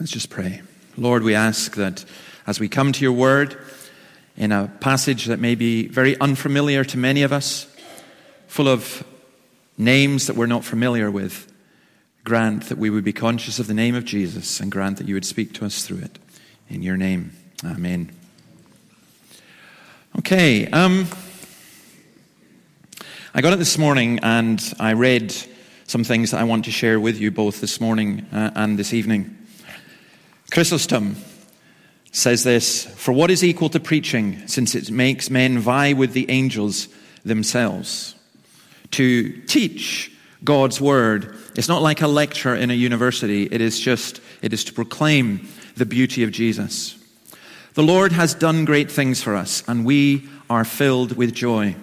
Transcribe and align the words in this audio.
Let's 0.00 0.12
just 0.12 0.30
pray. 0.30 0.62
Lord, 0.96 1.24
we 1.24 1.34
ask 1.34 1.74
that 1.74 2.04
as 2.46 2.60
we 2.60 2.68
come 2.68 2.92
to 2.92 3.02
your 3.02 3.12
word 3.12 3.58
in 4.36 4.52
a 4.52 4.70
passage 4.78 5.24
that 5.24 5.40
may 5.40 5.56
be 5.56 5.88
very 5.88 6.16
unfamiliar 6.20 6.84
to 6.84 6.96
many 6.96 7.24
of 7.24 7.32
us, 7.32 7.66
full 8.46 8.68
of 8.68 9.02
names 9.76 10.28
that 10.28 10.36
we're 10.36 10.46
not 10.46 10.64
familiar 10.64 11.10
with, 11.10 11.52
grant 12.22 12.68
that 12.68 12.78
we 12.78 12.90
would 12.90 13.02
be 13.02 13.12
conscious 13.12 13.58
of 13.58 13.66
the 13.66 13.74
name 13.74 13.96
of 13.96 14.04
Jesus 14.04 14.60
and 14.60 14.70
grant 14.70 14.98
that 14.98 15.08
you 15.08 15.14
would 15.14 15.24
speak 15.24 15.52
to 15.54 15.64
us 15.64 15.84
through 15.84 15.98
it. 15.98 16.16
In 16.70 16.80
your 16.80 16.96
name, 16.96 17.32
amen. 17.64 18.12
Okay, 20.16 20.68
um, 20.68 21.08
I 23.34 23.40
got 23.40 23.52
it 23.52 23.58
this 23.58 23.76
morning 23.76 24.20
and 24.20 24.62
I 24.78 24.92
read 24.92 25.34
some 25.88 26.04
things 26.04 26.30
that 26.30 26.40
I 26.40 26.44
want 26.44 26.66
to 26.66 26.70
share 26.70 27.00
with 27.00 27.18
you 27.18 27.32
both 27.32 27.60
this 27.60 27.80
morning 27.80 28.26
uh, 28.32 28.52
and 28.54 28.78
this 28.78 28.94
evening. 28.94 29.37
Chrysostom 30.50 31.16
says 32.12 32.44
this 32.44 32.86
For 32.96 33.12
what 33.12 33.30
is 33.30 33.44
equal 33.44 33.68
to 33.70 33.80
preaching, 33.80 34.46
since 34.48 34.74
it 34.74 34.90
makes 34.90 35.30
men 35.30 35.58
vie 35.58 35.92
with 35.92 36.12
the 36.12 36.30
angels 36.30 36.88
themselves? 37.24 38.14
To 38.92 39.30
teach 39.42 40.10
God's 40.44 40.80
word 40.80 41.36
is 41.56 41.68
not 41.68 41.82
like 41.82 42.00
a 42.00 42.08
lecture 42.08 42.54
in 42.54 42.70
a 42.70 42.74
university, 42.74 43.44
it 43.44 43.60
is 43.60 43.78
just, 43.78 44.20
it 44.40 44.52
is 44.52 44.64
to 44.64 44.72
proclaim 44.72 45.46
the 45.76 45.86
beauty 45.86 46.22
of 46.22 46.30
Jesus. 46.30 46.96
The 47.74 47.82
Lord 47.82 48.12
has 48.12 48.34
done 48.34 48.64
great 48.64 48.90
things 48.90 49.22
for 49.22 49.36
us, 49.36 49.62
and 49.68 49.84
we 49.84 50.28
are 50.48 50.64
filled 50.64 51.16
with 51.16 51.34
joy. 51.34 51.76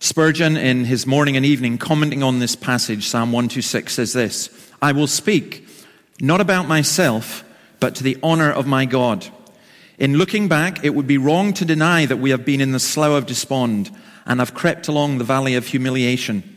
Spurgeon, 0.00 0.56
in 0.56 0.84
his 0.84 1.06
morning 1.06 1.36
and 1.36 1.46
evening, 1.46 1.78
commenting 1.78 2.22
on 2.22 2.38
this 2.38 2.56
passage, 2.56 3.06
Psalm 3.06 3.30
126, 3.30 3.92
says 3.92 4.12
this 4.12 4.50
I 4.80 4.92
will 4.92 5.06
speak 5.06 5.66
not 6.20 6.40
about 6.40 6.66
myself 6.66 7.44
but 7.84 7.96
to 7.96 8.02
the 8.02 8.16
honor 8.22 8.50
of 8.50 8.66
my 8.66 8.86
God. 8.86 9.26
In 9.98 10.16
looking 10.16 10.48
back, 10.48 10.82
it 10.82 10.94
would 10.94 11.06
be 11.06 11.18
wrong 11.18 11.52
to 11.52 11.66
deny 11.66 12.06
that 12.06 12.16
we 12.16 12.30
have 12.30 12.42
been 12.42 12.62
in 12.62 12.72
the 12.72 12.80
slough 12.80 13.12
of 13.12 13.26
despond 13.26 13.90
and 14.24 14.40
have 14.40 14.54
crept 14.54 14.88
along 14.88 15.18
the 15.18 15.24
valley 15.24 15.54
of 15.54 15.66
humiliation. 15.66 16.56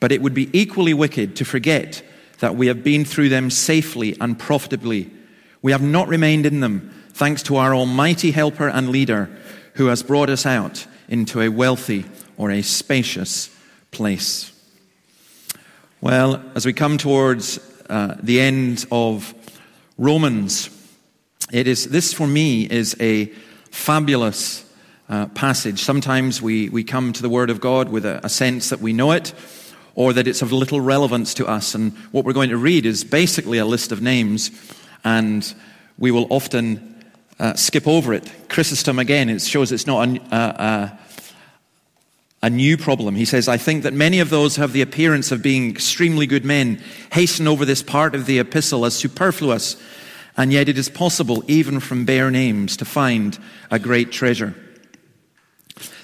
But 0.00 0.12
it 0.12 0.20
would 0.20 0.34
be 0.34 0.50
equally 0.52 0.92
wicked 0.92 1.34
to 1.36 1.46
forget 1.46 2.02
that 2.40 2.56
we 2.56 2.66
have 2.66 2.84
been 2.84 3.06
through 3.06 3.30
them 3.30 3.48
safely 3.48 4.18
and 4.20 4.38
profitably. 4.38 5.10
We 5.62 5.72
have 5.72 5.80
not 5.80 6.08
remained 6.08 6.44
in 6.44 6.60
them, 6.60 6.92
thanks 7.14 7.42
to 7.44 7.56
our 7.56 7.74
Almighty 7.74 8.30
Helper 8.30 8.68
and 8.68 8.90
Leader, 8.90 9.30
who 9.76 9.86
has 9.86 10.02
brought 10.02 10.28
us 10.28 10.44
out 10.44 10.86
into 11.08 11.40
a 11.40 11.48
wealthy 11.48 12.04
or 12.36 12.50
a 12.50 12.60
spacious 12.60 13.48
place. 13.92 14.52
Well, 16.02 16.44
as 16.54 16.66
we 16.66 16.74
come 16.74 16.98
towards 16.98 17.58
uh, 17.88 18.18
the 18.22 18.42
end 18.42 18.84
of 18.92 19.34
Romans. 20.00 20.70
It 21.52 21.68
is, 21.68 21.90
this 21.90 22.14
for 22.14 22.26
me 22.26 22.62
is 22.62 22.96
a 23.00 23.26
fabulous 23.70 24.64
uh, 25.10 25.26
passage. 25.26 25.82
Sometimes 25.82 26.40
we, 26.40 26.70
we 26.70 26.84
come 26.84 27.12
to 27.12 27.20
the 27.20 27.28
Word 27.28 27.50
of 27.50 27.60
God 27.60 27.90
with 27.90 28.06
a, 28.06 28.18
a 28.24 28.30
sense 28.30 28.70
that 28.70 28.80
we 28.80 28.94
know 28.94 29.12
it 29.12 29.34
or 29.94 30.14
that 30.14 30.26
it's 30.26 30.40
of 30.40 30.52
little 30.52 30.80
relevance 30.80 31.34
to 31.34 31.46
us. 31.46 31.74
And 31.74 31.92
what 32.12 32.24
we're 32.24 32.32
going 32.32 32.48
to 32.48 32.56
read 32.56 32.86
is 32.86 33.04
basically 33.04 33.58
a 33.58 33.66
list 33.66 33.92
of 33.92 34.00
names, 34.00 34.50
and 35.04 35.54
we 35.98 36.10
will 36.10 36.26
often 36.30 37.04
uh, 37.38 37.52
skip 37.52 37.86
over 37.86 38.14
it. 38.14 38.32
Chrysostom, 38.48 38.98
again, 38.98 39.28
it 39.28 39.42
shows 39.42 39.70
it's 39.70 39.86
not 39.86 40.08
a, 40.08 40.34
a, 40.34 40.98
a, 42.42 42.50
new 42.50 42.76
problem. 42.76 43.14
He 43.14 43.24
says, 43.24 43.48
I 43.48 43.56
think 43.56 43.82
that 43.82 43.92
many 43.92 44.20
of 44.20 44.30
those 44.30 44.56
who 44.56 44.62
have 44.62 44.72
the 44.72 44.82
appearance 44.82 45.30
of 45.32 45.42
being 45.42 45.70
extremely 45.70 46.26
good 46.26 46.44
men 46.44 46.82
hasten 47.12 47.46
over 47.46 47.64
this 47.64 47.82
part 47.82 48.14
of 48.14 48.26
the 48.26 48.38
epistle 48.38 48.84
as 48.84 48.94
superfluous 48.94 49.76
and 50.36 50.52
yet 50.52 50.68
it 50.70 50.78
is 50.78 50.88
possible, 50.88 51.44
even 51.48 51.80
from 51.80 52.04
bare 52.04 52.30
names, 52.30 52.78
to 52.78 52.86
find 52.86 53.38
a 53.70 53.78
great 53.78 54.10
treasure. 54.10 54.54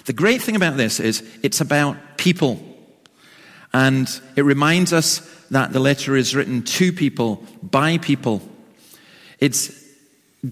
The 0.04 0.12
great 0.12 0.42
thing 0.42 0.56
about 0.56 0.76
this 0.76 1.00
is 1.00 1.22
it's 1.42 1.60
about 1.60 2.18
people. 2.18 2.60
And 3.72 4.08
it 4.36 4.42
reminds 4.42 4.92
us 4.92 5.20
that 5.50 5.72
the 5.72 5.80
letter 5.80 6.16
is 6.16 6.34
written 6.34 6.62
to 6.62 6.92
people, 6.92 7.42
by 7.62 7.98
people. 7.98 8.42
It's 9.38 9.84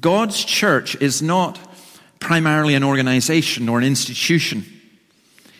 God's 0.01 0.45
church 0.45 0.97
is 0.97 1.21
not 1.21 1.59
primarily 2.21 2.75
an 2.75 2.85
organization 2.85 3.69
or 3.69 3.79
an 3.79 3.85
institution. 3.85 4.65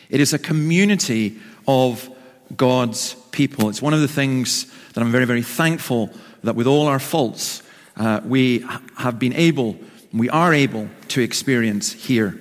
It 0.09 0.19
is 0.19 0.33
a 0.33 0.39
community 0.39 1.39
of 1.67 2.09
God's 2.55 3.15
people. 3.31 3.69
It's 3.69 3.81
one 3.81 3.93
of 3.93 4.01
the 4.01 4.07
things 4.07 4.71
that 4.93 5.01
I'm 5.01 5.11
very, 5.11 5.25
very 5.25 5.41
thankful 5.41 6.11
that 6.43 6.55
with 6.55 6.67
all 6.67 6.87
our 6.87 6.99
faults, 6.99 7.63
uh, 7.97 8.21
we 8.23 8.65
have 8.97 9.19
been 9.19 9.33
able, 9.33 9.77
we 10.13 10.29
are 10.29 10.53
able 10.53 10.87
to 11.09 11.21
experience 11.21 11.91
here. 11.91 12.39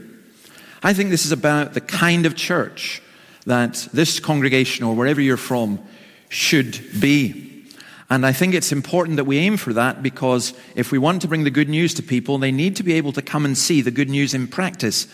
I 0.83 0.93
think 0.93 1.11
this 1.11 1.25
is 1.25 1.33
about 1.33 1.75
the 1.75 1.81
kind 1.81 2.27
of 2.27 2.37
church 2.37 3.01
that 3.47 3.89
this 3.93 4.21
congregation 4.21 4.85
or 4.85 4.95
wherever 4.95 5.21
you're 5.21 5.37
from 5.37 5.81
should 6.29 7.01
be. 7.01 7.65
And 8.11 8.27
I 8.27 8.33
think 8.33 8.55
it's 8.55 8.73
important 8.73 9.17
that 9.17 9.25
we 9.25 9.39
aim 9.39 9.57
for 9.57 9.73
that 9.73 10.03
because 10.03 10.53
if 10.75 10.93
we 10.93 10.99
want 10.99 11.23
to 11.23 11.29
bring 11.29 11.45
the 11.45 11.51
good 11.51 11.69
news 11.69 11.95
to 11.95 12.03
people, 12.03 12.39
they 12.39 12.53
need 12.53 12.77
to 12.77 12.83
be 12.83 12.93
able 12.95 13.13
to 13.13 13.23
come 13.23 13.45
and 13.45 13.57
see 13.57 13.81
the 13.81 13.91
good 13.91 14.11
news 14.11 14.35
in 14.35 14.47
practice. 14.47 15.07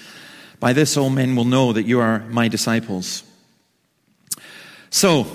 By 0.61 0.75
this, 0.75 0.97
all 0.97 1.11
men 1.11 1.35
will 1.35 1.45
know 1.45 1.73
that 1.73 1.87
you 1.87 2.01
are 2.01 2.21
my 2.29 2.49
disciples. 2.49 3.25
So, 4.91 5.27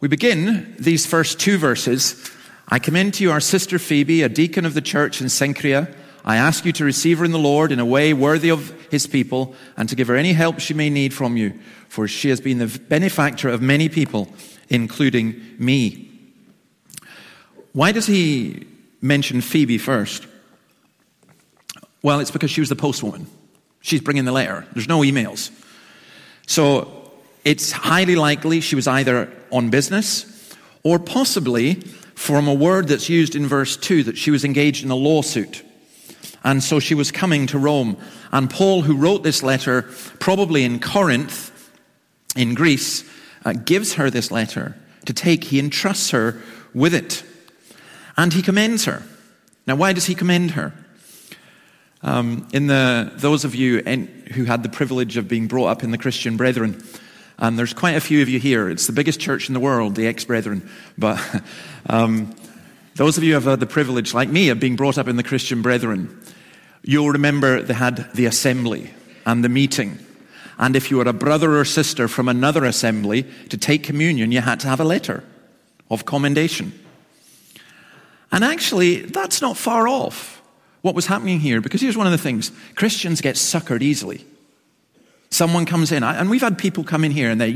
we 0.00 0.08
begin 0.08 0.74
these 0.78 1.06
first 1.06 1.40
two 1.40 1.56
verses 1.56 2.30
I 2.68 2.80
commend 2.80 3.14
to 3.14 3.22
you 3.22 3.30
our 3.30 3.40
sister 3.40 3.78
Phoebe, 3.78 4.22
a 4.22 4.28
deacon 4.28 4.64
of 4.64 4.74
the 4.74 4.80
church 4.80 5.20
in 5.20 5.28
Cenchrea. 5.28 5.94
I 6.24 6.36
ask 6.36 6.64
you 6.64 6.72
to 6.72 6.84
receive 6.84 7.20
her 7.20 7.24
in 7.24 7.30
the 7.30 7.38
Lord 7.38 7.70
in 7.70 7.78
a 7.78 7.84
way 7.84 8.12
worthy 8.12 8.50
of 8.50 8.70
his 8.90 9.06
people 9.06 9.54
and 9.76 9.88
to 9.88 9.94
give 9.94 10.08
her 10.08 10.16
any 10.16 10.32
help 10.32 10.58
she 10.58 10.74
may 10.74 10.90
need 10.90 11.14
from 11.14 11.36
you, 11.36 11.56
for 11.88 12.08
she 12.08 12.28
has 12.30 12.40
been 12.40 12.58
the 12.58 12.80
benefactor 12.88 13.48
of 13.48 13.62
many 13.62 13.88
people, 13.88 14.28
including 14.68 15.40
me. 15.58 16.10
Why 17.72 17.92
does 17.92 18.06
he 18.06 18.66
mention 19.00 19.40
Phoebe 19.40 19.78
first? 19.78 20.26
Well, 22.02 22.18
it's 22.18 22.32
because 22.32 22.50
she 22.50 22.60
was 22.60 22.68
the 22.68 22.76
postwoman. 22.76 23.26
She's 23.86 24.00
bringing 24.00 24.24
the 24.24 24.32
letter. 24.32 24.66
There's 24.72 24.88
no 24.88 25.02
emails. 25.02 25.52
So 26.48 27.12
it's 27.44 27.70
highly 27.70 28.16
likely 28.16 28.60
she 28.60 28.74
was 28.74 28.88
either 28.88 29.32
on 29.52 29.70
business 29.70 30.52
or 30.82 30.98
possibly 30.98 31.74
from 32.16 32.48
a 32.48 32.52
word 32.52 32.88
that's 32.88 33.08
used 33.08 33.36
in 33.36 33.46
verse 33.46 33.76
2 33.76 34.02
that 34.02 34.18
she 34.18 34.32
was 34.32 34.44
engaged 34.44 34.84
in 34.84 34.90
a 34.90 34.96
lawsuit. 34.96 35.62
And 36.42 36.64
so 36.64 36.80
she 36.80 36.96
was 36.96 37.12
coming 37.12 37.46
to 37.46 37.60
Rome. 37.60 37.96
And 38.32 38.50
Paul, 38.50 38.82
who 38.82 38.96
wrote 38.96 39.22
this 39.22 39.44
letter, 39.44 39.82
probably 40.18 40.64
in 40.64 40.80
Corinth, 40.80 41.52
in 42.34 42.54
Greece, 42.54 43.08
uh, 43.44 43.52
gives 43.52 43.94
her 43.94 44.10
this 44.10 44.32
letter 44.32 44.76
to 45.04 45.12
take. 45.12 45.44
He 45.44 45.60
entrusts 45.60 46.10
her 46.10 46.42
with 46.74 46.92
it. 46.92 47.22
And 48.16 48.32
he 48.32 48.42
commends 48.42 48.86
her. 48.86 49.04
Now, 49.64 49.76
why 49.76 49.92
does 49.92 50.06
he 50.06 50.16
commend 50.16 50.52
her? 50.52 50.72
Um, 52.06 52.46
in 52.52 52.68
the, 52.68 53.10
those 53.16 53.44
of 53.44 53.56
you 53.56 53.80
in, 53.80 54.06
who 54.32 54.44
had 54.44 54.62
the 54.62 54.68
privilege 54.68 55.16
of 55.16 55.26
being 55.26 55.48
brought 55.48 55.66
up 55.66 55.82
in 55.82 55.90
the 55.90 55.98
Christian 55.98 56.36
Brethren, 56.36 56.80
and 57.36 57.58
there's 57.58 57.74
quite 57.74 57.96
a 57.96 58.00
few 58.00 58.22
of 58.22 58.28
you 58.28 58.38
here. 58.38 58.70
It's 58.70 58.86
the 58.86 58.92
biggest 58.92 59.18
church 59.18 59.48
in 59.48 59.54
the 59.54 59.60
world, 59.60 59.96
the 59.96 60.06
ex 60.06 60.24
brethren. 60.24 60.70
But 60.96 61.20
um, 61.90 62.32
those 62.94 63.18
of 63.18 63.24
you 63.24 63.30
who 63.30 63.34
have 63.34 63.44
had 63.44 63.58
the 63.58 63.66
privilege, 63.66 64.14
like 64.14 64.28
me, 64.28 64.50
of 64.50 64.60
being 64.60 64.76
brought 64.76 64.98
up 64.98 65.08
in 65.08 65.16
the 65.16 65.24
Christian 65.24 65.62
brethren, 65.62 66.16
you'll 66.84 67.10
remember 67.10 67.60
they 67.60 67.74
had 67.74 68.08
the 68.14 68.26
assembly 68.26 68.94
and 69.26 69.42
the 69.42 69.48
meeting. 69.48 69.98
And 70.58 70.76
if 70.76 70.92
you 70.92 70.98
were 70.98 71.08
a 71.08 71.12
brother 71.12 71.58
or 71.58 71.64
sister 71.64 72.06
from 72.06 72.28
another 72.28 72.64
assembly, 72.64 73.26
to 73.48 73.58
take 73.58 73.82
communion, 73.82 74.30
you 74.30 74.42
had 74.42 74.60
to 74.60 74.68
have 74.68 74.78
a 74.78 74.84
letter 74.84 75.24
of 75.90 76.04
commendation. 76.04 76.72
And 78.30 78.44
actually, 78.44 79.02
that's 79.02 79.42
not 79.42 79.56
far 79.56 79.88
off 79.88 80.35
what 80.86 80.94
was 80.94 81.06
happening 81.06 81.40
here, 81.40 81.60
because 81.60 81.80
here's 81.80 81.96
one 81.96 82.06
of 82.06 82.12
the 82.12 82.18
things 82.18 82.52
Christians 82.76 83.20
get 83.20 83.34
suckered 83.34 83.82
easily. 83.82 84.24
Someone 85.30 85.66
comes 85.66 85.90
in, 85.90 86.04
and 86.04 86.30
we've 86.30 86.40
had 86.40 86.56
people 86.56 86.84
come 86.84 87.02
in 87.02 87.10
here 87.10 87.28
and 87.28 87.40
they 87.40 87.48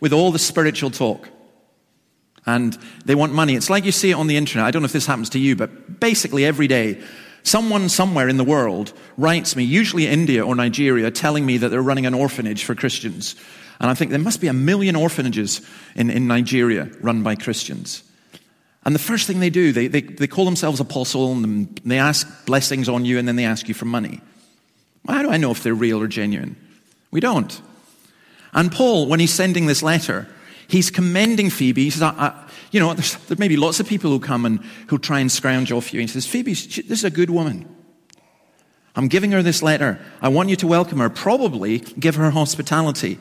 with 0.00 0.12
all 0.12 0.32
the 0.32 0.38
spiritual 0.40 0.90
talk. 0.90 1.28
And 2.44 2.76
they 3.04 3.14
want 3.14 3.32
money. 3.32 3.54
It's 3.54 3.70
like 3.70 3.84
you 3.84 3.92
see 3.92 4.10
it 4.10 4.14
on 4.14 4.26
the 4.26 4.36
internet. 4.36 4.66
I 4.66 4.72
don't 4.72 4.82
know 4.82 4.86
if 4.86 4.92
this 4.92 5.06
happens 5.06 5.30
to 5.30 5.38
you, 5.38 5.54
but 5.54 6.00
basically 6.00 6.44
every 6.44 6.66
day, 6.66 7.00
someone 7.44 7.88
somewhere 7.88 8.28
in 8.28 8.36
the 8.36 8.42
world 8.44 8.92
writes 9.16 9.54
me, 9.54 9.62
usually 9.62 10.08
India 10.08 10.44
or 10.44 10.56
Nigeria, 10.56 11.08
telling 11.12 11.46
me 11.46 11.56
that 11.58 11.68
they're 11.68 11.80
running 11.80 12.06
an 12.06 12.14
orphanage 12.14 12.64
for 12.64 12.74
Christians. 12.74 13.36
And 13.78 13.88
I 13.88 13.94
think 13.94 14.10
there 14.10 14.18
must 14.18 14.40
be 14.40 14.48
a 14.48 14.52
million 14.52 14.96
orphanages 14.96 15.60
in, 15.94 16.10
in 16.10 16.26
Nigeria 16.26 16.90
run 17.00 17.22
by 17.22 17.36
Christians. 17.36 18.02
And 18.84 18.94
the 18.94 19.00
first 19.00 19.26
thing 19.26 19.40
they 19.40 19.50
do, 19.50 19.72
they, 19.72 19.86
they, 19.86 20.00
they 20.00 20.26
call 20.26 20.44
themselves 20.44 20.80
apostle 20.80 21.32
and 21.32 21.80
they 21.84 21.98
ask 21.98 22.46
blessings 22.46 22.88
on 22.88 23.04
you 23.04 23.18
and 23.18 23.28
then 23.28 23.36
they 23.36 23.44
ask 23.44 23.68
you 23.68 23.74
for 23.74 23.84
money. 23.84 24.20
How 25.06 25.22
do 25.22 25.30
I 25.30 25.36
know 25.36 25.50
if 25.50 25.62
they're 25.62 25.74
real 25.74 26.00
or 26.00 26.08
genuine? 26.08 26.56
We 27.10 27.20
don't. 27.20 27.60
And 28.52 28.72
Paul, 28.72 29.06
when 29.06 29.20
he's 29.20 29.32
sending 29.32 29.66
this 29.66 29.82
letter, 29.82 30.28
he's 30.68 30.90
commending 30.90 31.50
Phoebe. 31.50 31.84
He 31.84 31.90
says, 31.90 32.02
I, 32.02 32.10
I, 32.10 32.48
you 32.70 32.80
know, 32.80 32.94
there 32.94 33.36
may 33.38 33.48
be 33.48 33.56
lots 33.56 33.80
of 33.80 33.86
people 33.86 34.10
who 34.10 34.18
come 34.18 34.44
and 34.44 34.60
who 34.88 34.98
try 34.98 35.20
and 35.20 35.30
scrounge 35.30 35.70
off 35.70 35.94
you 35.94 36.00
and 36.00 36.10
says, 36.10 36.26
Phoebe, 36.26 36.54
she, 36.54 36.82
this 36.82 37.00
is 37.00 37.04
a 37.04 37.10
good 37.10 37.30
woman. 37.30 37.68
I'm 38.94 39.08
giving 39.08 39.32
her 39.32 39.42
this 39.42 39.62
letter. 39.62 39.98
I 40.20 40.28
want 40.28 40.50
you 40.50 40.56
to 40.56 40.66
welcome 40.66 40.98
her. 40.98 41.08
Probably 41.08 41.78
give 41.78 42.16
her 42.16 42.30
hospitality. 42.30 43.18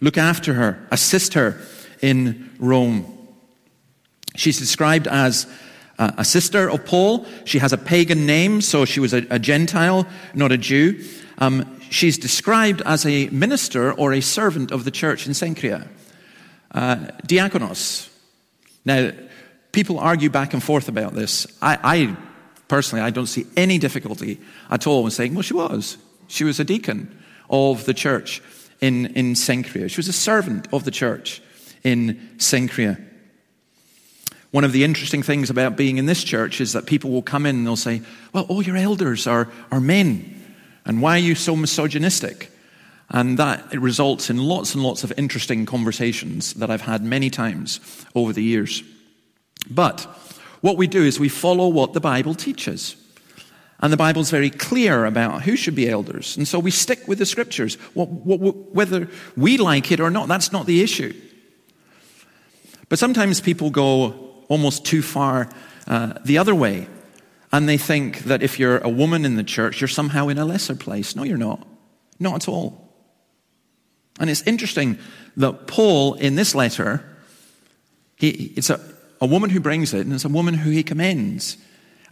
Look 0.00 0.18
after 0.18 0.54
her. 0.54 0.86
Assist 0.90 1.34
her 1.34 1.60
in 2.02 2.50
Rome. 2.58 3.13
She's 4.36 4.58
described 4.58 5.06
as 5.06 5.46
a 5.98 6.24
sister 6.24 6.68
of 6.68 6.84
Paul. 6.84 7.26
She 7.44 7.58
has 7.58 7.72
a 7.72 7.78
pagan 7.78 8.26
name, 8.26 8.60
so 8.60 8.84
she 8.84 9.00
was 9.00 9.14
a, 9.14 9.26
a 9.30 9.38
Gentile, 9.38 10.06
not 10.34 10.52
a 10.52 10.58
Jew. 10.58 11.04
Um, 11.38 11.80
she's 11.90 12.18
described 12.18 12.82
as 12.84 13.06
a 13.06 13.28
minister 13.28 13.92
or 13.92 14.12
a 14.12 14.20
servant 14.20 14.70
of 14.70 14.84
the 14.84 14.90
church 14.90 15.26
in 15.26 15.32
Cenchrea. 15.32 15.88
Uh, 16.70 16.96
diakonos. 17.26 18.10
Now, 18.84 19.12
people 19.72 19.98
argue 19.98 20.30
back 20.30 20.52
and 20.52 20.62
forth 20.62 20.88
about 20.88 21.14
this. 21.14 21.46
I, 21.62 21.78
I, 21.82 22.16
personally, 22.68 23.04
I 23.04 23.10
don't 23.10 23.26
see 23.26 23.46
any 23.56 23.78
difficulty 23.78 24.40
at 24.70 24.86
all 24.86 25.04
in 25.04 25.10
saying, 25.10 25.34
well, 25.34 25.42
she 25.42 25.54
was. 25.54 25.96
She 26.26 26.44
was 26.44 26.58
a 26.58 26.64
deacon 26.64 27.16
of 27.48 27.84
the 27.84 27.94
church 27.94 28.42
in, 28.80 29.06
in 29.06 29.34
Cenchrea. 29.34 29.88
She 29.88 29.98
was 29.98 30.08
a 30.08 30.12
servant 30.12 30.68
of 30.72 30.84
the 30.84 30.90
church 30.90 31.40
in 31.82 32.30
Cenchrea. 32.38 33.00
One 34.54 34.62
of 34.62 34.70
the 34.70 34.84
interesting 34.84 35.24
things 35.24 35.50
about 35.50 35.76
being 35.76 35.98
in 35.98 36.06
this 36.06 36.22
church 36.22 36.60
is 36.60 36.74
that 36.74 36.86
people 36.86 37.10
will 37.10 37.22
come 37.22 37.44
in 37.44 37.56
and 37.56 37.66
they'll 37.66 37.74
say, 37.74 38.02
Well, 38.32 38.44
all 38.44 38.62
your 38.62 38.76
elders 38.76 39.26
are, 39.26 39.48
are 39.72 39.80
men. 39.80 40.40
And 40.84 41.02
why 41.02 41.16
are 41.16 41.22
you 41.22 41.34
so 41.34 41.56
misogynistic? 41.56 42.52
And 43.10 43.36
that 43.40 43.72
results 43.72 44.30
in 44.30 44.36
lots 44.36 44.72
and 44.72 44.84
lots 44.84 45.02
of 45.02 45.12
interesting 45.16 45.66
conversations 45.66 46.54
that 46.54 46.70
I've 46.70 46.82
had 46.82 47.02
many 47.02 47.30
times 47.30 47.80
over 48.14 48.32
the 48.32 48.44
years. 48.44 48.84
But 49.68 50.02
what 50.60 50.76
we 50.76 50.86
do 50.86 51.02
is 51.02 51.18
we 51.18 51.28
follow 51.28 51.66
what 51.66 51.92
the 51.92 52.00
Bible 52.00 52.36
teaches. 52.36 52.94
And 53.80 53.92
the 53.92 53.96
Bible's 53.96 54.30
very 54.30 54.50
clear 54.50 55.04
about 55.04 55.42
who 55.42 55.56
should 55.56 55.74
be 55.74 55.90
elders. 55.90 56.36
And 56.36 56.46
so 56.46 56.60
we 56.60 56.70
stick 56.70 57.08
with 57.08 57.18
the 57.18 57.26
scriptures. 57.26 57.74
Whether 57.96 59.08
we 59.36 59.58
like 59.58 59.90
it 59.90 59.98
or 59.98 60.10
not, 60.10 60.28
that's 60.28 60.52
not 60.52 60.66
the 60.66 60.80
issue. 60.80 61.12
But 62.88 63.00
sometimes 63.00 63.40
people 63.40 63.70
go, 63.70 64.30
almost 64.48 64.84
too 64.84 65.02
far 65.02 65.48
uh, 65.86 66.14
the 66.24 66.38
other 66.38 66.54
way. 66.54 66.88
And 67.52 67.68
they 67.68 67.78
think 67.78 68.24
that 68.24 68.42
if 68.42 68.58
you're 68.58 68.78
a 68.78 68.88
woman 68.88 69.24
in 69.24 69.36
the 69.36 69.44
church, 69.44 69.80
you're 69.80 69.88
somehow 69.88 70.28
in 70.28 70.38
a 70.38 70.44
lesser 70.44 70.74
place. 70.74 71.14
No, 71.14 71.22
you're 71.22 71.38
not. 71.38 71.66
Not 72.18 72.34
at 72.34 72.48
all. 72.48 72.92
And 74.18 74.28
it's 74.30 74.42
interesting 74.42 74.98
that 75.36 75.66
Paul, 75.66 76.14
in 76.14 76.34
this 76.34 76.54
letter, 76.54 77.04
he, 78.16 78.52
it's 78.56 78.70
a, 78.70 78.80
a 79.20 79.26
woman 79.26 79.50
who 79.50 79.60
brings 79.60 79.94
it, 79.94 80.00
and 80.00 80.12
it's 80.12 80.24
a 80.24 80.28
woman 80.28 80.54
who 80.54 80.70
he 80.70 80.82
commends 80.82 81.56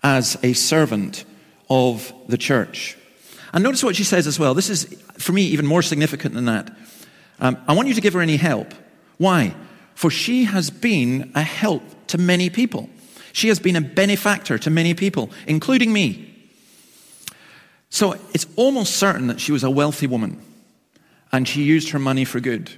as 0.03 0.37
a 0.43 0.53
servant 0.53 1.25
of 1.71 2.13
the 2.29 2.39
church. 2.39 2.97
And 3.53 3.63
notice 3.63 3.85
what 3.85 3.97
she 3.97 4.05
says 4.05 4.27
as 4.27 4.39
well. 4.39 4.55
This 4.55 4.71
is, 4.71 4.85
for 5.19 5.33
me, 5.33 5.43
even 5.43 5.67
more 5.67 5.83
significant 5.83 6.35
than 6.35 6.47
that. 6.47 6.77
Um, 7.39 7.59
I 7.69 7.75
want 7.75 7.89
you 7.89 7.95
to 7.95 8.01
give 8.01 8.15
her 8.15 8.21
any 8.21 8.37
help. 8.37 8.73
Why? 9.19 9.55
For 9.95 10.11
she 10.11 10.45
has 10.45 10.71
been 10.71 11.33
a 11.35 11.43
help 11.43 11.83
to 12.09 12.19
many 12.19 12.51
people. 12.51 12.89
She 13.33 13.49
has 13.49 13.59
been 13.59 13.77
a 13.77 13.81
benefactor 13.81 14.59
to 14.59 14.71
many 14.71 14.95
people, 14.95 15.31
including 15.47 15.93
me. 15.93 16.29
So 17.91 18.17
it's 18.33 18.47
almost 18.57 18.97
certain 18.97 19.27
that 19.27 19.41
she 19.41 19.53
was 19.53 19.65
a 19.65 19.71
wealthy 19.71 20.07
woman 20.07 20.41
and 21.33 21.49
she 21.49 21.63
used 21.63 21.91
her 21.91 21.99
money 21.99 22.25
for 22.25 22.41
good. 22.41 22.71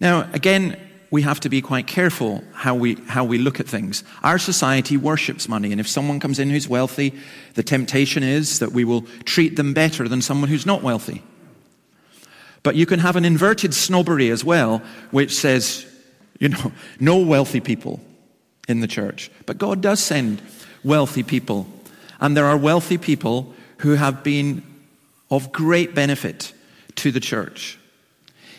Now, 0.00 0.28
again, 0.32 0.76
we 1.10 1.22
have 1.22 1.38
to 1.40 1.48
be 1.48 1.62
quite 1.62 1.86
careful 1.86 2.42
how 2.52 2.74
we, 2.74 2.96
how 3.06 3.24
we 3.24 3.38
look 3.38 3.60
at 3.60 3.68
things. 3.68 4.02
Our 4.24 4.38
society 4.38 4.96
worships 4.96 5.48
money, 5.48 5.70
and 5.70 5.80
if 5.80 5.86
someone 5.86 6.18
comes 6.18 6.40
in 6.40 6.50
who's 6.50 6.68
wealthy, 6.68 7.14
the 7.54 7.62
temptation 7.62 8.24
is 8.24 8.58
that 8.58 8.72
we 8.72 8.84
will 8.84 9.02
treat 9.24 9.54
them 9.54 9.74
better 9.74 10.08
than 10.08 10.22
someone 10.22 10.50
who's 10.50 10.66
not 10.66 10.82
wealthy. 10.82 11.22
But 12.64 12.74
you 12.74 12.86
can 12.86 12.98
have 12.98 13.14
an 13.14 13.24
inverted 13.24 13.72
snobbery 13.74 14.30
as 14.30 14.42
well, 14.42 14.82
which 15.12 15.36
says 15.36 15.86
you 16.40 16.48
know, 16.48 16.72
no 17.00 17.18
wealthy 17.18 17.60
people 17.60 18.00
in 18.66 18.80
the 18.80 18.88
church. 18.88 19.30
But 19.46 19.58
God 19.58 19.80
does 19.80 20.00
send 20.00 20.42
wealthy 20.82 21.22
people. 21.22 21.68
And 22.20 22.36
there 22.36 22.46
are 22.46 22.56
wealthy 22.56 22.98
people 22.98 23.54
who 23.78 23.92
have 23.92 24.24
been 24.24 24.62
of 25.30 25.52
great 25.52 25.94
benefit 25.94 26.52
to 26.96 27.12
the 27.12 27.20
church. 27.20 27.78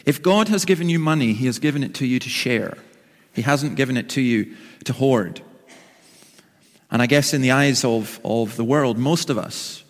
If 0.06 0.22
God 0.22 0.50
has 0.50 0.66
given 0.66 0.88
you 0.88 1.00
money, 1.00 1.34
He 1.34 1.48
has 1.48 1.60
given 1.60 1.84
it 1.84 1.96
to 1.96 2.06
you 2.06 2.20
to 2.20 2.30
share. 2.30 2.78
He 3.34 3.42
hasn't 3.42 3.76
given 3.76 3.98
it 3.98 4.10
to 4.10 4.22
you 4.22 4.56
to 4.86 4.94
hoard. 4.94 5.42
And 6.92 7.02
I 7.02 7.08
guess 7.08 7.34
in 7.34 7.42
the 7.42 7.52
eyes 7.52 7.84
of, 7.84 8.20
of 8.24 8.56
the 8.56 8.64
world, 8.64 8.98
most 8.98 9.30
of 9.30 9.38
us 9.38 9.84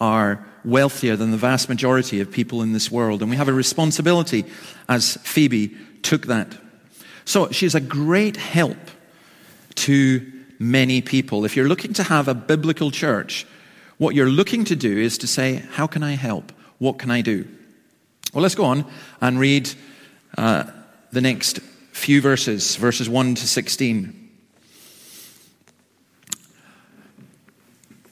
are 0.00 0.46
wealthier 0.66 1.16
than 1.16 1.30
the 1.30 1.36
vast 1.36 1.68
majority 1.68 2.20
of 2.20 2.30
people 2.30 2.60
in 2.60 2.72
this 2.72 2.90
world. 2.90 3.22
And 3.22 3.30
we 3.30 3.36
have 3.36 3.48
a 3.48 3.52
responsibility, 3.52 4.44
as 4.88 5.16
Phoebe 5.22 5.76
took 6.02 6.26
that 6.26 6.56
so 7.26 7.50
she's 7.50 7.74
a 7.74 7.80
great 7.80 8.36
help 8.36 8.78
to 9.74 10.32
many 10.58 11.02
people. 11.02 11.44
If 11.44 11.56
you're 11.56 11.68
looking 11.68 11.92
to 11.94 12.04
have 12.04 12.28
a 12.28 12.34
biblical 12.34 12.90
church, 12.90 13.46
what 13.98 14.14
you're 14.14 14.30
looking 14.30 14.64
to 14.66 14.76
do 14.76 14.96
is 14.96 15.18
to 15.18 15.26
say, 15.26 15.64
How 15.72 15.86
can 15.86 16.02
I 16.02 16.12
help? 16.12 16.52
What 16.78 16.98
can 16.98 17.10
I 17.10 17.20
do? 17.20 17.46
Well, 18.32 18.42
let's 18.42 18.54
go 18.54 18.64
on 18.64 18.86
and 19.20 19.40
read 19.40 19.68
uh, 20.38 20.64
the 21.10 21.20
next 21.20 21.58
few 21.92 22.20
verses, 22.20 22.76
verses 22.76 23.08
1 23.08 23.34
to 23.34 23.46
16. 23.46 24.25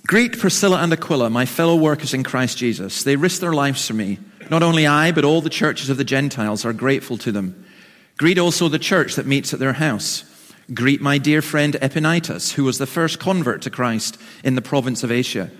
Greet 0.06 0.38
Priscilla 0.38 0.82
and 0.82 0.92
Aquila, 0.92 1.30
my 1.30 1.46
fellow 1.46 1.76
workers 1.76 2.12
in 2.12 2.22
Christ 2.22 2.58
Jesus. 2.58 3.04
They 3.04 3.16
risked 3.16 3.40
their 3.40 3.54
lives 3.54 3.86
for 3.86 3.94
me. 3.94 4.18
Not 4.50 4.62
only 4.62 4.86
I, 4.86 5.12
but 5.12 5.24
all 5.24 5.40
the 5.40 5.48
churches 5.48 5.88
of 5.88 5.96
the 5.96 6.04
Gentiles 6.04 6.66
are 6.66 6.74
grateful 6.74 7.16
to 7.18 7.32
them. 7.32 7.64
Greet 8.18 8.38
also 8.38 8.68
the 8.68 8.78
church 8.78 9.14
that 9.14 9.26
meets 9.26 9.54
at 9.54 9.60
their 9.60 9.72
house. 9.72 10.24
Greet 10.74 11.00
my 11.00 11.16
dear 11.16 11.40
friend 11.40 11.74
Epaenetus, 11.80 12.52
who 12.52 12.64
was 12.64 12.76
the 12.76 12.86
first 12.86 13.18
convert 13.18 13.62
to 13.62 13.70
Christ 13.70 14.18
in 14.44 14.56
the 14.56 14.62
province 14.62 15.02
of 15.04 15.10
Asia. 15.10 15.50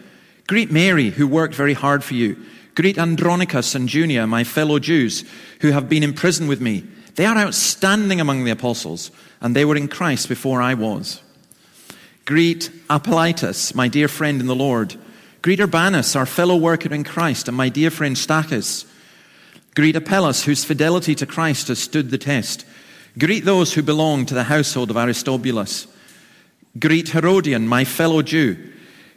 Greet 0.47 0.71
Mary, 0.71 1.09
who 1.09 1.27
worked 1.27 1.55
very 1.55 1.75
hard 1.75 2.05
for 2.05 2.13
you. 2.13 2.37
Greet 2.75 2.99
Andronicus 2.99 3.75
and 3.75 3.89
Junia, 3.89 4.27
my 4.27 4.45
fellow 4.45 4.79
Jews, 4.79 5.25
who 5.63 5.71
have 5.71 5.89
been 5.89 6.03
in 6.03 6.13
prison 6.13 6.49
with 6.49 6.61
me. 6.61 6.85
They 7.15 7.25
are 7.25 7.39
outstanding 7.39 8.21
among 8.21 8.45
the 8.45 8.51
apostles, 8.51 9.11
and 9.41 9.57
they 9.57 9.65
were 9.65 9.77
in 9.77 9.89
Christ 9.89 10.29
before 10.29 10.61
I 10.61 10.75
was. 10.75 11.23
Greet 12.25 12.71
Ampliatus, 12.89 13.75
my 13.75 13.89
dear 13.89 14.09
friend 14.09 14.41
in 14.41 14.47
the 14.47 14.55
Lord. 14.55 14.97
Greet 15.43 15.61
Urbanus, 15.61 16.17
our 16.17 16.25
fellow 16.25 16.57
worker 16.57 16.93
in 16.93 17.05
Christ, 17.05 17.49
and 17.49 17.57
my 17.57 17.69
dear 17.69 17.91
friend 17.91 18.17
Stachys. 18.17 18.87
Greet 19.75 19.97
Apelles, 19.97 20.45
whose 20.45 20.65
fidelity 20.65 21.15
to 21.17 21.27
Christ 21.27 21.69
has 21.69 21.79
stood 21.79 22.11
the 22.11 22.17
test. 22.17 22.65
Greet 23.19 23.45
those 23.45 23.75
who 23.75 23.83
belong 23.83 24.25
to 24.27 24.35
the 24.35 24.45
household 24.45 24.91
of 24.91 24.97
Aristobulus. 24.97 25.87
Greet 26.79 27.11
Herodion, 27.11 27.69
my 27.69 27.85
fellow 27.85 28.23
Jew. 28.23 28.73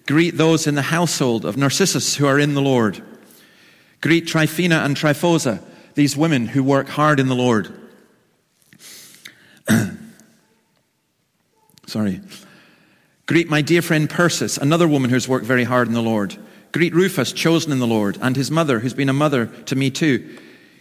Greet 0.05 0.35
those 0.37 0.67
in 0.67 0.75
the 0.75 0.81
household 0.81 1.45
of 1.45 1.55
Narcissus 1.55 2.15
who 2.15 2.27
are 2.27 2.39
in 2.39 2.55
the 2.55 2.61
Lord. 2.61 3.01
Greet 4.01 4.27
Tryphena 4.27 4.79
and 4.79 4.97
Tryphosa, 4.97 5.63
these 5.95 6.17
women 6.17 6.47
who 6.47 6.63
work 6.63 6.89
hard 6.89 7.19
in 7.19 7.27
the 7.27 7.35
Lord. 7.35 7.73
Sorry. 11.87 12.21
Greet 13.27 13.49
my 13.49 13.61
dear 13.61 13.81
friend 13.81 14.09
Persis, 14.09 14.57
another 14.57 14.87
woman 14.87 15.09
who's 15.09 15.27
worked 15.27 15.45
very 15.45 15.65
hard 15.65 15.89
in 15.89 15.93
the 15.93 16.01
Lord. 16.01 16.37
Greet 16.71 16.95
Rufus, 16.95 17.33
chosen 17.33 17.73
in 17.73 17.79
the 17.79 17.85
Lord, 17.85 18.17
and 18.21 18.37
his 18.37 18.49
mother, 18.49 18.79
who's 18.79 18.93
been 18.93 19.09
a 19.09 19.13
mother 19.13 19.47
to 19.65 19.75
me 19.75 19.91
too. 19.91 20.37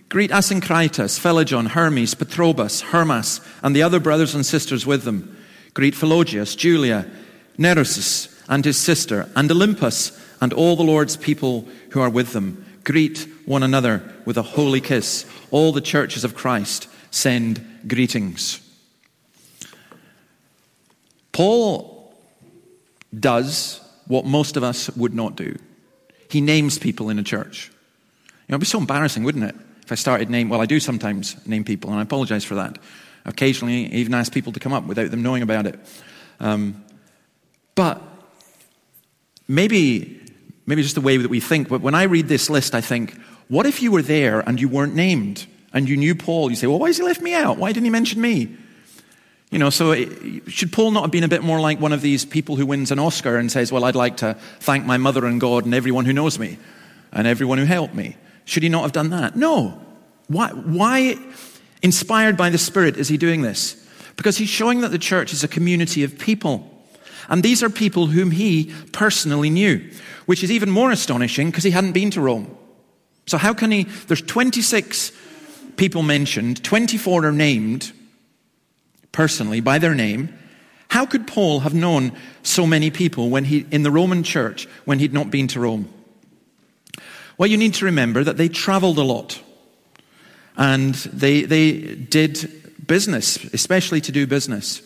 Greet 0.09 0.31
Asyncritus, 0.31 1.19
Phlegon, 1.19 1.67
Hermes, 1.67 2.15
Patrobas, 2.15 2.83
Hermas, 2.83 3.41
and 3.65 3.75
the 3.75 3.83
other 3.83 3.99
brothers 3.99 4.37
and 4.37 4.47
sisters 4.47 4.87
with 4.87 5.03
them. 5.03 5.37
Greet 5.75 5.95
Philologus, 5.95 6.57
Julia, 6.57 7.11
Nereus, 7.59 8.29
and 8.49 8.65
his 8.65 8.79
sister, 8.79 9.29
and 9.35 9.51
Olympas, 9.51 10.17
and 10.41 10.53
all 10.53 10.77
the 10.77 10.85
Lord's 10.85 11.17
people 11.17 11.67
who 11.91 12.01
are 12.01 12.11
with 12.11 12.33
them. 12.33 12.65
Greet 12.85 13.27
one 13.45 13.65
another 13.65 14.03
with 14.25 14.39
a 14.39 14.43
holy 14.43 14.81
kiss. 14.81 15.27
All 15.51 15.73
the 15.73 15.81
churches 15.81 16.23
of 16.23 16.37
Christ 16.37 16.89
send 17.11 17.65
greetings. 17.89 18.61
Paul 21.33 21.96
does 23.19 23.81
what 24.07 24.25
most 24.25 24.57
of 24.57 24.63
us 24.63 24.89
would 24.97 25.15
not 25.15 25.37
do. 25.37 25.57
He 26.31 26.41
names 26.41 26.79
people 26.79 27.09
in 27.11 27.19
a 27.19 27.23
church. 27.23 27.71
You 28.27 28.53
know, 28.53 28.57
it'd 28.57 28.61
be 28.61 28.67
so 28.67 28.79
embarrassing, 28.79 29.25
wouldn't 29.25 29.45
it? 29.45 29.57
if 29.87 29.93
I 29.93 29.95
started 29.95 30.29
name, 30.29 30.49
well, 30.49 30.61
I 30.61 30.67
do 30.67 30.81
sometimes 30.81 31.37
name 31.47 31.63
people, 31.63 31.91
and 31.91 32.01
I 32.01 32.03
apologize 32.03 32.45
for 32.45 32.57
that. 32.57 32.77
Occasionally, 33.25 33.85
even 33.95 34.15
ask 34.15 34.33
people 34.33 34.53
to 34.53 34.59
come 34.59 34.73
up 34.73 34.85
without 34.85 35.13
them 35.13 35.23
knowing 35.23 35.45
about 35.45 35.65
it. 35.65 35.79
Um, 36.41 36.85
but 37.77 38.03
maybe, 39.47 40.21
maybe 40.67 40.83
just 40.83 40.97
the 40.97 41.01
way 41.01 41.19
that 41.19 41.29
we 41.29 41.39
think. 41.39 41.69
But 41.69 41.83
when 41.83 41.95
I 41.95 42.03
read 42.03 42.27
this 42.27 42.51
list, 42.51 42.75
I 42.75 42.81
think, 42.81 43.17
what 43.47 43.65
if 43.65 43.81
you 43.81 43.93
were 43.93 44.03
there 44.03 44.41
and 44.41 44.61
you 44.61 44.69
weren't 44.69 44.97
named 44.97 45.47
and 45.73 45.89
you 45.89 45.97
knew 45.97 46.17
Paul? 46.17 46.51
You 46.51 46.57
say, 46.57 46.67
well, 46.67 46.81
why 46.81 46.89
has 46.89 46.97
he 46.97 47.05
left 47.05 47.23
me 47.23 47.33
out? 47.33 47.57
Why 47.57 47.71
didn't 47.71 47.85
he 47.85 47.91
mention 47.91 48.21
me? 48.21 48.57
You 49.57 49.61
know, 49.61 49.71
so 49.71 49.93
it, 49.93 50.53
should 50.53 50.71
Paul 50.71 50.91
not 50.91 51.05
have 51.05 51.11
been 51.11 51.25
a 51.25 51.29
bit 51.29 51.43
more 51.43 51.59
like 51.59 51.81
one 51.81 51.95
of 51.95 52.03
these 52.03 52.27
people 52.27 52.57
who 52.57 52.67
wins 52.67 52.91
an 52.91 52.99
Oscar 52.99 53.39
and 53.39 53.51
says, 53.51 53.73
Well, 53.73 53.85
I'd 53.85 53.95
like 53.95 54.19
to 54.19 54.35
thank 54.61 54.85
my 54.85 54.99
mother 54.99 55.25
and 55.25 55.41
God 55.41 55.65
and 55.65 55.73
everyone 55.73 56.05
who 56.05 56.13
knows 56.13 56.39
me 56.39 56.59
and 57.11 57.27
everyone 57.27 57.57
who 57.57 57.65
helped 57.65 57.95
me? 57.95 58.19
Should 58.45 58.65
he 58.65 58.69
not 58.69 58.83
have 58.83 58.93
done 58.93 59.09
that? 59.09 59.35
No. 59.35 59.81
Why, 60.29 60.51
why 60.51 61.17
inspired 61.81 62.37
by 62.37 62.51
the 62.51 62.59
Spirit, 62.59 62.99
is 62.99 63.09
he 63.09 63.17
doing 63.17 63.41
this? 63.41 63.83
Because 64.17 64.37
he's 64.37 64.51
showing 64.51 64.83
that 64.83 64.91
the 64.91 64.99
church 64.99 65.33
is 65.33 65.43
a 65.43 65.49
community 65.49 66.05
of 66.05 66.19
people. 66.19 66.71
And 67.31 67.43
these 67.43 67.63
are 67.63 67.71
people 67.71 68.09
whom 68.09 68.33
he 68.33 68.75
personally 68.93 69.49
knew, 69.49 69.91
which 70.27 70.45
is 70.45 70.51
even 70.51 70.69
more 70.69 70.91
astonishing 70.91 71.51
because 71.51 71.65
he 71.65 71.71
hadn't 71.71 71.93
been 71.93 72.11
to 72.11 72.21
Rome. 72.21 72.55
So, 73.25 73.39
how 73.39 73.55
can 73.55 73.71
he? 73.71 73.85
There's 73.85 74.21
26 74.21 75.13
people 75.77 76.03
mentioned, 76.03 76.63
24 76.63 77.25
are 77.25 77.33
named 77.33 77.95
personally 79.17 79.61
by 79.61 79.79
their 79.79 79.95
name. 79.95 80.29
How 80.89 81.07
could 81.07 81.27
Paul 81.27 81.61
have 81.61 81.73
known 81.73 82.13
so 82.43 82.67
many 82.67 82.91
people 82.91 83.31
when 83.31 83.45
he, 83.45 83.67
in 83.71 83.83
the 83.83 83.91
Roman 83.91 84.23
church 84.23 84.69
when 84.85 84.99
he'd 84.99 85.15
not 85.15 85.31
been 85.31 85.49
to 85.49 85.61
Rome? 85.61 85.89
Well, 87.39 87.49
you 87.49 87.57
need 87.57 87.73
to 87.75 87.87
remember 87.87 88.23
that 88.23 88.37
they 88.37 88.49
traveled 88.49 88.99
a 88.99 89.03
lot 89.03 89.41
and 90.57 90.95
they, 90.95 91.43
they 91.43 91.95
did 91.95 92.87
business, 92.87 93.43
especially 93.55 94.03
to 94.03 94.13
do 94.13 94.27
business. 94.27 94.83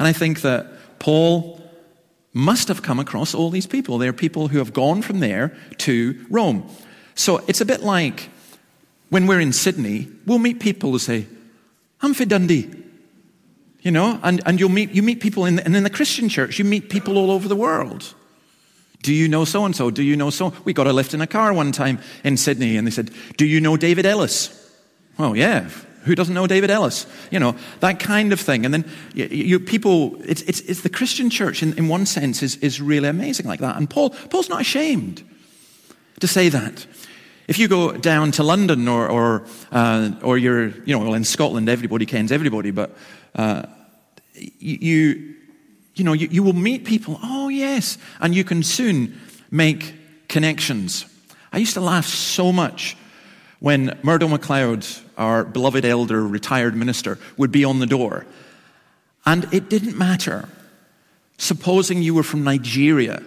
And 0.00 0.08
I 0.08 0.12
think 0.12 0.40
that 0.40 0.98
Paul 0.98 1.62
must 2.32 2.66
have 2.66 2.82
come 2.82 2.98
across 2.98 3.32
all 3.32 3.50
these 3.50 3.66
people. 3.66 3.98
They're 3.98 4.12
people 4.12 4.48
who 4.48 4.58
have 4.58 4.72
gone 4.72 5.02
from 5.02 5.20
there 5.20 5.56
to 5.78 6.26
Rome. 6.30 6.68
So 7.14 7.38
it's 7.46 7.60
a 7.60 7.64
bit 7.64 7.82
like 7.82 8.28
when 9.08 9.28
we're 9.28 9.40
in 9.40 9.52
Sydney, 9.52 10.08
we'll 10.26 10.40
meet 10.40 10.58
people 10.58 10.90
who 10.90 10.98
say, 10.98 11.26
I'm 12.02 12.12
for 12.12 12.24
Dundee. 12.24 12.85
You 13.86 13.92
know, 13.92 14.18
and, 14.24 14.42
and 14.44 14.58
you'll 14.58 14.68
meet, 14.68 14.90
you 14.90 15.00
meet 15.00 15.20
people 15.20 15.44
in 15.44 15.54
the, 15.54 15.64
and 15.64 15.76
in 15.76 15.84
the 15.84 15.90
Christian 15.90 16.28
church, 16.28 16.58
you 16.58 16.64
meet 16.64 16.90
people 16.90 17.16
all 17.16 17.30
over 17.30 17.46
the 17.46 17.54
world. 17.54 18.14
Do 19.02 19.14
you 19.14 19.28
know 19.28 19.44
so 19.44 19.64
and 19.64 19.76
so? 19.76 19.92
Do 19.92 20.02
you 20.02 20.16
know 20.16 20.30
so? 20.30 20.52
We 20.64 20.72
got 20.72 20.88
a 20.88 20.92
lift 20.92 21.14
in 21.14 21.20
a 21.20 21.26
car 21.28 21.52
one 21.52 21.70
time 21.70 22.00
in 22.24 22.36
Sydney 22.36 22.76
and 22.76 22.84
they 22.84 22.90
said, 22.90 23.12
Do 23.36 23.46
you 23.46 23.60
know 23.60 23.76
David 23.76 24.04
Ellis? 24.04 24.50
Well, 25.18 25.36
yeah. 25.36 25.70
Who 26.02 26.16
doesn't 26.16 26.34
know 26.34 26.48
David 26.48 26.68
Ellis? 26.68 27.06
You 27.30 27.38
know, 27.38 27.54
that 27.78 28.00
kind 28.00 28.32
of 28.32 28.40
thing. 28.40 28.64
And 28.64 28.74
then 28.74 28.90
you, 29.14 29.26
you 29.26 29.60
people, 29.60 30.20
it's, 30.24 30.42
it's, 30.42 30.62
it's, 30.62 30.80
the 30.80 30.88
Christian 30.88 31.30
church 31.30 31.62
in, 31.62 31.78
in 31.78 31.86
one 31.86 32.06
sense 32.06 32.42
is, 32.42 32.56
is 32.56 32.80
really 32.80 33.08
amazing 33.08 33.46
like 33.46 33.60
that. 33.60 33.76
And 33.76 33.88
Paul, 33.88 34.10
Paul's 34.10 34.48
not 34.48 34.62
ashamed 34.62 35.22
to 36.18 36.26
say 36.26 36.48
that. 36.48 36.84
If 37.46 37.60
you 37.60 37.68
go 37.68 37.92
down 37.92 38.32
to 38.32 38.42
London 38.42 38.88
or, 38.88 39.08
or, 39.08 39.46
uh, 39.70 40.10
or 40.24 40.38
you're, 40.38 40.70
you 40.70 40.98
know, 40.98 40.98
well, 40.98 41.14
in 41.14 41.22
Scotland, 41.22 41.68
everybody 41.68 42.04
kens 42.04 42.32
everybody, 42.32 42.72
but 42.72 42.90
uh, 43.36 43.62
you, 44.58 45.34
you 45.94 46.04
know, 46.04 46.12
you, 46.12 46.28
you 46.30 46.42
will 46.42 46.52
meet 46.52 46.84
people, 46.84 47.18
oh, 47.22 47.48
yes, 47.48 47.98
and 48.20 48.34
you 48.34 48.44
can 48.44 48.62
soon 48.62 49.18
make 49.50 49.94
connections. 50.28 51.06
I 51.52 51.58
used 51.58 51.74
to 51.74 51.80
laugh 51.80 52.06
so 52.06 52.52
much 52.52 52.96
when 53.60 53.98
Murdo 54.02 54.28
MacLeod, 54.28 54.86
our 55.16 55.44
beloved 55.44 55.84
elder, 55.84 56.26
retired 56.26 56.76
minister, 56.76 57.18
would 57.36 57.50
be 57.50 57.64
on 57.64 57.78
the 57.78 57.86
door. 57.86 58.26
And 59.24 59.52
it 59.52 59.70
didn't 59.70 59.96
matter. 59.96 60.48
Supposing 61.38 62.02
you 62.02 62.14
were 62.14 62.22
from 62.22 62.44
Nigeria, 62.44 63.22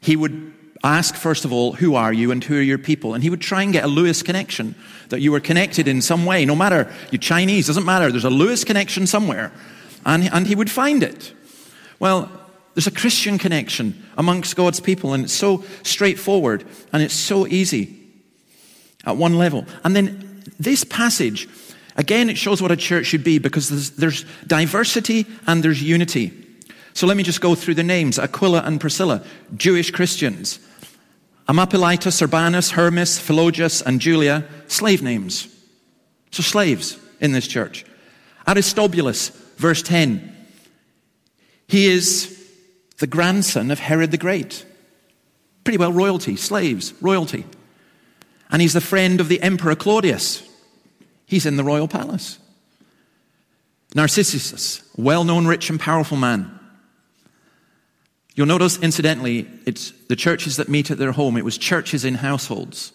he 0.00 0.16
would 0.16 0.52
ask, 0.82 1.14
first 1.14 1.44
of 1.44 1.52
all, 1.52 1.72
who 1.72 1.94
are 1.94 2.12
you 2.12 2.30
and 2.30 2.44
who 2.44 2.58
are 2.58 2.62
your 2.62 2.78
people? 2.78 3.14
And 3.14 3.22
he 3.22 3.30
would 3.30 3.40
try 3.40 3.62
and 3.62 3.72
get 3.72 3.84
a 3.84 3.88
Lewis 3.88 4.22
connection, 4.22 4.74
that 5.08 5.20
you 5.20 5.32
were 5.32 5.40
connected 5.40 5.88
in 5.88 6.02
some 6.02 6.26
way, 6.26 6.44
no 6.44 6.54
matter 6.54 6.92
you're 7.10 7.18
Chinese, 7.18 7.66
doesn't 7.66 7.84
matter, 7.84 8.10
there's 8.10 8.24
a 8.24 8.30
Lewis 8.30 8.64
connection 8.64 9.06
somewhere. 9.06 9.50
And, 10.04 10.30
and 10.32 10.46
he 10.46 10.54
would 10.54 10.70
find 10.70 11.02
it. 11.02 11.32
Well, 11.98 12.30
there's 12.74 12.86
a 12.86 12.92
Christian 12.92 13.38
connection 13.38 14.04
amongst 14.18 14.56
God's 14.56 14.80
people, 14.80 15.14
and 15.14 15.24
it's 15.24 15.32
so 15.32 15.64
straightforward 15.82 16.64
and 16.92 17.02
it's 17.02 17.14
so 17.14 17.46
easy 17.46 17.96
at 19.06 19.16
one 19.16 19.38
level. 19.38 19.64
And 19.84 19.94
then 19.94 20.42
this 20.58 20.84
passage, 20.84 21.48
again, 21.96 22.28
it 22.28 22.36
shows 22.36 22.60
what 22.60 22.72
a 22.72 22.76
church 22.76 23.06
should 23.06 23.24
be 23.24 23.38
because 23.38 23.68
there's, 23.68 23.90
there's 23.90 24.24
diversity 24.46 25.26
and 25.46 25.62
there's 25.62 25.82
unity. 25.82 26.32
So 26.94 27.06
let 27.06 27.16
me 27.16 27.22
just 27.22 27.40
go 27.40 27.54
through 27.54 27.74
the 27.74 27.82
names 27.82 28.18
Aquila 28.18 28.62
and 28.62 28.80
Priscilla, 28.80 29.24
Jewish 29.56 29.90
Christians. 29.90 30.58
Ampliatus, 31.48 32.22
Urbanus, 32.22 32.70
Hermas, 32.70 33.18
Philologus, 33.18 33.82
and 33.84 34.00
Julia, 34.00 34.46
slave 34.66 35.02
names. 35.02 35.48
So 36.30 36.42
slaves 36.42 36.98
in 37.20 37.32
this 37.32 37.46
church. 37.46 37.84
Aristobulus, 38.46 39.30
verse 39.56 39.82
10. 39.82 40.32
He 41.68 41.86
is 41.86 42.30
the 42.98 43.06
grandson 43.06 43.70
of 43.70 43.78
Herod 43.78 44.10
the 44.10 44.18
Great. 44.18 44.64
Pretty 45.64 45.78
well 45.78 45.92
royalty, 45.92 46.36
slaves, 46.36 46.92
royalty. 47.00 47.46
And 48.50 48.60
he's 48.60 48.74
the 48.74 48.80
friend 48.80 49.20
of 49.20 49.28
the 49.28 49.42
Emperor 49.42 49.74
Claudius. 49.74 50.42
He's 51.26 51.46
in 51.46 51.56
the 51.56 51.64
royal 51.64 51.88
palace. 51.88 52.38
Narcissus, 53.94 54.82
well 54.96 55.24
known, 55.24 55.46
rich, 55.46 55.70
and 55.70 55.80
powerful 55.80 56.16
man. 56.16 56.58
You'll 58.34 58.46
notice, 58.46 58.78
incidentally, 58.78 59.48
it's 59.64 59.92
the 60.08 60.16
churches 60.16 60.56
that 60.56 60.68
meet 60.68 60.90
at 60.90 60.98
their 60.98 61.12
home. 61.12 61.36
It 61.36 61.44
was 61.44 61.56
churches 61.56 62.04
in 62.04 62.16
households. 62.16 62.92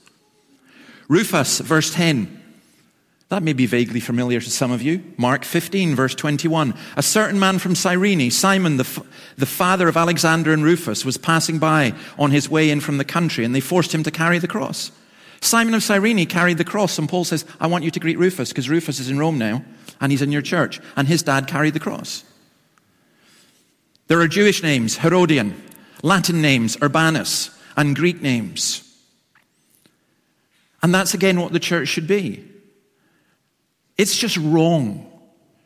Rufus, 1.08 1.60
verse 1.60 1.94
10. 1.94 2.39
That 3.30 3.44
may 3.44 3.54
be 3.54 3.68
vaguely 3.68 4.00
familiar 4.00 4.42
to 4.42 4.50
some 4.50 4.72
of 4.72 4.82
you. 4.82 5.04
Mark 5.16 5.46
15, 5.46 5.96
verse 5.96 6.16
21. 6.16 6.74
A 6.98 7.04
certain 7.04 7.40
man 7.40 7.60
from 7.60 7.76
Cyrene, 7.76 8.32
Simon, 8.32 8.78
the, 8.78 8.84
f- 8.84 9.06
the 9.38 9.46
father 9.46 9.88
of 9.88 9.96
Alexander 9.96 10.52
and 10.52 10.64
Rufus, 10.64 11.06
was 11.06 11.18
passing 11.18 11.60
by 11.60 11.94
on 12.18 12.32
his 12.32 12.50
way 12.50 12.72
in 12.72 12.82
from 12.82 12.98
the 12.98 13.06
country, 13.06 13.46
and 13.46 13.54
they 13.54 13.60
forced 13.60 13.94
him 13.94 14.02
to 14.02 14.12
carry 14.12 14.40
the 14.40 14.48
cross. 14.48 14.92
Simon 15.42 15.76
of 15.76 15.84
Cyrene 15.84 16.26
carried 16.26 16.58
the 16.58 16.66
cross, 16.66 16.98
and 16.98 17.08
Paul 17.08 17.24
says, 17.24 17.46
I 17.60 17.68
want 17.68 17.84
you 17.84 17.92
to 17.92 18.00
greet 18.00 18.18
Rufus, 18.18 18.50
because 18.50 18.68
Rufus 18.68 19.00
is 19.00 19.12
in 19.12 19.20
Rome 19.20 19.38
now, 19.38 19.64
and 20.02 20.12
he's 20.12 20.24
in 20.24 20.32
your 20.32 20.42
church, 20.42 20.82
and 20.96 21.08
his 21.08 21.22
dad 21.22 21.46
carried 21.48 21.76
the 21.76 21.80
cross. 21.80 22.24
There 24.08 24.20
are 24.20 24.28
Jewish 24.28 24.64
names, 24.64 24.98
Herodion, 24.98 25.54
Latin 26.02 26.42
names, 26.42 26.78
Urbanus, 26.82 27.52
and 27.78 27.96
Greek 27.96 28.24
names. 28.24 28.84
And 30.82 30.96
that's 30.96 31.14
again 31.14 31.40
what 31.40 31.54
the 31.54 31.60
church 31.60 31.90
should 31.90 32.08
be. 32.08 32.49
It's 34.00 34.16
just 34.16 34.38
wrong 34.38 35.06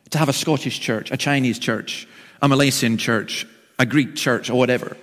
to 0.10 0.18
have 0.18 0.28
a 0.28 0.34
Scottish 0.34 0.80
church, 0.80 1.12
a 1.12 1.18
Chinese 1.18 1.60
church, 1.60 2.08
a 2.42 2.48
Malaysian 2.48 2.98
church, 2.98 3.46
a 3.78 3.86
Greek 3.86 4.16
church, 4.16 4.50
or 4.50 4.58
whatever. 4.58 4.98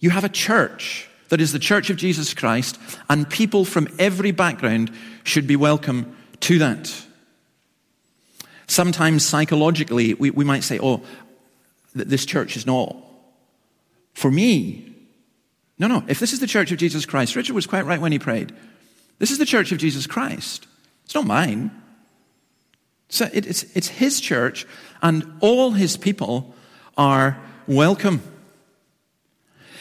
You 0.00 0.10
have 0.10 0.24
a 0.24 0.28
church 0.28 1.08
that 1.28 1.40
is 1.40 1.52
the 1.52 1.60
church 1.60 1.88
of 1.88 1.96
Jesus 1.96 2.34
Christ, 2.34 2.80
and 3.08 3.30
people 3.30 3.64
from 3.64 3.86
every 4.00 4.32
background 4.32 4.90
should 5.22 5.46
be 5.46 5.54
welcome 5.54 6.16
to 6.40 6.58
that. 6.58 6.92
Sometimes 8.66 9.24
psychologically, 9.24 10.14
we, 10.14 10.30
we 10.30 10.44
might 10.44 10.64
say, 10.64 10.80
oh, 10.82 11.02
this 11.94 12.26
church 12.26 12.56
is 12.56 12.66
not 12.66 12.96
for 14.14 14.32
me. 14.32 14.92
No, 15.78 15.86
no. 15.86 16.02
If 16.08 16.18
this 16.18 16.32
is 16.32 16.40
the 16.40 16.48
church 16.48 16.72
of 16.72 16.78
Jesus 16.78 17.06
Christ, 17.06 17.36
Richard 17.36 17.54
was 17.54 17.68
quite 17.68 17.86
right 17.86 18.00
when 18.00 18.10
he 18.10 18.18
prayed. 18.18 18.52
This 19.20 19.30
is 19.30 19.38
the 19.38 19.46
church 19.46 19.70
of 19.70 19.78
Jesus 19.78 20.08
Christ. 20.08 20.66
It's 21.04 21.14
not 21.14 21.24
mine. 21.24 21.70
So 23.08 23.28
it's, 23.32 23.62
it's 23.74 23.88
his 23.88 24.20
church, 24.20 24.66
and 25.02 25.38
all 25.40 25.72
his 25.72 25.96
people 25.96 26.54
are 26.96 27.38
welcome. 27.66 28.22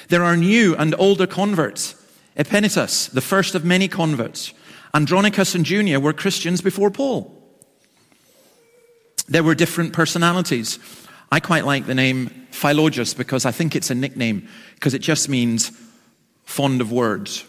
There 0.10 0.24
are 0.24 0.38
new 0.38 0.76
and 0.76 0.94
older 0.98 1.28
converts. 1.28 1.96
Epenetus, 2.38 3.10
the 3.12 3.22
first 3.22 3.56
of 3.56 3.66
many 3.66 3.88
converts. 3.88 4.54
Andronicus 4.94 5.56
and 5.56 5.66
Junia 5.66 6.00
were 6.00 6.14
Christians 6.14 6.62
before 6.62 6.92
Paul. 6.92 7.32
There 9.28 9.44
were 9.44 9.56
different 9.56 9.94
personalities. 9.94 10.80
I 11.32 11.40
quite 11.40 11.66
like 11.66 11.88
the 11.88 11.96
name 11.96 12.48
Philologus 12.52 13.18
because 13.18 13.46
I 13.46 13.52
think 13.52 13.76
it's 13.76 13.90
a 13.90 13.96
nickname 13.96 14.48
because 14.76 14.94
it 14.94 15.00
just 15.00 15.28
means 15.28 15.72
fond 16.44 16.82
of 16.82 16.92
words, 16.92 17.44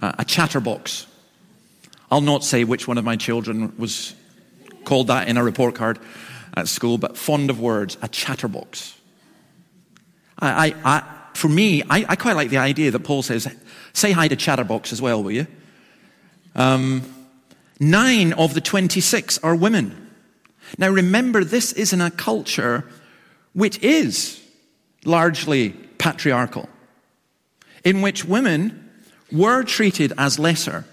uh, 0.00 0.12
a 0.18 0.24
chatterbox. 0.24 1.06
I'll 2.10 2.20
not 2.20 2.44
say 2.44 2.64
which 2.64 2.86
one 2.86 2.98
of 2.98 3.04
my 3.04 3.16
children 3.16 3.74
was 3.78 4.14
called 4.88 5.08
that 5.08 5.28
in 5.28 5.36
a 5.36 5.44
report 5.44 5.74
card 5.74 5.98
at 6.56 6.66
school, 6.66 6.98
but 6.98 7.16
fond 7.16 7.50
of 7.50 7.60
words, 7.60 7.98
a 8.02 8.08
chatterbox. 8.08 8.98
I, 10.38 10.68
I, 10.68 10.74
I 10.84 11.14
for 11.34 11.48
me, 11.48 11.82
I, 11.88 12.04
I, 12.08 12.16
quite 12.16 12.34
like 12.34 12.50
the 12.50 12.58
idea 12.58 12.90
that 12.90 13.00
Paul 13.00 13.22
says, 13.22 13.46
say 13.92 14.10
hi 14.12 14.26
to 14.26 14.34
chatterbox 14.34 14.92
as 14.92 15.00
well, 15.00 15.22
will 15.22 15.30
you? 15.30 15.46
Um, 16.56 17.02
nine 17.78 18.32
of 18.32 18.54
the 18.54 18.60
26 18.60 19.38
are 19.44 19.54
women. 19.54 20.10
Now 20.78 20.88
remember, 20.88 21.44
this 21.44 21.72
is 21.72 21.92
in 21.92 22.00
a 22.00 22.10
culture 22.10 22.84
which 23.52 23.78
is 23.78 24.42
largely 25.04 25.70
patriarchal, 25.98 26.68
in 27.84 28.00
which 28.00 28.24
women 28.24 28.90
were 29.30 29.62
treated 29.62 30.12
as 30.18 30.38
lesser 30.38 30.84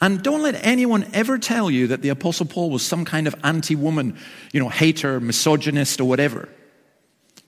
And 0.00 0.22
don't 0.22 0.42
let 0.42 0.64
anyone 0.64 1.06
ever 1.12 1.38
tell 1.38 1.70
you 1.70 1.88
that 1.88 2.00
the 2.00 2.08
Apostle 2.08 2.46
Paul 2.46 2.70
was 2.70 2.84
some 2.84 3.04
kind 3.04 3.26
of 3.26 3.34
anti 3.44 3.74
woman, 3.74 4.16
you 4.52 4.60
know, 4.60 4.70
hater, 4.70 5.20
misogynist, 5.20 6.00
or 6.00 6.06
whatever. 6.06 6.48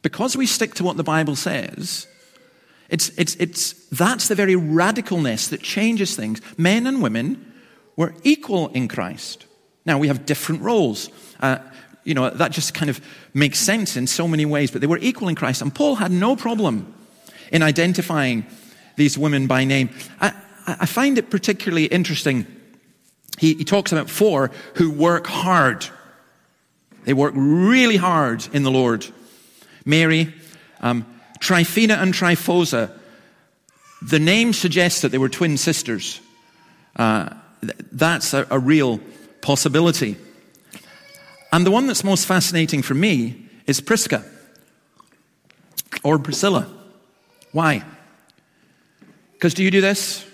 Because 0.03 0.37
we 0.37 0.47
stick 0.47 0.75
to 0.75 0.85
what 0.85 0.97
the 0.97 1.05
Bible 1.05 1.37
says, 1.37 2.07
it's, 2.91 3.09
it's, 3.17 3.37
it's, 3.37 3.73
that's 3.89 4.29
the 4.29 4.35
very 4.35 4.55
radicalness 4.55 5.49
that 5.49 5.63
changes 5.63 6.15
things. 6.15 6.43
Men 6.59 6.87
and 6.87 7.01
women 7.01 7.53
were 7.97 8.15
equal 8.23 8.69
in 8.69 8.87
Christ. 8.89 9.47
Now, 9.87 9.99
we 9.99 10.09
have 10.09 10.27
different 10.27 10.61
roles. 10.61 11.09
Uh, 11.41 11.59
you 12.05 12.15
know, 12.15 12.29
that 12.29 12.51
just 12.51 12.75
kind 12.75 12.91
of 12.91 13.01
makes 13.33 13.59
sense 13.59 13.97
in 13.97 14.07
so 14.07 14.29
many 14.29 14.45
ways, 14.45 14.71
but 14.71 14.81
they 14.81 14.87
were 14.87 14.99
equal 14.99 15.29
in 15.29 15.35
Christ. 15.35 15.63
And 15.63 15.75
Paul 15.75 15.95
had 15.95 16.11
no 16.11 16.37
problem 16.37 16.93
in 17.51 17.63
identifying 17.63 18.45
these 18.97 19.17
women 19.17 19.47
by 19.47 19.65
name. 19.65 19.91
I, 20.21 20.35
I 20.67 20.87
find 20.87 21.19
it 21.19 21.31
particularly 21.31 21.87
interesting. 21.87 22.47
He, 23.39 23.55
he 23.55 23.65
talks 23.65 23.93
about 23.93 24.09
four 24.09 24.51
who 24.75 24.91
work 24.91 25.27
hard. 25.27 25.87
They 27.05 27.13
work 27.13 27.35
really 27.37 27.97
hard 27.97 28.47
in 28.53 28.63
the 28.63 28.71
Lord. 28.71 29.07
Mary, 29.85 30.33
um, 30.81 31.07
Tryphena 31.41 31.95
and 31.95 32.15
Tryphosa. 32.15 32.97
The 34.03 34.19
name 34.19 34.53
suggests 34.53 35.01
that 35.03 35.11
they 35.11 35.19
were 35.19 35.29
twin 35.29 35.57
sisters. 35.57 36.21
Uh, 36.95 37.31
that's 37.91 38.35
a, 38.35 38.47
a 38.51 38.59
real 38.59 39.01
possibility. 39.41 40.17
And 41.53 41.67
the 41.67 41.71
one 41.71 41.87
that's 41.87 42.05
most 42.05 42.27
fascinating 42.27 42.83
for 42.83 42.95
me 42.95 43.47
is 43.67 43.81
Prisca 43.81 44.25
or 46.03 46.19
Priscilla. 46.19 46.69
Why? 47.53 47.85
Because 49.35 49.55
do 49.55 49.63
you 49.63 49.71
do 49.71 49.81
this? 49.81 50.25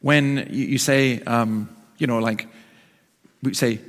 When 0.00 0.48
you, 0.50 0.78
say, 0.78 1.20
um, 1.22 1.68
you 1.98 2.06
know, 2.06 2.18
like, 2.18 2.46
we 3.42 3.54
say 3.54 3.80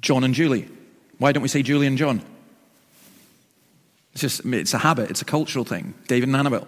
John 0.00 0.24
and 0.24 0.34
Julie. 0.34 0.68
Why 1.18 1.32
don't 1.32 1.42
we 1.42 1.48
say 1.48 1.62
Julie 1.62 1.86
and 1.86 1.96
John? 1.96 2.22
It's 4.12 4.20
just, 4.20 4.44
it's 4.44 4.74
a 4.74 4.78
habit, 4.78 5.10
it's 5.10 5.22
a 5.22 5.24
cultural 5.24 5.64
thing. 5.64 5.94
David 6.08 6.28
and 6.28 6.36
Annabelle. 6.36 6.66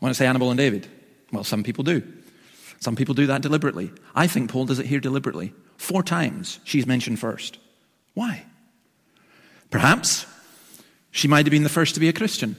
Why 0.00 0.08
don't 0.08 0.14
say 0.14 0.26
Annabelle 0.26 0.50
and 0.50 0.58
David? 0.58 0.86
Well, 1.32 1.44
some 1.44 1.62
people 1.62 1.84
do. 1.84 2.02
Some 2.80 2.96
people 2.96 3.14
do 3.14 3.26
that 3.28 3.42
deliberately. 3.42 3.92
I 4.14 4.26
think 4.26 4.50
Paul 4.50 4.66
does 4.66 4.80
it 4.80 4.86
here 4.86 5.00
deliberately. 5.00 5.54
Four 5.76 6.02
times 6.02 6.58
she's 6.64 6.86
mentioned 6.86 7.20
first. 7.20 7.58
Why? 8.14 8.44
Perhaps 9.70 10.26
she 11.12 11.28
might 11.28 11.46
have 11.46 11.52
been 11.52 11.62
the 11.62 11.68
first 11.68 11.94
to 11.94 12.00
be 12.00 12.08
a 12.08 12.12
Christian. 12.12 12.56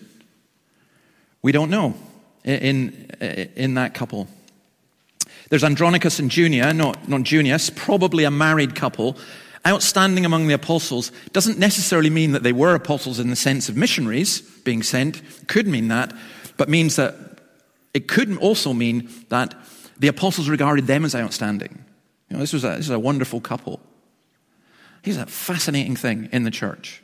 We 1.42 1.52
don't 1.52 1.70
know 1.70 1.96
in, 2.44 3.10
in 3.56 3.74
that 3.76 3.94
couple. 3.94 4.28
There's 5.50 5.64
Andronicus 5.64 6.20
and 6.20 6.36
Junia, 6.36 6.74
not, 6.74 7.08
not 7.08 7.24
Junius, 7.24 7.70
probably 7.70 8.24
a 8.24 8.32
married 8.32 8.76
couple. 8.76 9.18
Outstanding 9.66 10.26
among 10.26 10.48
the 10.48 10.54
apostles 10.54 11.12
doesn't 11.32 11.58
necessarily 11.58 12.10
mean 12.10 12.32
that 12.32 12.44
they 12.44 12.52
were 12.52 12.76
apostles 12.76 13.20
in 13.20 13.30
the 13.30 13.36
sense 13.36 13.70
of 13.70 13.78
missionaries 13.78 14.42
being 14.42 14.84
sent, 14.84 15.22
could 15.48 15.68
mean 15.68 15.88
that, 15.90 16.14
but 16.58 16.70
means 16.70 16.96
that 16.96 17.16
it 17.94 18.08
could 18.08 18.36
also 18.40 18.74
mean 18.74 19.10
that 19.30 19.56
the 20.00 20.08
apostles 20.08 20.50
regarded 20.50 20.88
them 20.88 21.06
as 21.06 21.16
outstanding. 21.16 21.86
You 22.30 22.36
know, 22.36 22.40
this 22.40 22.54
was 22.54 22.64
a, 22.64 22.70
this 22.70 22.78
was 22.78 22.90
a 22.90 23.00
wonderful 23.00 23.40
couple. 23.40 23.80
Here's 25.02 25.18
a 25.18 25.26
fascinating 25.26 25.96
thing 25.96 26.30
in 26.32 26.44
the 26.44 26.52
church. 26.52 27.04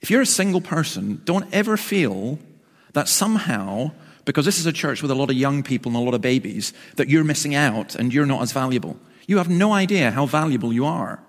If 0.00 0.10
you're 0.10 0.20
a 0.20 0.26
single 0.26 0.60
person, 0.60 1.22
don't 1.24 1.52
ever 1.52 1.76
feel 1.76 2.38
that 2.94 3.08
somehow, 3.08 3.92
because 4.24 4.44
this 4.44 4.58
is 4.58 4.66
a 4.66 4.72
church 4.72 5.02
with 5.02 5.10
a 5.10 5.14
lot 5.14 5.30
of 5.30 5.36
young 5.36 5.62
people 5.62 5.90
and 5.90 5.96
a 5.96 6.00
lot 6.00 6.14
of 6.14 6.20
babies, 6.20 6.72
that 6.96 7.08
you're 7.08 7.24
missing 7.24 7.54
out 7.54 7.94
and 7.94 8.12
you're 8.12 8.26
not 8.26 8.42
as 8.42 8.52
valuable. 8.52 8.96
You 9.26 9.38
have 9.38 9.48
no 9.48 9.72
idea 9.72 10.10
how 10.10 10.26
valuable 10.26 10.72
you 10.72 10.86
are. 10.86 11.22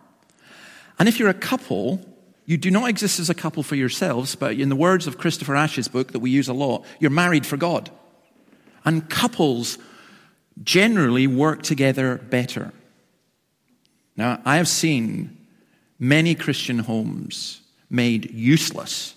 And 0.97 1.09
if 1.09 1.19
you're 1.19 1.29
a 1.29 1.33
couple, 1.33 1.99
you 2.45 2.57
do 2.57 2.71
not 2.71 2.89
exist 2.89 3.19
as 3.19 3.29
a 3.29 3.33
couple 3.33 3.63
for 3.63 3.75
yourselves, 3.75 4.35
but 4.35 4.53
in 4.53 4.69
the 4.69 4.75
words 4.75 5.07
of 5.07 5.17
Christopher 5.17 5.55
Ash's 5.55 5.87
book 5.87 6.11
that 6.13 6.19
we 6.19 6.29
use 6.29 6.47
a 6.47 6.53
lot, 6.53 6.85
you're 6.99 7.11
married 7.11 7.45
for 7.45 7.57
God. 7.57 7.89
And 8.85 9.09
couples 9.09 9.77
generally 10.63 11.27
work 11.27 11.63
together 11.63 12.17
better. 12.17 12.71
Now, 14.15 14.39
I 14.45 14.57
have 14.57 14.67
seen 14.67 15.35
many 15.99 16.35
Christian 16.35 16.79
homes 16.79 17.61
made 17.89 18.31
useless 18.31 19.15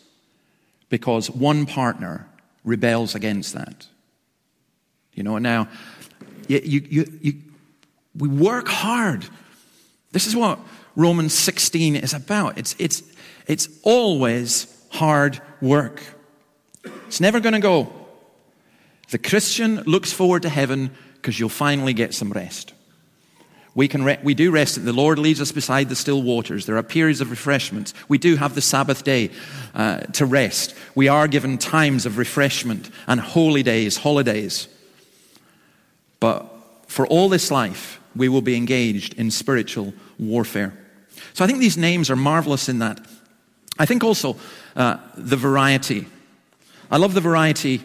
because 0.88 1.30
one 1.30 1.66
partner 1.66 2.27
rebels 2.68 3.14
against 3.14 3.54
that. 3.54 3.86
You 5.14 5.22
know, 5.24 5.38
now, 5.38 5.68
you, 6.46 6.60
you, 6.62 7.18
you, 7.20 7.34
we 8.16 8.28
work 8.28 8.68
hard. 8.68 9.26
This 10.12 10.26
is 10.26 10.36
what 10.36 10.58
Romans 10.94 11.34
16 11.34 11.96
is 11.96 12.14
about. 12.14 12.58
It's, 12.58 12.76
it's, 12.78 13.02
it's 13.46 13.68
always 13.82 14.72
hard 14.90 15.40
work. 15.60 16.02
It's 17.06 17.20
never 17.20 17.40
going 17.40 17.54
to 17.54 17.60
go. 17.60 17.92
The 19.10 19.18
Christian 19.18 19.82
looks 19.82 20.12
forward 20.12 20.42
to 20.42 20.48
heaven 20.48 20.90
because 21.14 21.38
you'll 21.40 21.48
finally 21.48 21.94
get 21.94 22.14
some 22.14 22.30
rest. 22.30 22.74
We, 23.78 23.86
can 23.86 24.02
re- 24.02 24.18
we 24.24 24.34
do 24.34 24.50
rest. 24.50 24.84
The 24.84 24.92
Lord 24.92 25.20
leads 25.20 25.40
us 25.40 25.52
beside 25.52 25.88
the 25.88 25.94
still 25.94 26.20
waters. 26.20 26.66
There 26.66 26.76
are 26.76 26.82
periods 26.82 27.20
of 27.20 27.30
refreshments. 27.30 27.94
We 28.08 28.18
do 28.18 28.34
have 28.34 28.56
the 28.56 28.60
Sabbath 28.60 29.04
day 29.04 29.30
uh, 29.72 29.98
to 30.14 30.26
rest. 30.26 30.74
We 30.96 31.06
are 31.06 31.28
given 31.28 31.58
times 31.58 32.04
of 32.04 32.18
refreshment 32.18 32.90
and 33.06 33.20
holy 33.20 33.62
days, 33.62 33.98
holidays. 33.98 34.66
But 36.18 36.44
for 36.88 37.06
all 37.06 37.28
this 37.28 37.52
life, 37.52 38.00
we 38.16 38.28
will 38.28 38.42
be 38.42 38.56
engaged 38.56 39.14
in 39.14 39.30
spiritual 39.30 39.94
warfare. 40.18 40.76
So 41.34 41.44
I 41.44 41.46
think 41.46 41.60
these 41.60 41.78
names 41.78 42.10
are 42.10 42.16
marvelous 42.16 42.68
in 42.68 42.80
that. 42.80 43.00
I 43.78 43.86
think 43.86 44.02
also 44.02 44.38
uh, 44.74 44.96
the 45.16 45.36
variety. 45.36 46.06
I 46.90 46.96
love 46.96 47.14
the 47.14 47.20
variety 47.20 47.84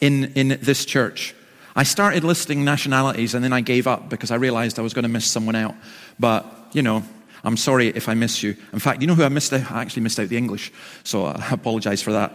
in, 0.00 0.24
in 0.36 0.58
this 0.62 0.86
church. 0.86 1.34
I 1.76 1.82
started 1.82 2.22
listing 2.22 2.64
nationalities 2.64 3.34
and 3.34 3.44
then 3.44 3.52
I 3.52 3.60
gave 3.60 3.86
up 3.86 4.08
because 4.08 4.30
I 4.30 4.36
realized 4.36 4.78
I 4.78 4.82
was 4.82 4.94
going 4.94 5.02
to 5.02 5.08
miss 5.08 5.26
someone 5.26 5.56
out. 5.56 5.74
But, 6.20 6.46
you 6.72 6.82
know, 6.82 7.02
I'm 7.42 7.56
sorry 7.56 7.88
if 7.88 8.08
I 8.08 8.14
miss 8.14 8.42
you. 8.42 8.56
In 8.72 8.78
fact, 8.78 9.00
you 9.00 9.06
know 9.06 9.14
who 9.14 9.24
I 9.24 9.28
missed 9.28 9.52
out? 9.52 9.70
I 9.70 9.82
actually 9.82 10.02
missed 10.02 10.18
out 10.20 10.28
the 10.28 10.36
English, 10.36 10.72
so 11.02 11.26
I 11.26 11.48
apologize 11.50 12.00
for 12.00 12.12
that. 12.12 12.34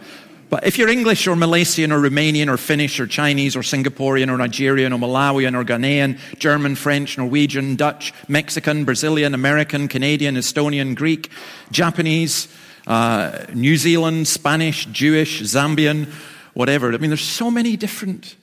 But 0.50 0.66
if 0.66 0.78
you're 0.78 0.88
English 0.88 1.28
or 1.28 1.36
Malaysian 1.36 1.92
or 1.92 2.00
Romanian 2.00 2.48
or 2.48 2.56
Finnish 2.56 2.98
or 2.98 3.06
Chinese 3.06 3.54
or 3.54 3.60
Singaporean 3.60 4.28
or 4.28 4.36
Nigerian 4.36 4.92
or 4.92 4.98
Malawian 4.98 5.54
or 5.54 5.64
Ghanaian, 5.64 6.18
German, 6.38 6.74
French, 6.74 7.16
Norwegian, 7.16 7.76
Dutch, 7.76 8.12
Mexican, 8.26 8.84
Brazilian, 8.84 9.32
American, 9.32 9.86
Canadian, 9.86 10.34
Estonian, 10.34 10.96
Greek, 10.96 11.30
Japanese, 11.70 12.48
uh, 12.88 13.46
New 13.54 13.76
Zealand, 13.76 14.26
Spanish, 14.26 14.86
Jewish, 14.86 15.40
Zambian, 15.42 16.06
whatever. 16.54 16.92
I 16.92 16.96
mean, 16.96 17.10
there's 17.10 17.20
so 17.20 17.48
many 17.48 17.76
different 17.76 18.34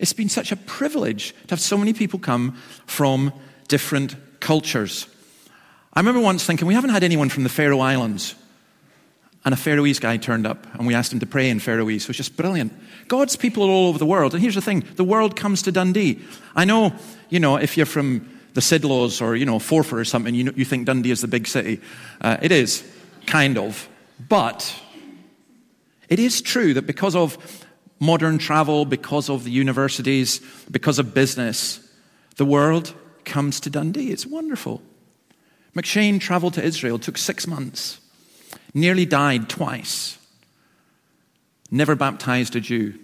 it's 0.00 0.14
been 0.14 0.30
such 0.30 0.50
a 0.50 0.56
privilege 0.56 1.32
to 1.46 1.50
have 1.50 1.60
so 1.60 1.76
many 1.76 1.92
people 1.92 2.18
come 2.18 2.56
from 2.86 3.32
different 3.68 4.16
cultures. 4.40 5.06
I 5.92 6.00
remember 6.00 6.20
once 6.20 6.44
thinking, 6.44 6.66
we 6.66 6.74
haven't 6.74 6.90
had 6.90 7.04
anyone 7.04 7.28
from 7.28 7.42
the 7.42 7.50
Faroe 7.50 7.80
Islands. 7.80 8.34
And 9.44 9.54
a 9.54 9.56
Faroese 9.56 10.00
guy 10.00 10.16
turned 10.18 10.46
up, 10.46 10.66
and 10.74 10.86
we 10.86 10.94
asked 10.94 11.12
him 11.12 11.20
to 11.20 11.26
pray 11.26 11.48
in 11.48 11.60
Faroese. 11.60 12.04
It 12.04 12.08
was 12.08 12.16
just 12.16 12.36
brilliant. 12.36 12.72
God's 13.08 13.36
people 13.36 13.62
are 13.64 13.70
all 13.70 13.88
over 13.88 13.98
the 13.98 14.06
world. 14.06 14.34
And 14.34 14.42
here's 14.42 14.54
the 14.54 14.60
thing 14.60 14.84
the 14.96 15.04
world 15.04 15.36
comes 15.36 15.62
to 15.62 15.72
Dundee. 15.72 16.20
I 16.56 16.64
know, 16.64 16.94
you 17.28 17.40
know, 17.40 17.56
if 17.56 17.76
you're 17.76 17.86
from 17.86 18.28
the 18.54 18.60
Sidlaws 18.60 19.22
or, 19.22 19.36
you 19.36 19.46
know, 19.46 19.58
Forfar 19.58 19.98
or 19.98 20.04
something, 20.04 20.34
you, 20.34 20.44
know, 20.44 20.52
you 20.56 20.64
think 20.64 20.86
Dundee 20.86 21.10
is 21.10 21.20
the 21.20 21.28
big 21.28 21.46
city. 21.46 21.80
Uh, 22.20 22.36
it 22.42 22.52
is, 22.52 22.84
kind 23.26 23.56
of. 23.56 23.88
But 24.28 24.74
it 26.08 26.18
is 26.18 26.42
true 26.42 26.74
that 26.74 26.86
because 26.86 27.14
of 27.14 27.59
modern 28.00 28.38
travel, 28.38 28.84
because 28.86 29.28
of 29.28 29.44
the 29.44 29.50
universities, 29.50 30.40
because 30.70 30.98
of 30.98 31.14
business, 31.14 31.86
the 32.36 32.46
world 32.46 32.94
comes 33.24 33.60
to 33.60 33.70
Dundee. 33.70 34.10
It's 34.10 34.26
wonderful. 34.26 34.82
McCheyne 35.76 36.18
traveled 36.18 36.54
to 36.54 36.64
Israel, 36.64 36.98
took 36.98 37.18
six 37.18 37.46
months, 37.46 38.00
nearly 38.74 39.06
died 39.06 39.48
twice, 39.48 40.18
never 41.70 41.94
baptized 41.94 42.56
a 42.56 42.60
Jew. 42.60 42.98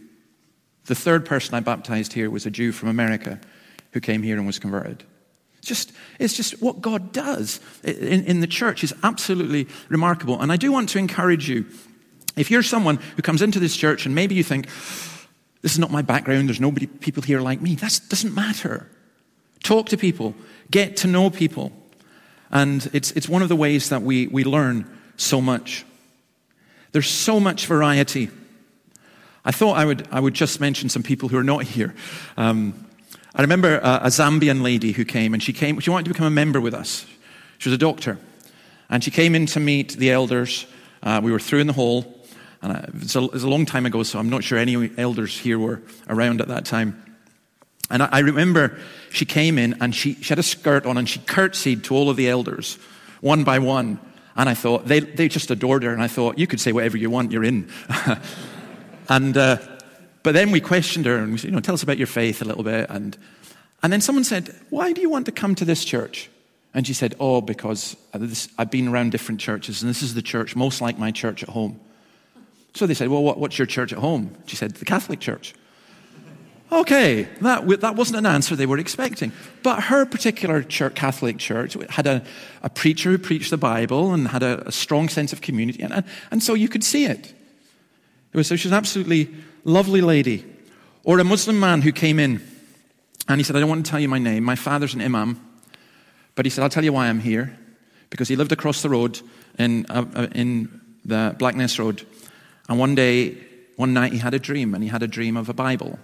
The 0.86 0.94
third 0.94 1.26
person 1.26 1.54
I 1.54 1.60
baptized 1.60 2.12
here 2.12 2.30
was 2.30 2.46
a 2.46 2.50
Jew 2.50 2.72
from 2.72 2.88
America 2.88 3.40
who 3.92 4.00
came 4.00 4.22
here 4.22 4.36
and 4.36 4.46
was 4.46 4.58
converted. 4.58 5.04
It's 5.58 5.68
just, 5.68 5.92
it's 6.18 6.34
just 6.34 6.62
what 6.62 6.80
God 6.80 7.12
does 7.12 7.60
in, 7.82 8.24
in 8.24 8.40
the 8.40 8.46
church 8.46 8.84
is 8.84 8.94
absolutely 9.02 9.68
remarkable. 9.88 10.40
And 10.40 10.52
I 10.52 10.56
do 10.56 10.72
want 10.72 10.88
to 10.90 10.98
encourage 10.98 11.48
you 11.48 11.66
if 12.36 12.50
you're 12.50 12.62
someone 12.62 12.96
who 13.16 13.22
comes 13.22 13.42
into 13.42 13.58
this 13.58 13.76
church 13.76 14.06
and 14.06 14.14
maybe 14.14 14.34
you 14.34 14.44
think, 14.44 14.66
this 15.62 15.72
is 15.72 15.78
not 15.78 15.90
my 15.90 16.02
background, 16.02 16.48
there's 16.48 16.60
nobody, 16.60 16.86
people 16.86 17.22
here 17.22 17.40
like 17.40 17.60
me, 17.60 17.74
that 17.76 18.00
doesn't 18.08 18.34
matter. 18.34 18.88
Talk 19.62 19.88
to 19.88 19.96
people, 19.96 20.34
get 20.70 20.96
to 20.98 21.08
know 21.08 21.30
people. 21.30 21.72
And 22.50 22.88
it's, 22.92 23.10
it's 23.12 23.28
one 23.28 23.42
of 23.42 23.48
the 23.48 23.56
ways 23.56 23.88
that 23.88 24.02
we, 24.02 24.28
we 24.28 24.44
learn 24.44 24.88
so 25.16 25.40
much. 25.40 25.84
There's 26.92 27.10
so 27.10 27.40
much 27.40 27.66
variety. 27.66 28.30
I 29.44 29.50
thought 29.50 29.76
I 29.76 29.84
would, 29.84 30.06
I 30.10 30.20
would 30.20 30.34
just 30.34 30.60
mention 30.60 30.88
some 30.88 31.02
people 31.02 31.28
who 31.28 31.36
are 31.38 31.44
not 31.44 31.64
here. 31.64 31.94
Um, 32.36 32.86
I 33.34 33.42
remember 33.42 33.78
a, 33.78 34.00
a 34.04 34.08
Zambian 34.08 34.62
lady 34.62 34.92
who 34.92 35.04
came, 35.04 35.34
and 35.34 35.42
she 35.42 35.52
came, 35.52 35.78
she 35.80 35.90
wanted 35.90 36.04
to 36.04 36.10
become 36.10 36.26
a 36.26 36.30
member 36.30 36.60
with 36.60 36.74
us. 36.74 37.06
She 37.58 37.68
was 37.68 37.74
a 37.74 37.78
doctor. 37.78 38.18
And 38.88 39.02
she 39.02 39.10
came 39.10 39.34
in 39.34 39.46
to 39.46 39.60
meet 39.60 39.92
the 39.92 40.10
elders. 40.10 40.66
Uh, 41.02 41.20
we 41.22 41.32
were 41.32 41.38
through 41.38 41.60
in 41.60 41.66
the 41.66 41.72
hall. 41.72 42.15
And 42.66 42.76
I, 42.76 42.88
it, 43.00 43.14
a, 43.14 43.20
a, 43.20 43.48
long 43.48 43.64
time 43.64 43.86
ago, 43.86 44.02
so 44.02 44.18
I'm 44.18 44.28
not 44.28 44.42
sure 44.42 44.58
any 44.58 44.90
elders 44.98 45.38
here 45.38 45.56
were 45.56 45.82
around 46.08 46.40
at 46.40 46.48
that 46.48 46.64
time. 46.64 47.00
And 47.90 48.02
I, 48.02 48.08
I 48.10 48.18
remember 48.18 48.76
she 49.10 49.24
came 49.24 49.56
in 49.56 49.76
and 49.80 49.94
she, 49.94 50.14
she 50.14 50.30
had 50.30 50.40
a 50.40 50.42
skirt 50.42 50.84
on 50.84 50.98
and 50.98 51.08
she 51.08 51.20
curtsied 51.20 51.84
to 51.84 51.94
all 51.94 52.10
of 52.10 52.16
the 52.16 52.28
elders, 52.28 52.76
one 53.20 53.44
by 53.44 53.60
one. 53.60 54.00
And 54.34 54.48
I 54.48 54.54
thought, 54.54 54.86
they, 54.86 54.98
they 54.98 55.28
just 55.28 55.48
adored 55.52 55.84
her. 55.84 55.92
And 55.92 56.02
I 56.02 56.08
thought, 56.08 56.38
you 56.38 56.48
could 56.48 56.60
say 56.60 56.72
whatever 56.72 56.96
you 56.96 57.08
want, 57.08 57.30
you're 57.30 57.44
in. 57.44 57.70
and, 59.08 59.36
uh, 59.36 59.58
but 60.24 60.32
then 60.32 60.50
we 60.50 60.60
questioned 60.60 61.06
her 61.06 61.18
and 61.18 61.30
we 61.30 61.38
said, 61.38 61.50
you 61.50 61.54
know, 61.54 61.60
tell 61.60 61.74
us 61.74 61.84
about 61.84 61.98
your 61.98 62.08
faith 62.08 62.42
a 62.42 62.44
little 62.44 62.64
bit. 62.64 62.90
And, 62.90 63.16
and 63.80 63.92
then 63.92 64.00
someone 64.00 64.24
said, 64.24 64.52
why 64.70 64.92
do 64.92 65.00
you 65.00 65.08
want 65.08 65.26
to 65.26 65.32
come 65.32 65.54
to 65.54 65.64
this 65.64 65.84
church? 65.84 66.28
And 66.74 66.84
she 66.84 66.94
said, 66.94 67.14
oh, 67.20 67.40
because 67.40 67.96
this, 68.12 68.48
I've 68.58 68.72
been 68.72 68.88
around 68.88 69.12
different 69.12 69.40
churches 69.40 69.82
and 69.82 69.88
this 69.88 70.02
is 70.02 70.14
the 70.14 70.22
church 70.22 70.56
most 70.56 70.80
like 70.80 70.98
my 70.98 71.12
church 71.12 71.44
at 71.44 71.48
home. 71.48 71.78
So 72.76 72.86
they 72.86 72.94
said, 72.94 73.08
well, 73.08 73.22
what, 73.22 73.38
what's 73.38 73.58
your 73.58 73.66
church 73.66 73.92
at 73.94 73.98
home? 73.98 74.36
She 74.44 74.54
said, 74.54 74.72
the 74.72 74.84
Catholic 74.84 75.18
Church. 75.18 75.54
Okay, 76.70 77.22
that, 77.40 77.66
that 77.80 77.94
wasn't 77.94 78.18
an 78.18 78.26
answer 78.26 78.54
they 78.54 78.66
were 78.66 78.78
expecting. 78.78 79.32
But 79.62 79.84
her 79.84 80.04
particular 80.04 80.62
church, 80.62 80.94
Catholic 80.94 81.38
church 81.38 81.74
had 81.88 82.06
a, 82.06 82.22
a 82.62 82.68
preacher 82.68 83.10
who 83.12 83.18
preached 83.18 83.50
the 83.50 83.56
Bible 83.56 84.12
and 84.12 84.28
had 84.28 84.42
a, 84.42 84.68
a 84.68 84.72
strong 84.72 85.08
sense 85.08 85.32
of 85.32 85.40
community. 85.40 85.82
And, 85.82 86.04
and, 86.30 86.42
so 86.42 86.52
you 86.52 86.68
could 86.68 86.84
see 86.84 87.06
it. 87.06 87.32
it 88.32 88.36
was, 88.36 88.48
so 88.48 88.56
she's 88.56 88.72
an 88.72 88.76
absolutely 88.76 89.32
lovely 89.64 90.02
lady. 90.02 90.44
Or 91.04 91.18
a 91.18 91.24
Muslim 91.24 91.58
man 91.58 91.80
who 91.80 91.92
came 91.92 92.18
in 92.18 92.42
and 93.26 93.40
he 93.40 93.44
said, 93.44 93.56
I 93.56 93.60
don't 93.60 93.68
want 93.70 93.86
to 93.86 93.90
tell 93.90 94.00
you 94.00 94.08
my 94.08 94.18
name. 94.18 94.44
My 94.44 94.56
father's 94.56 94.92
an 94.92 95.00
imam. 95.00 95.40
But 96.34 96.44
he 96.44 96.50
said, 96.50 96.62
I'll 96.62 96.68
tell 96.68 96.84
you 96.84 96.92
why 96.92 97.06
I'm 97.06 97.20
here. 97.20 97.56
Because 98.10 98.28
he 98.28 98.36
lived 98.36 98.52
across 98.52 98.82
the 98.82 98.90
road 98.90 99.20
in, 99.58 99.86
uh, 99.88 100.04
uh 100.14 100.26
in 100.34 100.80
the 101.04 101.34
Blackness 101.38 101.78
Road. 101.78 102.04
And 102.68 102.78
one 102.78 102.94
day, 102.94 103.36
one 103.76 103.92
night, 103.92 104.12
he 104.12 104.18
had 104.18 104.34
a 104.34 104.38
dream, 104.38 104.74
and 104.74 104.82
he 104.82 104.90
had 104.90 105.02
a 105.02 105.08
dream 105.08 105.36
of 105.36 105.48
a 105.48 105.54
Bible 105.54 105.98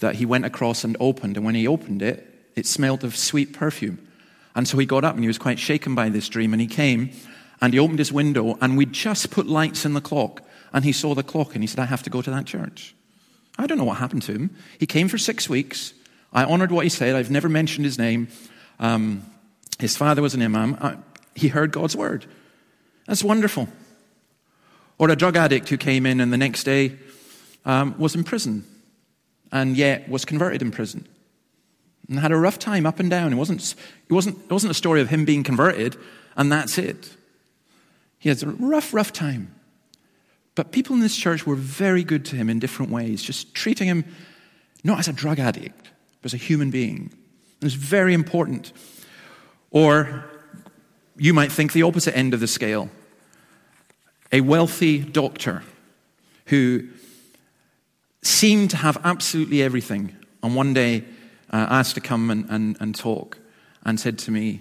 that 0.00 0.16
he 0.16 0.26
went 0.26 0.44
across 0.44 0.84
and 0.84 0.96
opened. 1.00 1.36
And 1.36 1.44
when 1.44 1.54
he 1.54 1.66
opened 1.66 2.02
it, 2.02 2.50
it 2.54 2.66
smelled 2.66 3.04
of 3.04 3.16
sweet 3.16 3.52
perfume. 3.52 4.06
And 4.54 4.68
so 4.68 4.78
he 4.78 4.86
got 4.86 5.04
up 5.04 5.14
and 5.14 5.24
he 5.24 5.28
was 5.28 5.38
quite 5.38 5.58
shaken 5.58 5.94
by 5.94 6.08
this 6.08 6.28
dream. 6.28 6.52
And 6.52 6.60
he 6.60 6.68
came 6.68 7.10
and 7.60 7.72
he 7.72 7.78
opened 7.78 7.98
his 7.98 8.12
window 8.12 8.56
and 8.60 8.76
we'd 8.76 8.92
just 8.92 9.30
put 9.30 9.46
lights 9.46 9.84
in 9.84 9.94
the 9.94 10.00
clock. 10.00 10.42
And 10.72 10.84
he 10.84 10.92
saw 10.92 11.14
the 11.14 11.22
clock 11.22 11.54
and 11.54 11.62
he 11.62 11.66
said, 11.66 11.80
I 11.80 11.86
have 11.86 12.02
to 12.04 12.10
go 12.10 12.22
to 12.22 12.30
that 12.30 12.46
church. 12.46 12.94
I 13.58 13.66
don't 13.66 13.78
know 13.78 13.84
what 13.84 13.98
happened 13.98 14.22
to 14.24 14.32
him. 14.32 14.56
He 14.78 14.86
came 14.86 15.08
for 15.08 15.18
six 15.18 15.48
weeks. 15.48 15.94
I 16.32 16.44
honored 16.44 16.72
what 16.72 16.84
he 16.84 16.88
said. 16.88 17.14
I've 17.14 17.30
never 17.30 17.48
mentioned 17.48 17.84
his 17.84 17.98
name. 17.98 18.28
Um, 18.78 19.24
his 19.78 19.96
father 19.96 20.22
was 20.22 20.34
an 20.34 20.42
imam. 20.42 20.76
Uh, 20.80 20.96
he 21.34 21.48
heard 21.48 21.72
God's 21.72 21.96
word. 21.96 22.26
That's 23.06 23.22
wonderful. 23.22 23.68
Or 24.98 25.10
a 25.10 25.16
drug 25.16 25.36
addict 25.36 25.68
who 25.68 25.76
came 25.76 26.06
in 26.06 26.20
and 26.20 26.32
the 26.32 26.36
next 26.36 26.64
day 26.64 26.96
um, 27.64 27.94
was 27.98 28.14
in 28.14 28.24
prison 28.24 28.64
and 29.50 29.76
yet 29.76 30.08
was 30.08 30.24
converted 30.24 30.62
in 30.62 30.70
prison 30.70 31.06
and 32.08 32.18
had 32.18 32.32
a 32.32 32.36
rough 32.36 32.58
time 32.58 32.86
up 32.86 33.00
and 33.00 33.10
down. 33.10 33.32
It 33.32 33.36
wasn't, 33.36 33.74
it 34.08 34.12
wasn't, 34.12 34.38
it 34.38 34.50
wasn't 34.50 34.70
a 34.70 34.74
story 34.74 35.00
of 35.00 35.08
him 35.08 35.24
being 35.24 35.42
converted 35.42 35.96
and 36.36 36.50
that's 36.50 36.78
it. 36.78 37.16
He 38.18 38.28
has 38.28 38.42
a 38.42 38.48
rough, 38.48 38.94
rough 38.94 39.12
time. 39.12 39.54
But 40.54 40.70
people 40.70 40.94
in 40.94 41.00
this 41.00 41.16
church 41.16 41.46
were 41.46 41.56
very 41.56 42.04
good 42.04 42.24
to 42.26 42.36
him 42.36 42.48
in 42.48 42.58
different 42.58 42.92
ways, 42.92 43.22
just 43.22 43.54
treating 43.54 43.88
him 43.88 44.04
not 44.84 44.98
as 44.98 45.08
a 45.08 45.12
drug 45.12 45.40
addict, 45.40 45.90
but 46.22 46.26
as 46.26 46.34
a 46.34 46.42
human 46.42 46.70
being. 46.70 47.12
It 47.60 47.64
was 47.64 47.74
very 47.74 48.14
important. 48.14 48.72
Or 49.70 50.24
you 51.16 51.34
might 51.34 51.50
think 51.50 51.72
the 51.72 51.82
opposite 51.82 52.16
end 52.16 52.34
of 52.34 52.40
the 52.40 52.46
scale 52.46 52.88
a 54.34 54.40
wealthy 54.40 54.98
doctor 54.98 55.62
who 56.46 56.88
seemed 58.20 58.68
to 58.68 58.76
have 58.76 58.98
absolutely 59.04 59.62
everything, 59.62 60.12
and 60.42 60.56
one 60.56 60.74
day 60.74 61.04
uh, 61.52 61.66
asked 61.70 61.94
to 61.94 62.00
come 62.00 62.32
and, 62.32 62.44
and, 62.50 62.76
and 62.80 62.96
talk, 62.96 63.38
and 63.84 64.00
said 64.00 64.18
to 64.18 64.32
me, 64.32 64.60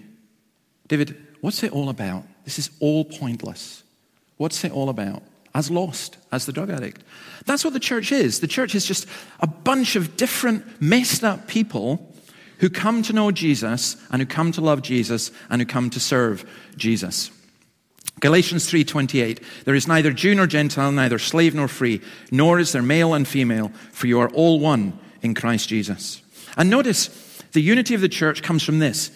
David, 0.87 1.17
what's 1.41 1.63
it 1.63 1.71
all 1.71 1.89
about? 1.89 2.23
This 2.45 2.59
is 2.59 2.69
all 2.81 3.03
pointless. 3.03 3.81
What's 4.37 4.63
it 4.63 4.71
all 4.71 4.89
about? 4.89 5.23
As 5.55 5.71
lost 5.71 6.17
as 6.31 6.45
the 6.45 6.53
drug 6.53 6.69
addict. 6.69 7.03
That's 7.47 7.63
what 7.63 7.73
the 7.73 7.79
church 7.79 8.11
is. 8.11 8.41
The 8.41 8.47
church 8.47 8.75
is 8.75 8.85
just 8.85 9.07
a 9.39 9.47
bunch 9.47 9.95
of 9.95 10.15
different, 10.17 10.79
messed 10.79 11.23
up 11.23 11.47
people 11.47 12.13
who 12.59 12.69
come 12.69 13.01
to 13.03 13.13
know 13.13 13.31
Jesus 13.31 13.97
and 14.11 14.21
who 14.21 14.27
come 14.27 14.51
to 14.51 14.61
love 14.61 14.83
Jesus 14.83 15.31
and 15.49 15.59
who 15.59 15.65
come 15.65 15.89
to 15.89 15.99
serve 15.99 16.47
Jesus. 16.77 17.31
Galatians 18.19 18.69
3:28 18.69 19.39
There 19.65 19.75
is 19.75 19.87
neither 19.87 20.11
Jew 20.11 20.35
nor 20.35 20.47
Gentile 20.47 20.91
neither 20.91 21.19
slave 21.19 21.53
nor 21.55 21.67
free 21.67 22.01
nor 22.31 22.59
is 22.59 22.71
there 22.71 22.81
male 22.81 23.13
and 23.13 23.27
female 23.27 23.71
for 23.91 24.07
you 24.07 24.19
are 24.19 24.29
all 24.29 24.59
one 24.59 24.97
in 25.21 25.33
Christ 25.33 25.69
Jesus. 25.69 26.21
And 26.55 26.69
notice 26.69 27.09
the 27.53 27.61
unity 27.61 27.95
of 27.95 28.01
the 28.01 28.09
church 28.09 28.41
comes 28.41 28.63
from 28.63 28.79
this. 28.79 29.11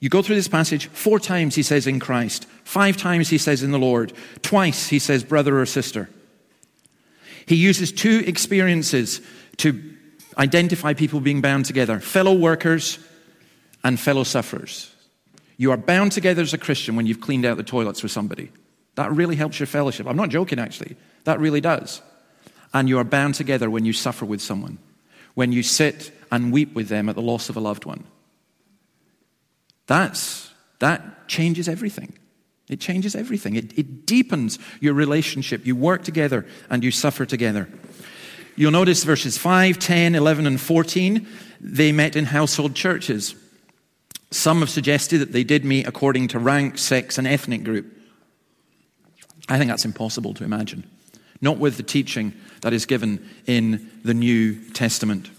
You 0.00 0.08
go 0.08 0.22
through 0.22 0.36
this 0.36 0.48
passage 0.48 0.88
four 0.88 1.18
times 1.18 1.54
he 1.54 1.62
says 1.62 1.86
in 1.86 2.00
Christ, 2.00 2.46
five 2.64 2.96
times 2.96 3.28
he 3.28 3.38
says 3.38 3.62
in 3.62 3.70
the 3.70 3.78
Lord, 3.78 4.12
twice 4.42 4.88
he 4.88 4.98
says 4.98 5.24
brother 5.24 5.58
or 5.58 5.66
sister. 5.66 6.08
He 7.46 7.56
uses 7.56 7.92
two 7.92 8.22
experiences 8.26 9.20
to 9.58 9.80
identify 10.36 10.94
people 10.94 11.20
being 11.20 11.40
bound 11.40 11.64
together, 11.64 12.00
fellow 12.00 12.34
workers 12.34 12.98
and 13.82 13.98
fellow 13.98 14.24
sufferers. 14.24 14.92
You 15.56 15.72
are 15.72 15.76
bound 15.76 16.12
together 16.12 16.42
as 16.42 16.52
a 16.52 16.58
Christian 16.58 16.96
when 16.96 17.06
you've 17.06 17.20
cleaned 17.20 17.44
out 17.44 17.56
the 17.56 17.62
toilets 17.62 18.02
with 18.02 18.12
somebody. 18.12 18.50
That 18.96 19.12
really 19.12 19.36
helps 19.36 19.58
your 19.58 19.66
fellowship. 19.66 20.06
I'm 20.06 20.16
not 20.16 20.30
joking, 20.30 20.58
actually. 20.58 20.96
That 21.24 21.40
really 21.40 21.60
does. 21.60 22.02
And 22.74 22.88
you 22.88 22.98
are 22.98 23.04
bound 23.04 23.34
together 23.34 23.70
when 23.70 23.84
you 23.84 23.92
suffer 23.92 24.24
with 24.24 24.40
someone, 24.40 24.78
when 25.34 25.52
you 25.52 25.62
sit 25.62 26.12
and 26.30 26.52
weep 26.52 26.74
with 26.74 26.88
them 26.88 27.08
at 27.08 27.14
the 27.14 27.22
loss 27.22 27.48
of 27.48 27.56
a 27.56 27.60
loved 27.60 27.84
one. 27.84 28.04
That's, 29.86 30.52
that 30.80 31.28
changes 31.28 31.68
everything. 31.68 32.18
It 32.68 32.80
changes 32.80 33.14
everything. 33.14 33.54
It, 33.54 33.78
it 33.78 34.06
deepens 34.06 34.58
your 34.80 34.94
relationship. 34.94 35.66
You 35.66 35.76
work 35.76 36.02
together 36.02 36.46
and 36.68 36.82
you 36.82 36.90
suffer 36.90 37.24
together. 37.24 37.68
You'll 38.56 38.72
notice 38.72 39.04
verses 39.04 39.38
5, 39.38 39.78
10, 39.78 40.14
11, 40.14 40.46
and 40.46 40.60
14, 40.60 41.26
they 41.60 41.92
met 41.92 42.16
in 42.16 42.24
household 42.24 42.74
churches. 42.74 43.34
Some 44.30 44.60
have 44.60 44.70
suggested 44.70 45.18
that 45.18 45.32
they 45.32 45.44
did 45.44 45.64
meet 45.64 45.86
according 45.86 46.28
to 46.28 46.38
rank, 46.38 46.78
sex, 46.78 47.18
and 47.18 47.26
ethnic 47.26 47.64
group. 47.64 47.86
I 49.48 49.58
think 49.58 49.70
that's 49.70 49.84
impossible 49.84 50.34
to 50.34 50.44
imagine. 50.44 50.84
Not 51.40 51.58
with 51.58 51.76
the 51.76 51.82
teaching 51.82 52.32
that 52.62 52.72
is 52.72 52.86
given 52.86 53.28
in 53.46 53.90
the 54.04 54.14
New 54.14 54.70
Testament. 54.70 55.30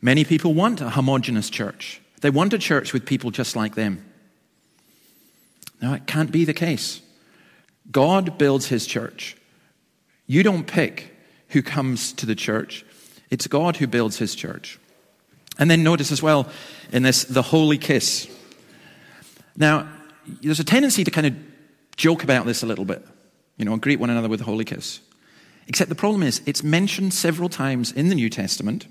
Many 0.00 0.24
people 0.24 0.54
want 0.54 0.80
a 0.80 0.90
homogenous 0.90 1.50
church. 1.50 2.00
They 2.20 2.30
want 2.30 2.52
a 2.52 2.58
church 2.58 2.92
with 2.92 3.04
people 3.04 3.30
just 3.30 3.56
like 3.56 3.74
them. 3.74 4.04
Now, 5.80 5.94
it 5.94 6.06
can't 6.06 6.30
be 6.30 6.44
the 6.44 6.54
case. 6.54 7.00
God 7.90 8.38
builds 8.38 8.66
his 8.66 8.86
church. 8.86 9.36
You 10.26 10.42
don't 10.42 10.66
pick 10.66 11.14
who 11.48 11.62
comes 11.62 12.12
to 12.12 12.26
the 12.26 12.34
church, 12.34 12.84
it's 13.30 13.46
God 13.46 13.76
who 13.76 13.86
builds 13.86 14.18
his 14.18 14.34
church. 14.34 14.78
And 15.58 15.70
then 15.70 15.82
notice 15.82 16.12
as 16.12 16.22
well 16.22 16.48
in 16.92 17.02
this, 17.02 17.24
the 17.24 17.42
holy 17.42 17.78
kiss. 17.78 18.28
Now, 19.56 19.88
there's 20.42 20.60
a 20.60 20.64
tendency 20.64 21.04
to 21.04 21.10
kind 21.10 21.26
of 21.26 21.34
joke 21.96 22.22
about 22.22 22.46
this 22.46 22.62
a 22.62 22.66
little 22.66 22.84
bit, 22.84 23.04
you 23.56 23.64
know, 23.64 23.76
greet 23.76 23.98
one 23.98 24.10
another 24.10 24.28
with 24.28 24.40
a 24.40 24.44
holy 24.44 24.64
kiss. 24.64 25.00
Except 25.66 25.88
the 25.88 25.94
problem 25.94 26.22
is, 26.22 26.40
it's 26.46 26.62
mentioned 26.62 27.12
several 27.12 27.48
times 27.48 27.92
in 27.92 28.08
the 28.08 28.14
New 28.14 28.30
Testament. 28.30 28.86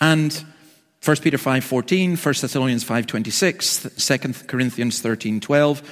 And 0.00 0.44
1 1.04 1.16
Peter 1.18 1.38
5.14, 1.38 2.10
1 2.10 2.16
Thessalonians 2.40 2.84
5.26, 2.84 4.44
2 4.44 4.46
Corinthians 4.46 5.02
13.12, 5.02 5.82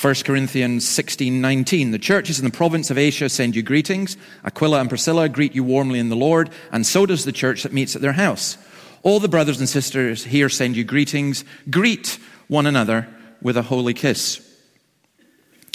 1 0.00 0.14
Corinthians 0.24 0.84
16:19 0.84 1.92
The 1.92 1.98
churches 2.00 2.40
in 2.40 2.44
the 2.44 2.50
province 2.50 2.90
of 2.90 2.98
Asia 2.98 3.28
send 3.28 3.54
you 3.54 3.62
greetings 3.62 4.16
Aquila 4.44 4.80
and 4.80 4.88
Priscilla 4.88 5.28
greet 5.28 5.54
you 5.54 5.62
warmly 5.62 6.00
in 6.00 6.08
the 6.08 6.16
Lord 6.16 6.50
and 6.72 6.84
so 6.84 7.06
does 7.06 7.24
the 7.24 7.30
church 7.30 7.62
that 7.62 7.72
meets 7.72 7.94
at 7.94 8.02
their 8.02 8.14
house 8.14 8.58
all 9.04 9.20
the 9.20 9.28
brothers 9.28 9.60
and 9.60 9.68
sisters 9.68 10.24
here 10.24 10.48
send 10.48 10.76
you 10.76 10.82
greetings. 10.82 11.44
Greet 11.70 12.18
one 12.48 12.66
another 12.66 13.06
with 13.40 13.56
a 13.56 13.62
holy 13.62 13.94
kiss. 13.94 14.40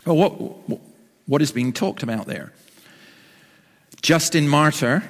Well, 0.06 0.16
what, 0.16 0.80
what 1.28 1.42
is 1.42 1.52
being 1.52 1.72
talked 1.72 2.04
about 2.04 2.26
there? 2.26 2.52
Justin 4.02 4.48
Martyr, 4.48 5.04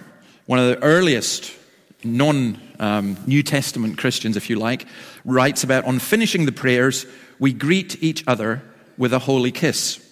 one 0.45 0.59
of 0.59 0.67
the 0.67 0.83
earliest 0.83 1.55
non 2.03 2.59
um, 2.79 3.17
New 3.25 3.41
Testament 3.41 3.97
Christians, 3.97 4.35
if 4.35 4.49
you 4.49 4.57
like, 4.57 4.85
writes 5.23 5.63
about 5.63 5.85
on 5.85 5.99
finishing 5.99 6.45
the 6.45 6.51
prayers, 6.51 7.05
we 7.39 7.53
greet 7.53 8.03
each 8.03 8.23
other 8.27 8.61
with 8.97 9.13
a 9.13 9.19
holy 9.19 9.51
kiss. 9.51 10.05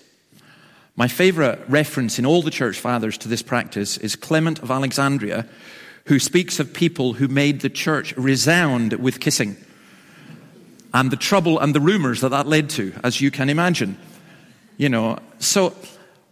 My 0.95 1.09
favorite 1.09 1.59
reference 1.67 2.17
in 2.17 2.25
all 2.25 2.41
the 2.41 2.51
church 2.51 2.79
fathers 2.79 3.17
to 3.19 3.27
this 3.27 3.41
practice 3.41 3.97
is 3.97 4.15
Clement 4.15 4.59
of 4.59 4.71
Alexandria, 4.71 5.45
who 6.07 6.19
speaks 6.19 6.59
of 6.59 6.73
people 6.73 7.13
who 7.13 7.27
made 7.27 7.61
the 7.61 7.69
church 7.69 8.15
resound 8.15 8.93
with 8.93 9.19
kissing 9.19 9.57
and 10.93 11.11
the 11.11 11.17
trouble 11.17 11.59
and 11.59 11.75
the 11.75 11.81
rumors 11.81 12.21
that 12.21 12.29
that 12.29 12.47
led 12.47 12.69
to, 12.69 12.93
as 13.03 13.19
you 13.19 13.29
can 13.29 13.49
imagine. 13.49 13.97
You 14.77 14.87
know, 14.89 15.17
so 15.39 15.75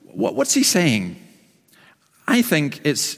what's 0.04 0.54
he 0.54 0.64
saying? 0.64 1.18
I 2.28 2.42
think 2.42 2.82
it's, 2.86 3.18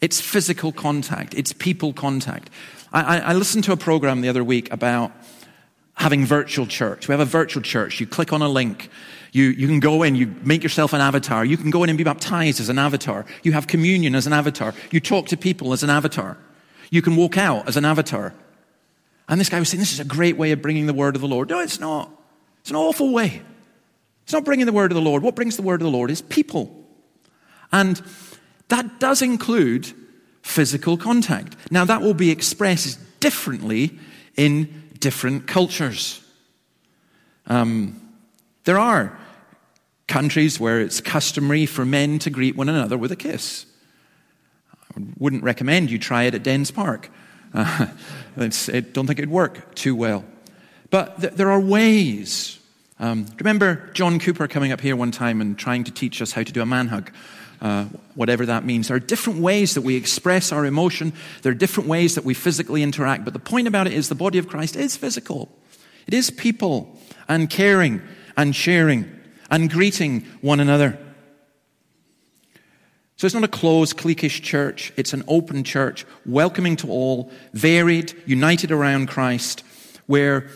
it's 0.00 0.20
physical 0.20 0.70
contact, 0.70 1.34
it's 1.34 1.52
people 1.52 1.92
contact. 1.92 2.50
I, 2.92 3.18
I, 3.20 3.32
listened 3.32 3.64
to 3.64 3.72
a 3.72 3.76
program 3.76 4.20
the 4.20 4.28
other 4.28 4.44
week 4.44 4.72
about 4.72 5.10
having 5.94 6.26
virtual 6.26 6.66
church. 6.66 7.08
We 7.08 7.12
have 7.12 7.20
a 7.20 7.24
virtual 7.24 7.62
church. 7.62 8.00
You 8.00 8.06
click 8.06 8.32
on 8.32 8.42
a 8.42 8.48
link. 8.48 8.90
You, 9.32 9.44
you 9.44 9.66
can 9.66 9.80
go 9.80 10.02
in, 10.04 10.14
you 10.14 10.32
make 10.42 10.62
yourself 10.62 10.92
an 10.92 11.00
avatar. 11.00 11.44
You 11.44 11.56
can 11.56 11.70
go 11.70 11.82
in 11.82 11.90
and 11.90 11.98
be 11.98 12.04
baptized 12.04 12.60
as 12.60 12.68
an 12.68 12.78
avatar. 12.78 13.26
You 13.42 13.52
have 13.52 13.66
communion 13.66 14.14
as 14.14 14.26
an 14.26 14.32
avatar. 14.32 14.74
You 14.92 15.00
talk 15.00 15.26
to 15.28 15.36
people 15.36 15.72
as 15.72 15.82
an 15.82 15.90
avatar. 15.90 16.36
You 16.90 17.02
can 17.02 17.16
walk 17.16 17.36
out 17.36 17.66
as 17.66 17.76
an 17.76 17.84
avatar. 17.84 18.32
And 19.28 19.40
this 19.40 19.48
guy 19.48 19.58
was 19.58 19.68
saying, 19.68 19.80
This 19.80 19.92
is 19.92 20.00
a 20.00 20.04
great 20.04 20.36
way 20.36 20.52
of 20.52 20.62
bringing 20.62 20.86
the 20.86 20.94
word 20.94 21.16
of 21.16 21.20
the 21.20 21.28
Lord. 21.28 21.48
No, 21.48 21.58
it's 21.58 21.80
not. 21.80 22.10
It's 22.60 22.70
an 22.70 22.76
awful 22.76 23.12
way. 23.12 23.42
It's 24.22 24.32
not 24.32 24.44
bringing 24.44 24.66
the 24.66 24.72
word 24.72 24.90
of 24.90 24.94
the 24.94 25.02
Lord. 25.02 25.22
What 25.22 25.34
brings 25.34 25.56
the 25.56 25.62
word 25.62 25.80
of 25.80 25.84
the 25.84 25.90
Lord 25.90 26.10
is 26.10 26.22
people. 26.22 26.84
And 27.72 28.00
that 28.68 29.00
does 29.00 29.20
include 29.20 29.92
physical 30.42 30.96
contact. 30.96 31.56
Now, 31.70 31.84
that 31.84 32.02
will 32.02 32.14
be 32.14 32.30
expressed 32.30 33.00
differently 33.20 33.98
in 34.36 34.83
different 35.04 35.46
cultures. 35.46 36.18
Um, 37.46 38.00
there 38.64 38.78
are 38.78 39.14
countries 40.06 40.58
where 40.58 40.80
it's 40.80 41.02
customary 41.02 41.66
for 41.66 41.84
men 41.84 42.18
to 42.20 42.30
greet 42.30 42.56
one 42.56 42.70
another 42.70 42.96
with 42.96 43.12
a 43.12 43.16
kiss. 43.16 43.66
I 44.96 45.02
wouldn't 45.18 45.42
recommend 45.42 45.90
you 45.90 45.98
try 45.98 46.22
it 46.22 46.34
at 46.34 46.42
Dens 46.42 46.70
Park. 46.70 47.10
Uh, 47.52 47.88
I 48.38 48.80
don't 48.80 49.06
think 49.06 49.18
it'd 49.18 49.30
work 49.30 49.74
too 49.74 49.94
well. 49.94 50.24
But 50.88 51.20
th- 51.20 51.34
there 51.34 51.50
are 51.50 51.60
ways. 51.60 52.58
Um, 52.98 53.26
remember 53.36 53.90
John 53.92 54.18
Cooper 54.18 54.48
coming 54.48 54.72
up 54.72 54.80
here 54.80 54.96
one 54.96 55.10
time 55.10 55.42
and 55.42 55.58
trying 55.58 55.84
to 55.84 55.90
teach 55.90 56.22
us 56.22 56.32
how 56.32 56.44
to 56.44 56.52
do 56.52 56.62
a 56.62 56.66
man 56.66 56.88
hug? 56.88 57.12
Uh, 57.64 57.84
whatever 58.14 58.44
that 58.44 58.62
means. 58.62 58.88
There 58.88 58.96
are 58.98 59.00
different 59.00 59.40
ways 59.40 59.72
that 59.72 59.80
we 59.80 59.96
express 59.96 60.52
our 60.52 60.66
emotion. 60.66 61.14
There 61.40 61.50
are 61.50 61.54
different 61.54 61.88
ways 61.88 62.14
that 62.14 62.22
we 62.22 62.34
physically 62.34 62.82
interact. 62.82 63.24
But 63.24 63.32
the 63.32 63.38
point 63.38 63.66
about 63.66 63.86
it 63.86 63.94
is 63.94 64.10
the 64.10 64.14
body 64.14 64.36
of 64.36 64.48
Christ 64.48 64.76
is 64.76 64.98
physical. 64.98 65.48
It 66.06 66.12
is 66.12 66.30
people 66.30 67.00
and 67.26 67.48
caring 67.48 68.02
and 68.36 68.54
sharing 68.54 69.10
and 69.50 69.70
greeting 69.70 70.26
one 70.42 70.60
another. 70.60 70.98
So 73.16 73.24
it's 73.24 73.34
not 73.34 73.44
a 73.44 73.48
closed, 73.48 73.96
cliquish 73.96 74.42
church. 74.42 74.92
It's 74.98 75.14
an 75.14 75.24
open 75.26 75.64
church, 75.64 76.04
welcoming 76.26 76.76
to 76.76 76.90
all, 76.90 77.30
varied, 77.54 78.12
united 78.26 78.72
around 78.72 79.08
Christ, 79.08 79.64
where 80.04 80.50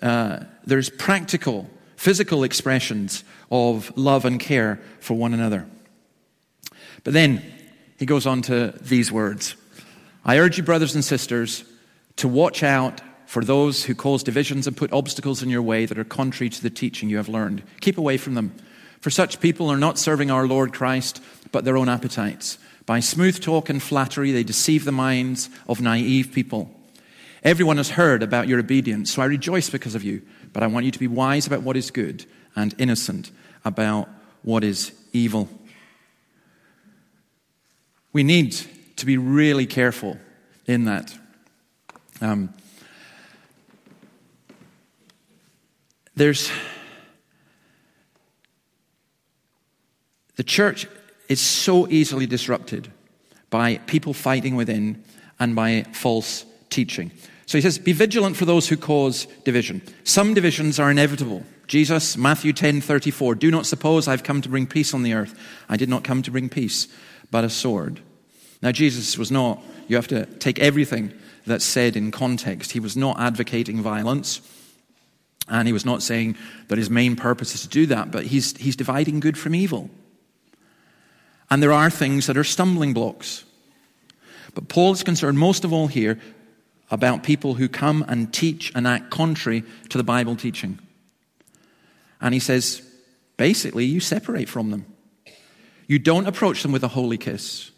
uh, 0.00 0.44
there's 0.64 0.88
practical, 0.88 1.68
physical 1.96 2.44
expressions 2.44 3.24
of 3.50 3.94
love 3.94 4.24
and 4.24 4.40
care 4.40 4.80
for 5.00 5.18
one 5.18 5.34
another. 5.34 5.66
But 7.06 7.12
then 7.12 7.40
he 8.00 8.04
goes 8.04 8.26
on 8.26 8.42
to 8.42 8.74
these 8.80 9.12
words 9.12 9.54
I 10.24 10.40
urge 10.40 10.58
you, 10.58 10.64
brothers 10.64 10.96
and 10.96 11.04
sisters, 11.04 11.64
to 12.16 12.26
watch 12.26 12.64
out 12.64 13.00
for 13.26 13.44
those 13.44 13.84
who 13.84 13.94
cause 13.94 14.24
divisions 14.24 14.66
and 14.66 14.76
put 14.76 14.92
obstacles 14.92 15.40
in 15.40 15.48
your 15.48 15.62
way 15.62 15.86
that 15.86 16.00
are 16.00 16.04
contrary 16.04 16.50
to 16.50 16.60
the 16.60 16.68
teaching 16.68 17.08
you 17.08 17.18
have 17.18 17.28
learned. 17.28 17.62
Keep 17.80 17.98
away 17.98 18.16
from 18.16 18.34
them. 18.34 18.52
For 19.00 19.10
such 19.10 19.38
people 19.38 19.70
are 19.70 19.76
not 19.76 20.00
serving 20.00 20.32
our 20.32 20.48
Lord 20.48 20.72
Christ, 20.72 21.22
but 21.52 21.64
their 21.64 21.76
own 21.76 21.88
appetites. 21.88 22.58
By 22.86 22.98
smooth 22.98 23.40
talk 23.40 23.70
and 23.70 23.80
flattery, 23.80 24.32
they 24.32 24.42
deceive 24.42 24.84
the 24.84 24.90
minds 24.90 25.48
of 25.68 25.80
naive 25.80 26.32
people. 26.32 26.74
Everyone 27.44 27.76
has 27.76 27.90
heard 27.90 28.24
about 28.24 28.48
your 28.48 28.58
obedience, 28.58 29.12
so 29.12 29.22
I 29.22 29.26
rejoice 29.26 29.70
because 29.70 29.94
of 29.94 30.02
you. 30.02 30.22
But 30.52 30.64
I 30.64 30.66
want 30.66 30.86
you 30.86 30.90
to 30.90 30.98
be 30.98 31.06
wise 31.06 31.46
about 31.46 31.62
what 31.62 31.76
is 31.76 31.92
good 31.92 32.26
and 32.56 32.74
innocent 32.78 33.30
about 33.64 34.08
what 34.42 34.64
is 34.64 34.90
evil. 35.12 35.48
We 38.16 38.24
need 38.24 38.56
to 38.96 39.04
be 39.04 39.18
really 39.18 39.66
careful 39.66 40.16
in 40.66 40.86
that. 40.86 41.14
Um, 42.22 42.54
there's 46.14 46.50
the 50.36 50.42
church 50.42 50.86
is 51.28 51.42
so 51.42 51.86
easily 51.88 52.24
disrupted 52.24 52.90
by 53.50 53.76
people 53.86 54.14
fighting 54.14 54.56
within 54.56 55.04
and 55.38 55.54
by 55.54 55.82
false 55.92 56.46
teaching. 56.70 57.10
So 57.44 57.58
he 57.58 57.62
says, 57.62 57.78
Be 57.78 57.92
vigilant 57.92 58.38
for 58.38 58.46
those 58.46 58.66
who 58.66 58.78
cause 58.78 59.26
division. 59.44 59.82
Some 60.04 60.32
divisions 60.32 60.80
are 60.80 60.90
inevitable. 60.90 61.44
Jesus, 61.66 62.16
Matthew 62.16 62.54
10 62.54 62.80
34, 62.80 63.34
do 63.34 63.50
not 63.50 63.66
suppose 63.66 64.08
I've 64.08 64.24
come 64.24 64.40
to 64.40 64.48
bring 64.48 64.66
peace 64.66 64.94
on 64.94 65.02
the 65.02 65.12
earth. 65.12 65.38
I 65.68 65.76
did 65.76 65.90
not 65.90 66.02
come 66.02 66.22
to 66.22 66.30
bring 66.30 66.48
peace, 66.48 66.88
but 67.30 67.44
a 67.44 67.50
sword. 67.50 68.00
Now, 68.66 68.72
Jesus 68.72 69.16
was 69.16 69.30
not, 69.30 69.62
you 69.86 69.94
have 69.94 70.08
to 70.08 70.26
take 70.26 70.58
everything 70.58 71.12
that's 71.46 71.64
said 71.64 71.94
in 71.94 72.10
context. 72.10 72.72
He 72.72 72.80
was 72.80 72.96
not 72.96 73.20
advocating 73.20 73.80
violence, 73.80 74.40
and 75.46 75.68
he 75.68 75.72
was 75.72 75.86
not 75.86 76.02
saying 76.02 76.36
that 76.66 76.76
his 76.76 76.90
main 76.90 77.14
purpose 77.14 77.54
is 77.54 77.62
to 77.62 77.68
do 77.68 77.86
that, 77.86 78.10
but 78.10 78.24
he's, 78.24 78.56
he's 78.56 78.74
dividing 78.74 79.20
good 79.20 79.38
from 79.38 79.54
evil. 79.54 79.88
And 81.48 81.62
there 81.62 81.70
are 81.70 81.90
things 81.90 82.26
that 82.26 82.36
are 82.36 82.42
stumbling 82.42 82.92
blocks. 82.92 83.44
But 84.52 84.68
Paul 84.68 84.90
is 84.90 85.04
concerned 85.04 85.38
most 85.38 85.64
of 85.64 85.72
all 85.72 85.86
here 85.86 86.18
about 86.90 87.22
people 87.22 87.54
who 87.54 87.68
come 87.68 88.04
and 88.08 88.34
teach 88.34 88.72
and 88.74 88.84
act 88.84 89.10
contrary 89.12 89.62
to 89.90 89.96
the 89.96 90.02
Bible 90.02 90.34
teaching. 90.34 90.80
And 92.20 92.34
he 92.34 92.40
says, 92.40 92.82
basically, 93.36 93.84
you 93.84 94.00
separate 94.00 94.48
from 94.48 94.72
them. 94.72 94.86
You 95.86 96.00
don't 96.00 96.26
approach 96.26 96.64
them 96.64 96.72
with 96.72 96.82
a 96.82 96.88
holy 96.88 97.16
kiss. 97.16 97.70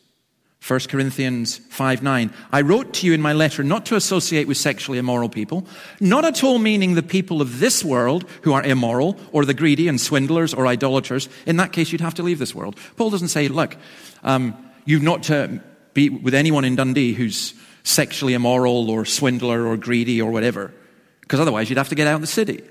1 0.67 0.81
Corinthians 0.89 1.59
5 1.59 2.03
9. 2.03 2.33
I 2.53 2.61
wrote 2.61 2.93
to 2.95 3.07
you 3.07 3.13
in 3.13 3.23
my 3.23 3.33
letter 3.33 3.63
not 3.63 3.87
to 3.87 3.97
associate 3.97 4.49
with 4.49 4.57
sexually 4.57 4.99
immoral 4.99 5.29
people, 5.29 5.67
not 6.01 6.25
at 6.25 6.43
all 6.43 6.59
meaning 6.59 6.95
the 6.95 7.03
people 7.03 7.41
of 7.41 7.61
this 7.61 7.85
world 7.85 8.29
who 8.43 8.53
are 8.53 8.63
immoral, 8.65 9.17
or 9.33 9.45
the 9.45 9.55
greedy 9.55 9.89
and 9.89 10.01
swindlers 10.01 10.53
or 10.53 10.67
idolaters. 10.67 11.29
In 11.47 11.57
that 11.59 11.73
case, 11.73 11.93
you'd 11.93 12.01
have 12.01 12.15
to 12.15 12.23
leave 12.23 12.39
this 12.39 12.55
world. 12.55 12.77
Paul 12.97 13.11
doesn't 13.11 13.29
say, 13.29 13.49
look, 13.49 13.77
um, 14.25 14.57
you've 14.85 15.03
not 15.03 15.23
to 15.25 15.63
be 15.95 16.11
with 16.11 16.35
anyone 16.35 16.65
in 16.65 16.77
Dundee 16.77 17.13
who's 17.13 17.55
sexually 17.85 18.35
immoral 18.35 18.91
or 18.91 19.05
swindler 19.05 19.67
or 19.67 19.77
greedy 19.77 20.21
or 20.21 20.31
whatever, 20.31 20.75
because 21.21 21.41
otherwise 21.41 21.71
you'd 21.71 21.79
have 21.79 21.89
to 21.89 21.95
get 21.95 22.07
out 22.07 22.17
of 22.17 22.21
the 22.21 22.27
city, 22.27 22.63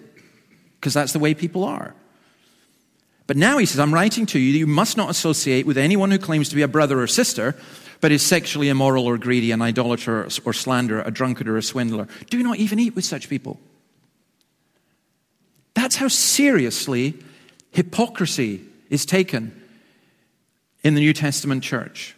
because 0.79 0.93
that's 0.93 1.13
the 1.13 1.19
way 1.19 1.33
people 1.33 1.63
are. 1.63 1.95
But 3.27 3.35
now 3.35 3.57
he 3.57 3.65
says, 3.65 3.79
I'm 3.79 3.93
writing 3.93 4.25
to 4.27 4.39
you 4.39 4.57
you 4.57 4.67
must 4.67 4.95
not 4.95 5.09
associate 5.09 5.65
with 5.65 5.77
anyone 5.77 6.09
who 6.11 6.17
claims 6.17 6.49
to 6.49 6.55
be 6.55 6.61
a 6.61 6.67
brother 6.67 7.01
or 7.01 7.07
sister, 7.07 7.55
but 7.99 8.11
is 8.11 8.21
sexually 8.21 8.69
immoral 8.69 9.05
or 9.05 9.17
greedy, 9.17 9.51
an 9.51 9.61
idolater 9.61 10.27
or 10.45 10.53
slanderer, 10.53 11.01
a 11.05 11.11
drunkard 11.11 11.49
or 11.49 11.57
a 11.57 11.63
swindler. 11.63 12.07
Do 12.29 12.41
not 12.41 12.57
even 12.57 12.79
eat 12.79 12.95
with 12.95 13.05
such 13.05 13.27
people. 13.27 13.59
That's 15.73 15.97
how 15.97 16.07
seriously 16.07 17.15
hypocrisy 17.71 18.61
is 18.89 19.05
taken 19.05 19.61
in 20.83 20.95
the 20.95 21.01
New 21.01 21.13
Testament 21.13 21.63
church. 21.63 22.15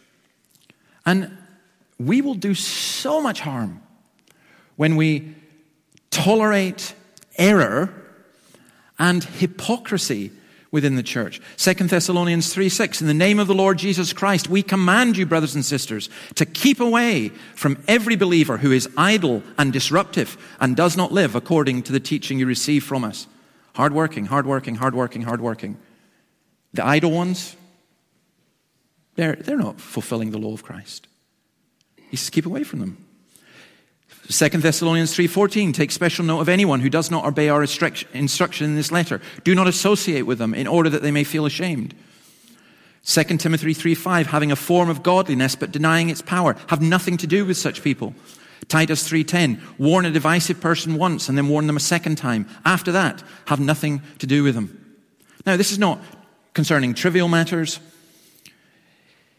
And 1.04 1.36
we 1.98 2.22
will 2.22 2.34
do 2.34 2.54
so 2.54 3.20
much 3.20 3.40
harm 3.40 3.82
when 4.76 4.96
we 4.96 5.34
tolerate 6.10 6.94
error 7.36 7.92
and 8.98 9.24
hypocrisy 9.24 10.30
within 10.70 10.94
the 10.94 11.02
church. 11.02 11.40
2 11.56 11.74
Thessalonians 11.74 12.52
3 12.52 12.68
6, 12.68 13.00
in 13.00 13.06
the 13.06 13.14
name 13.14 13.38
of 13.38 13.48
the 13.48 13.54
Lord 13.54 13.78
Jesus 13.78 14.12
Christ, 14.12 14.48
we 14.48 14.62
command 14.62 15.16
you, 15.16 15.26
brothers 15.26 15.54
and 15.54 15.64
sisters, 15.64 16.08
to 16.36 16.46
keep 16.46 16.80
away 16.80 17.28
from 17.54 17.82
every 17.88 18.16
believer 18.16 18.58
who 18.58 18.72
is 18.72 18.88
idle 18.96 19.42
and 19.58 19.72
disruptive 19.72 20.36
and 20.60 20.76
does 20.76 20.96
not 20.96 21.12
live 21.12 21.34
according 21.34 21.82
to 21.84 21.92
the 21.92 22.00
teaching 22.00 22.38
you 22.38 22.46
receive 22.46 22.84
from 22.84 23.04
us. 23.04 23.26
Hardworking, 23.74 24.26
hardworking, 24.26 24.76
hardworking, 24.76 25.22
hardworking. 25.22 25.76
The 26.72 26.84
idle 26.84 27.10
ones, 27.10 27.56
they're, 29.16 29.36
they're 29.36 29.56
not 29.56 29.80
fulfilling 29.80 30.30
the 30.30 30.38
law 30.38 30.54
of 30.54 30.62
Christ. 30.62 31.08
He 32.10 32.16
says, 32.16 32.30
keep 32.30 32.46
away 32.46 32.62
from 32.62 32.80
them. 32.80 33.06
2 34.30 34.48
Thessalonians 34.60 35.12
3:14 35.12 35.72
take 35.72 35.90
special 35.90 36.24
note 36.24 36.40
of 36.40 36.48
anyone 36.48 36.80
who 36.80 36.88
does 36.88 37.10
not 37.10 37.24
obey 37.24 37.48
our 37.48 37.62
instruction 37.64 38.08
in 38.14 38.76
this 38.76 38.92
letter. 38.92 39.20
Do 39.42 39.56
not 39.56 39.66
associate 39.66 40.22
with 40.22 40.38
them 40.38 40.54
in 40.54 40.68
order 40.68 40.88
that 40.88 41.02
they 41.02 41.10
may 41.10 41.24
feel 41.24 41.46
ashamed. 41.46 41.94
2 43.04 43.38
Timothy 43.38 43.74
3:5 43.74 44.26
having 44.26 44.52
a 44.52 44.56
form 44.56 44.88
of 44.88 45.02
godliness 45.02 45.56
but 45.56 45.72
denying 45.72 46.10
its 46.10 46.22
power. 46.22 46.54
Have 46.68 46.80
nothing 46.80 47.16
to 47.16 47.26
do 47.26 47.44
with 47.44 47.56
such 47.56 47.82
people. 47.82 48.14
Titus 48.68 49.02
3:10 49.02 49.60
warn 49.78 50.06
a 50.06 50.12
divisive 50.12 50.60
person 50.60 50.94
once 50.94 51.28
and 51.28 51.36
then 51.36 51.48
warn 51.48 51.66
them 51.66 51.76
a 51.76 51.80
second 51.80 52.16
time. 52.16 52.46
After 52.64 52.92
that, 52.92 53.24
have 53.46 53.58
nothing 53.58 54.00
to 54.20 54.28
do 54.28 54.44
with 54.44 54.54
them. 54.54 54.78
Now, 55.44 55.56
this 55.56 55.72
is 55.72 55.78
not 55.78 55.98
concerning 56.54 56.94
trivial 56.94 57.26
matters. 57.26 57.80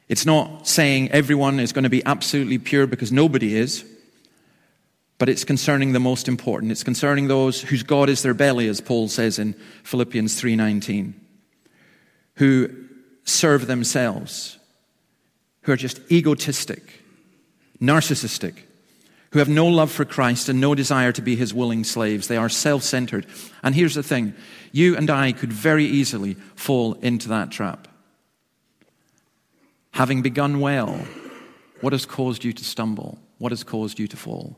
It's 0.09 0.25
not 0.25 0.67
saying 0.67 1.11
everyone 1.11 1.61
is 1.61 1.71
going 1.71 1.83
to 1.85 1.89
be 1.89 2.05
absolutely 2.05 2.57
pure 2.57 2.87
because 2.87 3.13
nobody 3.13 3.55
is, 3.55 3.85
but 5.21 5.29
it's 5.29 5.43
concerning 5.43 5.93
the 5.93 5.99
most 5.99 6.27
important. 6.27 6.71
It's 6.71 6.83
concerning 6.83 7.27
those 7.27 7.61
whose 7.61 7.83
God 7.83 8.09
is 8.09 8.23
their 8.23 8.33
belly, 8.33 8.67
as 8.67 8.81
Paul 8.81 9.07
says 9.07 9.37
in 9.37 9.53
Philippians 9.83 10.33
3:19, 10.33 11.13
who 12.37 12.67
serve 13.23 13.67
themselves, 13.67 14.57
who 15.61 15.73
are 15.73 15.77
just 15.77 15.99
egotistic, 16.11 17.03
narcissistic, 17.79 18.63
who 19.29 19.37
have 19.37 19.47
no 19.47 19.67
love 19.67 19.91
for 19.91 20.05
Christ 20.05 20.49
and 20.49 20.59
no 20.59 20.73
desire 20.73 21.11
to 21.11 21.21
be 21.21 21.35
his 21.35 21.53
willing 21.53 21.83
slaves. 21.83 22.27
They 22.27 22.37
are 22.37 22.49
self 22.49 22.81
centered. 22.81 23.27
And 23.61 23.75
here's 23.75 23.93
the 23.93 24.01
thing 24.01 24.33
you 24.71 24.97
and 24.97 25.11
I 25.11 25.33
could 25.33 25.53
very 25.53 25.85
easily 25.85 26.33
fall 26.55 26.93
into 26.93 27.29
that 27.29 27.51
trap. 27.51 27.87
Having 29.91 30.23
begun 30.23 30.59
well, 30.59 31.05
what 31.81 31.93
has 31.93 32.07
caused 32.07 32.43
you 32.43 32.53
to 32.53 32.63
stumble? 32.63 33.19
What 33.37 33.51
has 33.51 33.63
caused 33.63 33.99
you 33.99 34.07
to 34.07 34.17
fall? 34.17 34.57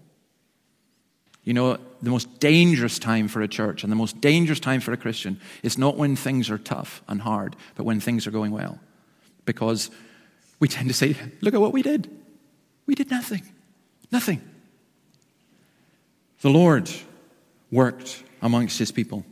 You 1.43 1.53
know, 1.53 1.77
the 2.01 2.09
most 2.09 2.39
dangerous 2.39 2.99
time 2.99 3.27
for 3.27 3.41
a 3.41 3.47
church 3.47 3.83
and 3.83 3.91
the 3.91 3.95
most 3.95 4.21
dangerous 4.21 4.59
time 4.59 4.79
for 4.79 4.93
a 4.93 4.97
Christian 4.97 5.39
is 5.61 5.77
not 5.77 5.97
when 5.97 6.15
things 6.15 6.49
are 6.49 6.57
tough 6.57 7.01
and 7.07 7.21
hard, 7.21 7.55
but 7.75 7.83
when 7.83 7.99
things 7.99 8.25
are 8.25 8.31
going 8.31 8.51
well. 8.51 8.79
Because 9.45 9.89
we 10.59 10.67
tend 10.69 10.87
to 10.87 10.93
say, 10.93 11.15
look 11.41 11.53
at 11.53 11.59
what 11.59 11.73
we 11.73 11.81
did. 11.81 12.09
We 12.85 12.95
did 12.95 13.11
nothing. 13.11 13.41
Nothing. 14.11 14.41
The 16.41 16.49
Lord 16.49 16.89
worked 17.71 18.23
amongst 18.41 18.79
his 18.79 18.91
people. 18.91 19.25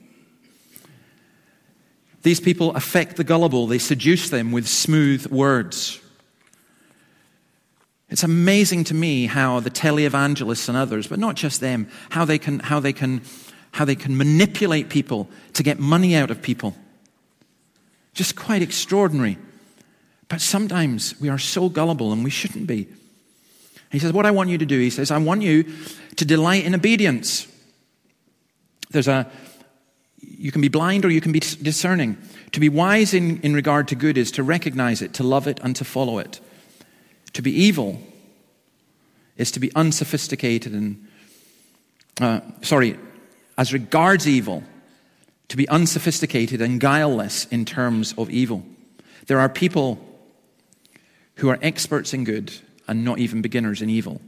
These 2.23 2.39
people 2.39 2.75
affect 2.75 3.17
the 3.17 3.23
gullible, 3.23 3.67
they 3.67 3.79
seduce 3.79 4.29
them 4.29 4.51
with 4.51 4.67
smooth 4.67 5.27
words. 5.27 5.99
It's 8.11 8.23
amazing 8.23 8.83
to 8.85 8.93
me 8.93 9.25
how 9.25 9.61
the 9.61 9.71
televangelists 9.71 10.67
and 10.67 10.77
others, 10.77 11.07
but 11.07 11.17
not 11.17 11.35
just 11.35 11.61
them, 11.61 11.87
how 12.09 12.25
they 12.25 12.37
can, 12.37 12.59
how 12.59 12.81
they 12.81 12.91
can, 12.91 13.21
how 13.71 13.85
they 13.85 13.95
can 13.95 14.17
manipulate 14.17 14.89
people 14.89 15.29
to 15.53 15.63
get 15.63 15.79
money 15.79 16.13
out 16.13 16.29
of 16.29 16.41
people. 16.41 16.75
Just 18.13 18.35
quite 18.35 18.61
extraordinary. 18.61 19.37
But 20.27 20.41
sometimes 20.41 21.19
we 21.21 21.29
are 21.29 21.37
so 21.37 21.69
gullible 21.69 22.11
and 22.11 22.21
we 22.21 22.29
shouldn't 22.29 22.67
be. 22.67 22.89
He 23.93 23.99
says, 23.99 24.11
What 24.11 24.25
I 24.25 24.31
want 24.31 24.49
you 24.49 24.57
to 24.57 24.65
do, 24.65 24.77
he 24.77 24.89
says, 24.89 25.09
I 25.09 25.17
want 25.17 25.41
you 25.41 25.71
to 26.17 26.25
delight 26.25 26.65
in 26.65 26.75
obedience. 26.75 27.47
There's 28.89 29.07
a, 29.07 29.31
you 30.19 30.51
can 30.51 30.61
be 30.61 30.67
blind 30.67 31.05
or 31.05 31.09
you 31.09 31.21
can 31.21 31.31
be 31.31 31.39
discerning. 31.39 32.17
To 32.51 32.59
be 32.59 32.67
wise 32.67 33.13
in, 33.13 33.39
in 33.39 33.53
regard 33.53 33.87
to 33.87 33.95
good 33.95 34.17
is 34.17 34.31
to 34.31 34.43
recognize 34.43 35.01
it, 35.01 35.13
to 35.13 35.23
love 35.23 35.47
it, 35.47 35.61
and 35.63 35.73
to 35.77 35.85
follow 35.85 36.19
it. 36.19 36.41
To 37.33 37.41
be 37.41 37.51
evil 37.51 38.01
is 39.37 39.51
to 39.51 39.59
be 39.59 39.73
unsophisticated 39.75 40.73
and, 40.73 41.07
uh, 42.19 42.41
sorry, 42.61 42.97
as 43.57 43.73
regards 43.73 44.27
evil, 44.27 44.63
to 45.47 45.57
be 45.57 45.67
unsophisticated 45.69 46.61
and 46.61 46.79
guileless 46.79 47.45
in 47.45 47.65
terms 47.65 48.13
of 48.17 48.29
evil. 48.29 48.63
There 49.27 49.39
are 49.39 49.49
people 49.49 49.99
who 51.35 51.49
are 51.49 51.59
experts 51.61 52.13
in 52.13 52.23
good 52.23 52.53
and 52.87 53.03
not 53.03 53.19
even 53.19 53.41
beginners 53.41 53.81
in 53.81 53.89
evil. 53.89 54.21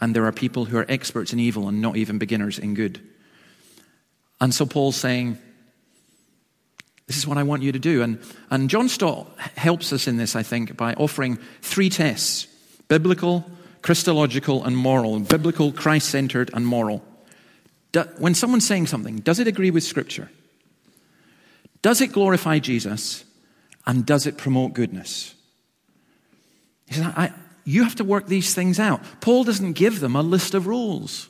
And 0.00 0.16
there 0.16 0.24
are 0.26 0.32
people 0.32 0.64
who 0.64 0.78
are 0.78 0.86
experts 0.88 1.32
in 1.32 1.40
evil 1.40 1.68
and 1.68 1.80
not 1.80 1.96
even 1.96 2.18
beginners 2.18 2.58
in 2.58 2.74
good. 2.74 3.00
And 4.40 4.54
so 4.54 4.64
Paul's 4.64 4.96
saying, 4.96 5.38
This 7.10 7.16
is 7.16 7.26
what 7.26 7.38
I 7.38 7.42
want 7.42 7.64
you 7.64 7.72
to 7.72 7.78
do. 7.80 8.02
And, 8.02 8.20
and 8.50 8.70
John 8.70 8.88
Stott 8.88 9.36
helps 9.56 9.92
us 9.92 10.06
in 10.06 10.16
this, 10.16 10.36
I 10.36 10.44
think, 10.44 10.76
by 10.76 10.94
offering 10.94 11.40
three 11.60 11.90
tests 11.90 12.46
biblical, 12.86 13.50
Christological, 13.82 14.62
and 14.62 14.76
moral. 14.76 15.18
Biblical, 15.18 15.72
Christ 15.72 16.08
centered, 16.08 16.52
and 16.54 16.64
moral. 16.64 17.02
Do, 17.90 18.02
when 18.18 18.36
someone's 18.36 18.64
saying 18.64 18.86
something, 18.86 19.16
does 19.16 19.40
it 19.40 19.48
agree 19.48 19.72
with 19.72 19.82
Scripture? 19.82 20.30
Does 21.82 22.00
it 22.00 22.12
glorify 22.12 22.60
Jesus? 22.60 23.24
And 23.88 24.06
does 24.06 24.24
it 24.28 24.38
promote 24.38 24.74
goodness? 24.74 25.34
He 26.86 26.94
says, 26.94 27.06
I, 27.06 27.32
you 27.64 27.82
have 27.82 27.96
to 27.96 28.04
work 28.04 28.28
these 28.28 28.54
things 28.54 28.78
out. 28.78 29.00
Paul 29.20 29.42
doesn't 29.42 29.72
give 29.72 29.98
them 29.98 30.14
a 30.14 30.22
list 30.22 30.54
of 30.54 30.68
rules, 30.68 31.28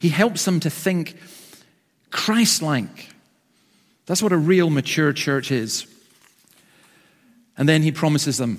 he 0.00 0.08
helps 0.08 0.46
them 0.46 0.58
to 0.60 0.70
think 0.70 1.18
Christ 2.10 2.62
like. 2.62 3.11
That's 4.06 4.22
what 4.22 4.32
a 4.32 4.36
real 4.36 4.70
mature 4.70 5.12
church 5.12 5.50
is. 5.50 5.86
And 7.56 7.68
then 7.68 7.82
he 7.82 7.92
promises 7.92 8.38
them 8.38 8.58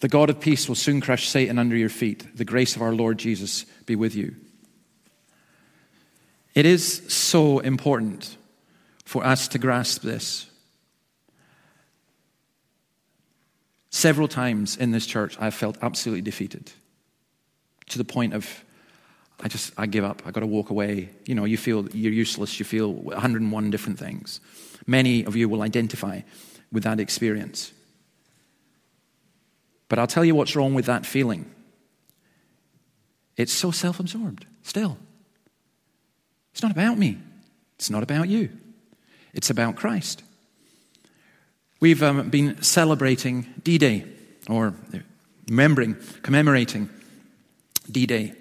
the 0.00 0.08
God 0.08 0.30
of 0.30 0.40
peace 0.40 0.68
will 0.68 0.76
soon 0.76 1.00
crush 1.00 1.28
Satan 1.28 1.58
under 1.58 1.76
your 1.76 1.88
feet. 1.88 2.36
The 2.36 2.44
grace 2.44 2.76
of 2.76 2.82
our 2.82 2.94
Lord 2.94 3.18
Jesus 3.18 3.64
be 3.86 3.96
with 3.96 4.14
you. 4.14 4.36
It 6.54 6.66
is 6.66 7.12
so 7.12 7.58
important 7.58 8.36
for 9.04 9.24
us 9.24 9.48
to 9.48 9.58
grasp 9.58 10.02
this. 10.02 10.46
Several 13.90 14.28
times 14.28 14.76
in 14.76 14.92
this 14.92 15.06
church, 15.06 15.36
I've 15.40 15.54
felt 15.54 15.78
absolutely 15.82 16.22
defeated 16.22 16.70
to 17.88 17.98
the 17.98 18.04
point 18.04 18.34
of, 18.34 18.64
I 19.40 19.48
just, 19.48 19.72
I 19.76 19.86
give 19.86 20.04
up. 20.04 20.22
I 20.26 20.30
got 20.30 20.40
to 20.40 20.46
walk 20.46 20.70
away. 20.70 21.10
You 21.26 21.34
know, 21.34 21.44
you 21.44 21.56
feel 21.56 21.88
you're 21.90 22.12
useless. 22.12 22.58
You 22.58 22.64
feel 22.64 22.92
101 22.92 23.70
different 23.70 23.98
things. 23.98 24.40
Many 24.86 25.24
of 25.24 25.36
you 25.36 25.48
will 25.48 25.62
identify 25.62 26.22
with 26.72 26.82
that 26.84 26.98
experience. 26.98 27.72
But 29.88 29.98
I'll 29.98 30.06
tell 30.06 30.24
you 30.24 30.34
what's 30.34 30.54
wrong 30.56 30.74
with 30.74 30.86
that 30.86 31.06
feeling. 31.06 31.50
It's 33.36 33.52
so 33.52 33.70
self 33.70 34.00
absorbed, 34.00 34.46
still. 34.62 34.98
It's 36.52 36.62
not 36.62 36.72
about 36.72 36.98
me, 36.98 37.18
it's 37.76 37.88
not 37.88 38.02
about 38.02 38.28
you, 38.28 38.50
it's 39.32 39.48
about 39.48 39.76
Christ. 39.76 40.24
We've 41.80 42.02
um, 42.02 42.28
been 42.28 42.60
celebrating 42.60 43.46
D 43.62 43.78
Day, 43.78 44.04
or 44.48 44.74
remembering, 45.48 45.96
commemorating 46.22 46.90
D 47.90 48.06
Day. 48.06 48.34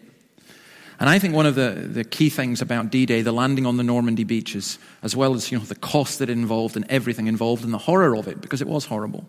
And 1.00 1.10
I 1.10 1.20
think 1.20 1.36
one 1.36 1.46
of 1.46 1.56
the, 1.56 1.70
the 1.70 2.04
key 2.04 2.30
things 2.30 2.62
about 2.62 2.90
D 2.90 3.06
Day, 3.06 3.22
the 3.22 3.32
landing 3.32 3.66
on 3.66 3.78
the 3.78 3.84
Normandy 3.84 4.24
beaches, 4.24 4.80
as 5.04 5.16
well 5.16 5.36
as 5.36 5.52
you 5.52 5.60
know, 5.60 5.64
the 5.64 5.76
cost 5.76 6.20
that 6.20 6.30
it 6.30 6.34
involved 6.34 6.76
and 6.76 6.86
everything 6.90 7.28
involved 7.28 7.64
and 7.64 7.74
the 7.74 7.78
horror 7.78 8.16
of 8.16 8.28
it, 8.28 8.42
because 8.42 8.62
it 8.62 8.68
was 8.68 8.86
horrible, 8.86 9.26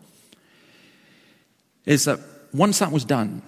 is 1.84 2.04
that 2.04 2.20
once 2.54 2.78
that 2.78 2.90
was 2.90 3.04
done, 3.04 3.42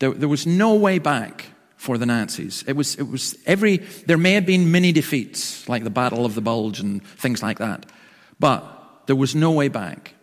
there, 0.00 0.12
there 0.12 0.28
was 0.28 0.46
no 0.46 0.74
way 0.74 0.98
back 0.98 1.46
for 1.76 1.96
the 1.96 2.04
Nazis. 2.06 2.62
It 2.66 2.74
was, 2.74 2.96
it 2.96 3.08
was 3.08 3.38
every, 3.46 3.78
there 4.06 4.18
may 4.18 4.32
have 4.32 4.44
been 4.44 4.70
many 4.70 4.92
defeats, 4.92 5.66
like 5.68 5.84
the 5.84 5.90
Battle 5.90 6.26
of 6.26 6.34
the 6.34 6.40
Bulge 6.40 6.80
and 6.80 7.02
things 7.06 7.42
like 7.42 7.58
that, 7.58 7.86
but 8.38 9.06
there 9.06 9.16
was 9.16 9.34
no 9.34 9.50
way 9.52 9.68
back. 9.68 10.14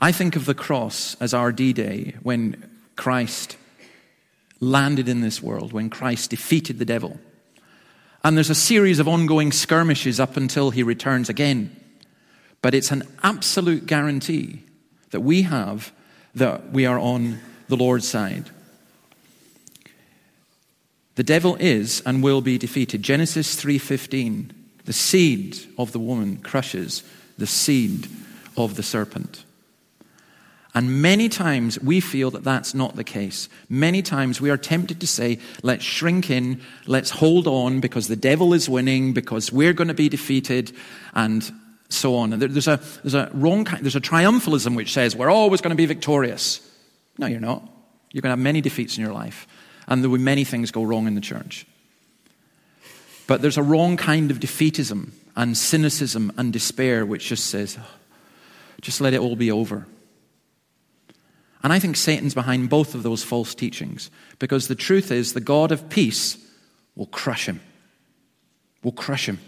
I 0.00 0.12
think 0.12 0.36
of 0.36 0.44
the 0.44 0.54
cross 0.54 1.16
as 1.20 1.32
our 1.32 1.52
D 1.52 1.72
Day 1.72 2.16
when 2.22 2.70
Christ 2.96 3.56
landed 4.62 5.08
in 5.08 5.20
this 5.20 5.42
world, 5.42 5.72
when 5.72 5.90
Christ 5.90 6.30
defeated 6.30 6.78
the 6.78 6.84
devil. 6.84 7.18
And 8.24 8.36
there's 8.36 8.48
a 8.48 8.54
series 8.54 9.00
of 9.00 9.08
ongoing 9.08 9.50
skirmishes 9.50 10.20
up 10.20 10.36
until 10.36 10.70
he 10.70 10.84
returns 10.84 11.28
again. 11.28 11.76
But 12.62 12.72
it's 12.72 12.92
an 12.92 13.02
absolute 13.24 13.86
guarantee 13.86 14.62
that 15.10 15.20
we 15.20 15.42
have 15.42 15.92
that 16.34 16.70
we 16.70 16.86
are 16.86 16.98
on 16.98 17.40
the 17.68 17.76
Lord's 17.76 18.06
side. 18.06 18.50
The 21.16 21.24
devil 21.24 21.56
is 21.56 22.00
and 22.06 22.22
will 22.22 22.40
be 22.40 22.56
defeated. 22.56 23.02
Genesis 23.02 23.56
3:15. 23.56 24.52
The 24.84 24.92
seed 24.92 25.58
of 25.76 25.92
the 25.92 25.98
woman 25.98 26.38
crushes 26.38 27.02
the 27.36 27.46
seed 27.46 28.08
of 28.56 28.76
the 28.76 28.82
serpent. 28.82 29.44
And 30.74 31.02
many 31.02 31.28
times 31.28 31.78
we 31.80 32.00
feel 32.00 32.30
that 32.30 32.44
that's 32.44 32.74
not 32.74 32.96
the 32.96 33.04
case. 33.04 33.50
Many 33.68 34.00
times 34.00 34.40
we 34.40 34.48
are 34.48 34.56
tempted 34.56 35.00
to 35.00 35.06
say, 35.06 35.38
let's 35.62 35.84
shrink 35.84 36.30
in, 36.30 36.62
let's 36.86 37.10
hold 37.10 37.46
on 37.46 37.80
because 37.80 38.08
the 38.08 38.16
devil 38.16 38.54
is 38.54 38.70
winning, 38.70 39.12
because 39.12 39.52
we're 39.52 39.74
going 39.74 39.88
to 39.88 39.94
be 39.94 40.08
defeated, 40.08 40.72
and 41.12 41.52
so 41.90 42.16
on. 42.16 42.32
And 42.32 42.40
there's 42.40 42.68
a, 42.68 42.80
there's 43.02 43.14
a 43.14 43.30
wrong 43.34 43.66
kind, 43.66 43.84
there's 43.84 43.96
a 43.96 44.00
triumphalism 44.00 44.74
which 44.74 44.92
says 44.92 45.14
we're 45.14 45.30
always 45.30 45.60
going 45.60 45.72
to 45.72 45.76
be 45.76 45.84
victorious. 45.84 46.66
No, 47.18 47.26
you're 47.26 47.40
not. 47.40 47.62
You're 48.10 48.22
going 48.22 48.30
to 48.30 48.38
have 48.38 48.38
many 48.38 48.62
defeats 48.62 48.96
in 48.96 49.04
your 49.04 49.12
life, 49.12 49.46
and 49.86 50.02
there 50.02 50.08
will 50.08 50.18
be 50.18 50.24
many 50.24 50.44
things 50.44 50.70
go 50.70 50.82
wrong 50.82 51.06
in 51.06 51.14
the 51.14 51.20
church. 51.20 51.66
But 53.26 53.42
there's 53.42 53.58
a 53.58 53.62
wrong 53.62 53.98
kind 53.98 54.30
of 54.30 54.40
defeatism 54.40 55.10
and 55.36 55.56
cynicism 55.56 56.32
and 56.38 56.52
despair, 56.52 57.04
which 57.04 57.26
just 57.26 57.46
says, 57.46 57.78
just 58.80 59.00
let 59.02 59.12
it 59.12 59.20
all 59.20 59.36
be 59.36 59.50
over. 59.50 59.86
And 61.62 61.72
I 61.72 61.78
think 61.78 61.96
Satan's 61.96 62.34
behind 62.34 62.68
both 62.68 62.94
of 62.94 63.02
those 63.02 63.22
false 63.22 63.54
teachings 63.54 64.10
because 64.38 64.68
the 64.68 64.74
truth 64.74 65.12
is 65.12 65.32
the 65.32 65.40
God 65.40 65.70
of 65.70 65.88
peace 65.88 66.36
will 66.96 67.06
crush 67.06 67.46
him. 67.46 67.60
Will 68.82 68.92
crush 68.92 69.28
him. 69.28 69.38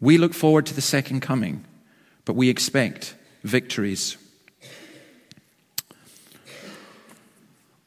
We 0.00 0.18
look 0.18 0.34
forward 0.34 0.66
to 0.66 0.74
the 0.74 0.80
second 0.80 1.20
coming, 1.20 1.64
but 2.24 2.34
we 2.34 2.48
expect 2.48 3.16
victories. 3.42 4.16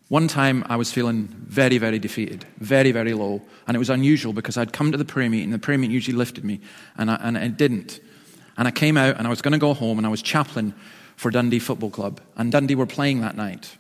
One 0.10 0.28
time 0.28 0.66
I 0.68 0.76
was 0.76 0.92
feeling 0.92 1.30
very, 1.30 1.78
very 1.78 1.98
defeated, 1.98 2.46
very, 2.58 2.92
very 2.92 3.14
low. 3.14 3.42
And 3.66 3.76
it 3.76 3.80
was 3.80 3.90
unusual 3.90 4.34
because 4.34 4.58
I'd 4.58 4.74
come 4.74 4.92
to 4.92 4.98
the 4.98 5.06
prayer 5.06 5.30
meeting, 5.30 5.52
the 5.52 5.60
prayer 5.60 5.78
meeting 5.78 5.94
usually 5.94 6.18
lifted 6.18 6.44
me, 6.44 6.60
and, 6.98 7.10
I, 7.10 7.16
and 7.16 7.38
it 7.38 7.56
didn't. 7.56 8.02
And 8.58 8.68
I 8.68 8.72
came 8.72 8.98
out 8.98 9.16
and 9.18 9.26
I 9.26 9.30
was 9.30 9.42
going 9.42 9.54
to 9.54 9.58
go 9.58 9.74
home, 9.74 9.98
and 9.98 10.06
I 10.06 10.10
was 10.10 10.22
chaplain 10.22 10.76
for 11.22 11.30
Dundee 11.30 11.60
Football 11.60 11.92
Club. 11.92 12.20
And 12.36 12.52
Dundee 12.52 12.74
were 12.74 12.88
playing 12.88 13.22
that 13.22 13.38
night. 13.38 13.78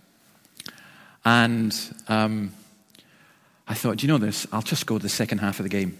And 1.25 1.75
um, 2.07 2.51
I 3.67 3.73
thought, 3.73 3.97
do 3.97 4.05
you 4.05 4.13
know 4.13 4.19
this? 4.19 4.45
I'll 4.51 4.61
just 4.61 4.85
go 4.85 4.99
to 4.99 5.01
the 5.01 5.09
second 5.09 5.39
half 5.39 5.59
of 5.59 5.63
the 5.63 5.69
game. 5.69 5.97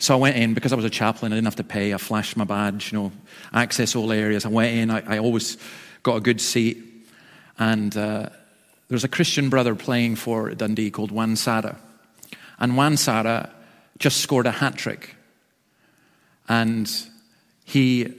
So 0.00 0.14
I 0.14 0.16
went 0.16 0.34
in 0.34 0.54
because 0.54 0.72
I 0.72 0.74
was 0.74 0.84
a 0.84 0.90
chaplain. 0.90 1.32
I 1.32 1.36
didn't 1.36 1.46
have 1.46 1.54
to 1.54 1.62
pay. 1.62 1.94
I 1.94 1.98
flashed 1.98 2.36
my 2.36 2.42
badge, 2.42 2.90
you 2.90 2.98
know, 2.98 3.12
access 3.52 3.94
all 3.94 4.10
areas. 4.10 4.44
I 4.44 4.48
went 4.48 4.74
in. 4.74 4.90
I, 4.90 5.04
I 5.06 5.18
always 5.18 5.56
got 6.02 6.16
a 6.16 6.20
good 6.20 6.40
seat. 6.40 6.82
And 7.56 7.96
uh, 7.96 8.28
there 8.88 8.96
was 8.96 9.04
a 9.04 9.08
Christian 9.08 9.48
brother 9.48 9.76
playing 9.76 10.16
for 10.16 10.52
Dundee 10.52 10.90
called 10.90 11.12
Juan 11.12 11.36
Sara. 11.36 11.78
And 12.58 12.76
Juan 12.76 12.96
Sara 12.96 13.54
just 14.00 14.16
scored 14.16 14.46
a 14.46 14.50
hat 14.50 14.74
trick. 14.74 15.14
And 16.48 16.90
he, 17.64 18.12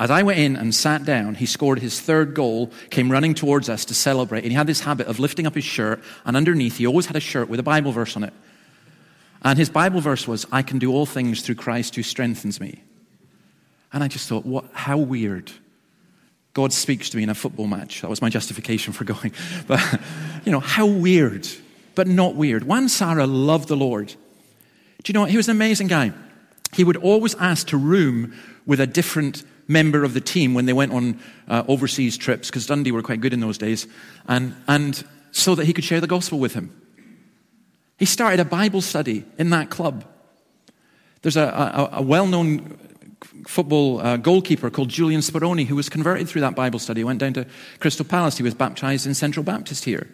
as 0.00 0.10
I 0.10 0.22
went 0.22 0.38
in 0.38 0.54
and 0.54 0.72
sat 0.72 1.04
down, 1.04 1.34
he 1.34 1.46
scored 1.46 1.80
his 1.80 2.00
third 2.00 2.34
goal, 2.34 2.70
came 2.90 3.10
running 3.10 3.34
towards 3.34 3.68
us 3.68 3.84
to 3.86 3.94
celebrate. 3.94 4.44
And 4.44 4.52
he 4.52 4.56
had 4.56 4.68
this 4.68 4.80
habit 4.80 5.08
of 5.08 5.18
lifting 5.18 5.46
up 5.46 5.56
his 5.56 5.64
shirt, 5.64 6.02
and 6.24 6.36
underneath, 6.36 6.76
he 6.76 6.86
always 6.86 7.06
had 7.06 7.16
a 7.16 7.20
shirt 7.20 7.48
with 7.48 7.58
a 7.58 7.64
Bible 7.64 7.90
verse 7.90 8.16
on 8.16 8.22
it. 8.22 8.32
And 9.42 9.58
his 9.58 9.70
Bible 9.70 10.00
verse 10.00 10.28
was, 10.28 10.46
I 10.52 10.62
can 10.62 10.78
do 10.78 10.92
all 10.92 11.06
things 11.06 11.42
through 11.42 11.56
Christ 11.56 11.96
who 11.96 12.02
strengthens 12.02 12.60
me. 12.60 12.82
And 13.92 14.04
I 14.04 14.08
just 14.08 14.28
thought, 14.28 14.46
what, 14.46 14.66
how 14.72 14.98
weird. 14.98 15.50
God 16.54 16.72
speaks 16.72 17.10
to 17.10 17.16
me 17.16 17.22
in 17.22 17.30
a 17.30 17.34
football 17.34 17.66
match. 17.66 18.00
That 18.02 18.10
was 18.10 18.22
my 18.22 18.28
justification 18.28 18.92
for 18.92 19.04
going. 19.12 19.32
But, 19.66 19.80
you 20.44 20.52
know, 20.52 20.60
how 20.60 20.86
weird, 20.86 21.48
but 21.94 22.06
not 22.06 22.36
weird. 22.36 22.64
Juan 22.64 22.88
Sara 22.88 23.26
loved 23.26 23.68
the 23.68 23.76
Lord. 23.76 24.08
Do 24.08 25.10
you 25.10 25.14
know 25.14 25.22
what? 25.22 25.30
He 25.30 25.36
was 25.36 25.48
an 25.48 25.56
amazing 25.56 25.88
guy. 25.88 26.12
He 26.72 26.84
would 26.84 26.96
always 26.96 27.34
ask 27.36 27.68
to 27.68 27.76
room 27.76 28.34
with 28.66 28.80
a 28.80 28.86
different 28.86 29.42
member 29.68 30.02
of 30.02 30.14
the 30.14 30.20
team 30.20 30.54
when 30.54 30.66
they 30.66 30.72
went 30.72 30.92
on 30.92 31.20
uh, 31.46 31.62
overseas 31.68 32.16
trips, 32.16 32.48
because 32.48 32.66
Dundee 32.66 32.90
were 32.90 33.02
quite 33.02 33.20
good 33.20 33.32
in 33.34 33.40
those 33.40 33.58
days, 33.58 33.86
and, 34.26 34.56
and 34.66 35.04
so 35.30 35.54
that 35.54 35.66
he 35.66 35.72
could 35.72 35.84
share 35.84 36.00
the 36.00 36.06
gospel 36.06 36.38
with 36.38 36.54
him. 36.54 36.74
He 37.98 38.06
started 38.06 38.40
a 38.40 38.44
Bible 38.44 38.80
study 38.80 39.24
in 39.38 39.50
that 39.50 39.70
club. 39.70 40.04
There's 41.22 41.36
a, 41.36 41.42
a, 41.42 41.98
a 41.98 42.02
well 42.02 42.26
known 42.26 42.78
football 43.46 44.00
uh, 44.00 44.16
goalkeeper 44.16 44.70
called 44.70 44.88
Julian 44.88 45.20
Speroni 45.20 45.66
who 45.66 45.74
was 45.74 45.88
converted 45.88 46.28
through 46.28 46.42
that 46.42 46.54
Bible 46.54 46.78
study. 46.78 47.00
He 47.00 47.04
went 47.04 47.18
down 47.18 47.32
to 47.34 47.46
Crystal 47.80 48.04
Palace. 48.04 48.36
He 48.36 48.42
was 48.42 48.54
baptized 48.54 49.06
in 49.06 49.14
Central 49.14 49.42
Baptist 49.42 49.84
here. 49.84 50.08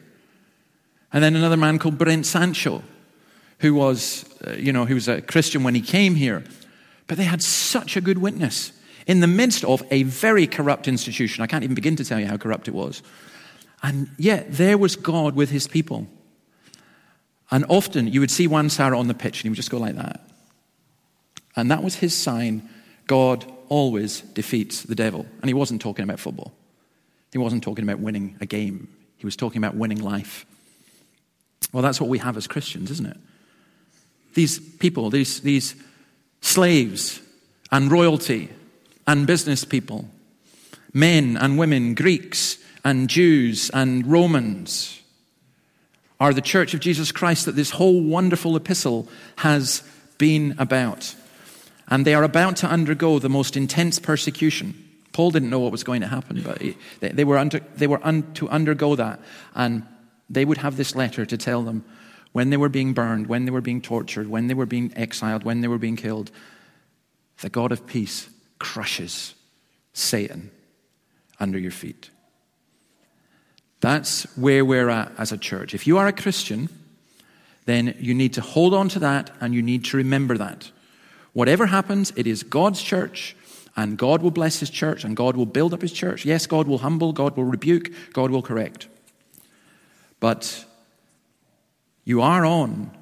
And 1.12 1.22
then 1.22 1.36
another 1.36 1.57
man 1.57 1.78
called 1.78 1.98
Brent 1.98 2.26
Sancho, 2.26 2.82
who 3.59 3.74
was, 3.74 4.24
uh, 4.46 4.52
you 4.52 4.72
know, 4.72 4.84
he 4.84 4.94
was 4.94 5.09
a 5.09 5.20
Christian 5.20 5.62
when 5.62 5.74
he 5.74 5.80
came 5.80 6.14
here. 6.14 6.42
But 7.07 7.18
they 7.18 7.24
had 7.24 7.42
such 7.42 7.96
a 7.96 8.00
good 8.00 8.18
witness 8.18 8.72
in 9.07 9.20
the 9.20 9.26
midst 9.26 9.64
of 9.64 9.82
a 9.90 10.02
very 10.05 10.46
corrupt 10.46 10.88
institution. 10.88 11.42
I 11.42 11.46
can't 11.46 11.64
even 11.64 11.74
begin 11.74 11.96
to 11.96 12.05
tell 12.05 12.18
you 12.18 12.26
how 12.26 12.36
corrupt 12.36 12.68
it 12.68 12.74
was. 12.74 13.02
And 13.82 14.09
yet 14.16 14.46
there 14.50 14.78
was 14.78 14.96
God 14.96 15.34
with 15.34 15.50
his 15.50 15.68
people. 15.68 16.07
And 17.50 17.66
often 17.68 18.09
you 18.09 18.20
would 18.20 18.30
see 18.30 18.46
Juan 18.46 18.70
Sara 18.70 18.98
on 18.98 19.09
the 19.09 19.14
pitch 19.14 19.40
and 19.40 19.42
he 19.44 19.48
would 19.50 19.57
just 19.57 19.70
go 19.70 19.78
like 19.78 19.96
that. 19.96 20.20
And 21.57 21.70
that 21.70 21.82
was 21.82 21.96
his 21.96 22.16
sign 22.16 22.68
God 23.07 23.44
always 23.68 24.22
defeats 24.22 24.82
the 24.82 24.94
devil. 24.94 25.26
And 25.40 25.48
he 25.48 25.55
wasn't 25.55 25.82
talking 25.82 26.02
about 26.02 26.18
football, 26.18 26.52
he 27.32 27.38
wasn't 27.38 27.62
talking 27.62 27.84
about 27.84 28.00
winning 28.00 28.36
a 28.40 28.46
game, 28.46 28.88
he 29.18 29.26
was 29.26 29.36
talking 29.36 29.62
about 29.62 29.76
winning 29.76 30.02
life. 30.02 30.46
Well, 31.72 31.82
that's 31.82 32.00
what 32.00 32.09
we 32.09 32.18
have 32.18 32.36
as 32.36 32.46
Christians, 32.46 32.90
isn't 32.90 33.07
it? 33.07 33.16
These 34.34 34.59
people, 34.59 35.11
these, 35.11 35.40
these 35.40 35.74
slaves 36.40 37.20
and 37.72 37.90
royalty 37.90 38.50
and 39.07 39.26
business 39.26 39.64
people, 39.64 40.09
men 40.92 41.36
and 41.36 41.59
women, 41.59 41.94
Greeks 41.94 42.59
and 42.84 43.09
Jews 43.09 43.70
and 43.70 44.07
Romans, 44.07 45.00
are 46.20 46.32
the 46.32 46.40
church 46.40 46.74
of 46.74 46.80
Jesus 46.80 47.12
Christ 47.12 47.46
that 47.46 47.57
this 47.57 47.70
whole 47.70 48.00
wonderful 48.00 48.57
epistle 48.57 49.09
has 49.36 49.82
been 50.18 50.55
about 50.59 51.14
and 51.88 52.05
they 52.05 52.14
are 52.14 52.22
about 52.22 52.57
to 52.57 52.66
undergo 52.66 53.18
the 53.18 53.28
most 53.28 53.57
intense 53.57 53.98
persecution. 53.98 54.74
Paul 55.12 55.30
didn't 55.30 55.50
know 55.50 55.61
what 55.61 55.72
was 55.72 55.84
going 55.84 56.00
to 56.00 56.07
happen, 56.07 56.42
but 56.42 56.61
he, 56.61 56.76
they, 57.00 57.11
they, 57.11 57.24
were, 57.24 57.38
under, 57.38 57.61
they 57.76 57.86
were 57.86 58.00
un, 58.05 58.32
to 58.34 58.48
undergo 58.48 58.96
that. 58.96 59.20
And 59.55 59.86
they 60.30 60.44
would 60.44 60.59
have 60.59 60.76
this 60.76 60.96
letter 60.96 61.26
to 61.26 61.36
tell 61.36 61.62
them 61.62 61.84
when 62.32 62.50
they 62.50 62.57
were 62.57 62.68
being 62.68 62.94
burned, 62.94 63.26
when 63.28 63.44
they 63.44 63.50
were 63.50 63.61
being 63.61 63.80
tortured, 63.80 64.28
when 64.28 64.48
they 64.48 64.55
were 64.55 64.66
being 64.66 64.92
exiled, 64.96 65.44
when 65.44 65.61
they 65.61 65.68
were 65.68 65.78
being 65.78 65.96
killed. 65.96 66.30
The 67.40 67.50
God 67.50 67.70
of 67.70 67.86
peace 67.86 68.28
crushes 68.59 69.34
Satan 69.92 70.50
under 71.40 71.59
your 71.59 71.70
feet. 71.70 72.11
That's 73.80 74.24
where 74.36 74.64
we're 74.64 74.88
at 74.88 75.12
as 75.18 75.32
a 75.32 75.38
church. 75.38 75.74
If 75.74 75.86
you 75.86 75.98
are 75.98 76.07
a 76.07 76.12
Christian, 76.12 76.68
then 77.66 77.94
you 77.98 78.14
need 78.14 78.34
to 78.34 78.40
hold 78.40 78.74
on 78.74 78.88
to 78.90 78.98
that 79.00 79.30
and 79.40 79.55
you 79.55 79.62
need 79.62 79.84
to 79.86 79.96
remember 79.96 80.38
that. 80.38 80.70
Whatever 81.32 81.66
happens, 81.66 82.12
it 82.16 82.26
is 82.26 82.42
God's 82.42 82.80
church, 82.80 83.36
and 83.76 83.98
God 83.98 84.22
will 84.22 84.30
bless 84.30 84.61
his 84.61 84.70
church, 84.70 85.05
and 85.05 85.16
God 85.16 85.36
will 85.36 85.46
build 85.46 85.74
up 85.74 85.82
his 85.82 85.92
church. 85.92 86.24
Yes, 86.24 86.46
God 86.46 86.68
will 86.68 86.78
humble, 86.78 87.12
God 87.12 87.36
will 87.36 87.44
rebuke, 87.44 87.90
God 88.12 88.30
will 88.30 88.42
correct. 88.42 88.86
But 90.20 90.64
you 92.05 92.22
are 92.22 92.46
on 92.46 92.96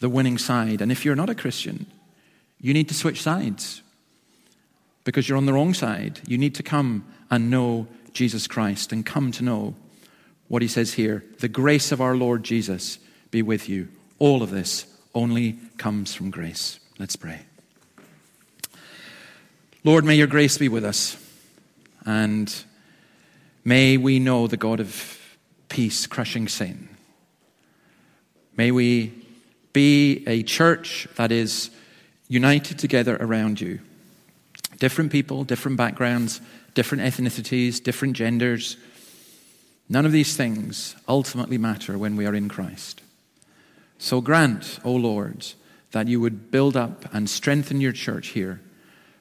the 0.00 0.08
winning 0.08 0.38
side, 0.38 0.80
and 0.80 0.90
if 0.90 1.04
you're 1.04 1.14
not 1.14 1.28
a 1.28 1.34
Christian, 1.34 1.86
you 2.58 2.72
need 2.72 2.88
to 2.88 2.94
switch 2.94 3.22
sides 3.22 3.82
because 5.04 5.28
you're 5.28 5.38
on 5.38 5.46
the 5.46 5.52
wrong 5.52 5.74
side. 5.74 6.20
You 6.26 6.38
need 6.38 6.54
to 6.56 6.62
come 6.62 7.04
and 7.30 7.50
know 7.50 7.86
Jesus 8.12 8.46
Christ 8.46 8.92
and 8.92 9.04
come 9.04 9.32
to 9.32 9.44
know 9.44 9.74
what 10.48 10.62
he 10.62 10.68
says 10.68 10.94
here 10.94 11.24
the 11.40 11.48
grace 11.48 11.92
of 11.92 12.00
our 12.00 12.16
Lord 12.16 12.42
Jesus 12.42 12.98
be 13.30 13.42
with 13.42 13.68
you. 13.68 13.88
All 14.18 14.42
of 14.42 14.50
this 14.50 14.86
only 15.14 15.58
comes 15.76 16.14
from 16.14 16.30
grace. 16.30 16.80
Let's 16.98 17.16
pray. 17.16 17.40
Lord, 19.84 20.04
may 20.04 20.16
your 20.16 20.26
grace 20.26 20.58
be 20.58 20.68
with 20.68 20.84
us. 20.84 21.16
And 22.04 22.52
may 23.64 23.96
we 23.96 24.18
know 24.18 24.46
the 24.46 24.56
God 24.56 24.80
of 24.80 25.18
peace 25.68 26.06
crushing 26.06 26.48
sin. 26.48 26.88
May 28.56 28.70
we 28.70 29.12
be 29.72 30.24
a 30.26 30.42
church 30.42 31.06
that 31.16 31.30
is 31.30 31.70
united 32.28 32.78
together 32.78 33.16
around 33.20 33.60
you. 33.60 33.80
Different 34.78 35.10
people, 35.10 35.44
different 35.44 35.76
backgrounds, 35.76 36.40
different 36.74 37.02
ethnicities, 37.02 37.82
different 37.82 38.14
genders. 38.14 38.76
None 39.88 40.06
of 40.06 40.12
these 40.12 40.36
things 40.36 40.94
ultimately 41.08 41.58
matter 41.58 41.98
when 41.98 42.16
we 42.16 42.26
are 42.26 42.34
in 42.34 42.48
Christ. 42.48 43.02
So 43.98 44.20
grant, 44.20 44.78
O 44.84 44.92
Lord, 44.92 45.46
that 45.90 46.06
you 46.06 46.20
would 46.20 46.50
build 46.50 46.76
up 46.76 47.12
and 47.12 47.28
strengthen 47.28 47.80
your 47.80 47.92
church 47.92 48.28
here 48.28 48.60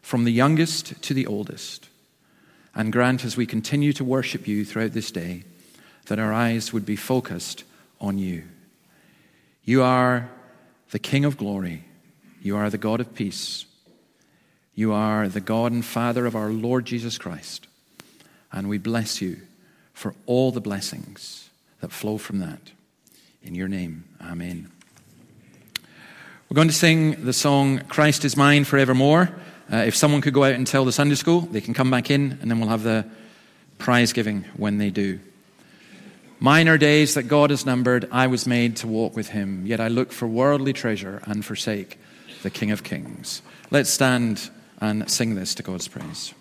from 0.01 0.23
the 0.23 0.31
youngest 0.31 1.01
to 1.01 1.13
the 1.13 1.25
oldest. 1.25 1.89
And 2.75 2.93
grant 2.93 3.25
as 3.25 3.35
we 3.35 3.45
continue 3.45 3.91
to 3.93 4.03
worship 4.03 4.47
you 4.47 4.63
throughout 4.63 4.93
this 4.93 5.11
day 5.11 5.43
that 6.05 6.19
our 6.19 6.31
eyes 6.31 6.71
would 6.71 6.85
be 6.85 6.95
focused 6.95 7.63
on 7.99 8.17
you. 8.17 8.43
You 9.63 9.83
are 9.83 10.29
the 10.91 10.99
King 10.99 11.25
of 11.25 11.37
glory. 11.37 11.83
You 12.41 12.55
are 12.55 12.69
the 12.69 12.77
God 12.77 12.99
of 12.99 13.15
peace. 13.15 13.65
You 14.77 14.93
are 14.93 15.27
the 15.27 15.41
God 15.41 15.71
and 15.71 15.83
Father 15.83 16.27
of 16.27 16.35
our 16.35 16.49
Lord 16.49 16.85
Jesus 16.85 17.17
Christ. 17.17 17.65
And 18.51 18.69
we 18.69 18.77
bless 18.77 19.23
you 19.23 19.37
for 19.91 20.13
all 20.27 20.51
the 20.51 20.61
blessings 20.61 21.49
that 21.81 21.91
flow 21.91 22.19
from 22.19 22.37
that. 22.39 22.59
In 23.41 23.55
your 23.55 23.67
name, 23.67 24.03
amen. 24.21 24.69
We're 26.47 26.55
going 26.55 26.67
to 26.67 26.75
sing 26.75 27.25
the 27.25 27.33
song 27.33 27.79
Christ 27.87 28.23
is 28.23 28.37
Mine 28.37 28.65
Forevermore. 28.65 29.35
Uh, 29.73 29.77
if 29.77 29.95
someone 29.95 30.21
could 30.21 30.35
go 30.35 30.43
out 30.43 30.53
and 30.53 30.67
tell 30.67 30.85
the 30.85 30.91
Sunday 30.91 31.15
school, 31.15 31.41
they 31.41 31.59
can 31.59 31.73
come 31.73 31.89
back 31.89 32.11
in, 32.11 32.37
and 32.39 32.51
then 32.51 32.59
we'll 32.59 32.69
have 32.69 32.83
the 32.83 33.03
prize 33.79 34.13
giving 34.13 34.43
when 34.57 34.77
they 34.77 34.91
do. 34.91 35.19
Mine 36.39 36.69
are 36.69 36.77
days 36.77 37.15
that 37.15 37.23
God 37.23 37.49
has 37.49 37.65
numbered. 37.65 38.07
I 38.11 38.27
was 38.27 38.45
made 38.45 38.75
to 38.77 38.87
walk 38.87 39.15
with 39.15 39.29
him, 39.29 39.65
yet 39.65 39.79
I 39.79 39.87
look 39.87 40.11
for 40.11 40.27
worldly 40.27 40.71
treasure 40.71 41.23
and 41.25 41.43
forsake 41.43 41.97
the 42.43 42.51
King 42.51 42.69
of 42.69 42.83
Kings. 42.83 43.41
Let's 43.71 43.89
stand 43.89 44.51
and 44.79 45.09
sing 45.09 45.35
this 45.35 45.55
to 45.55 45.63
God's 45.63 45.87
praise. 45.87 46.33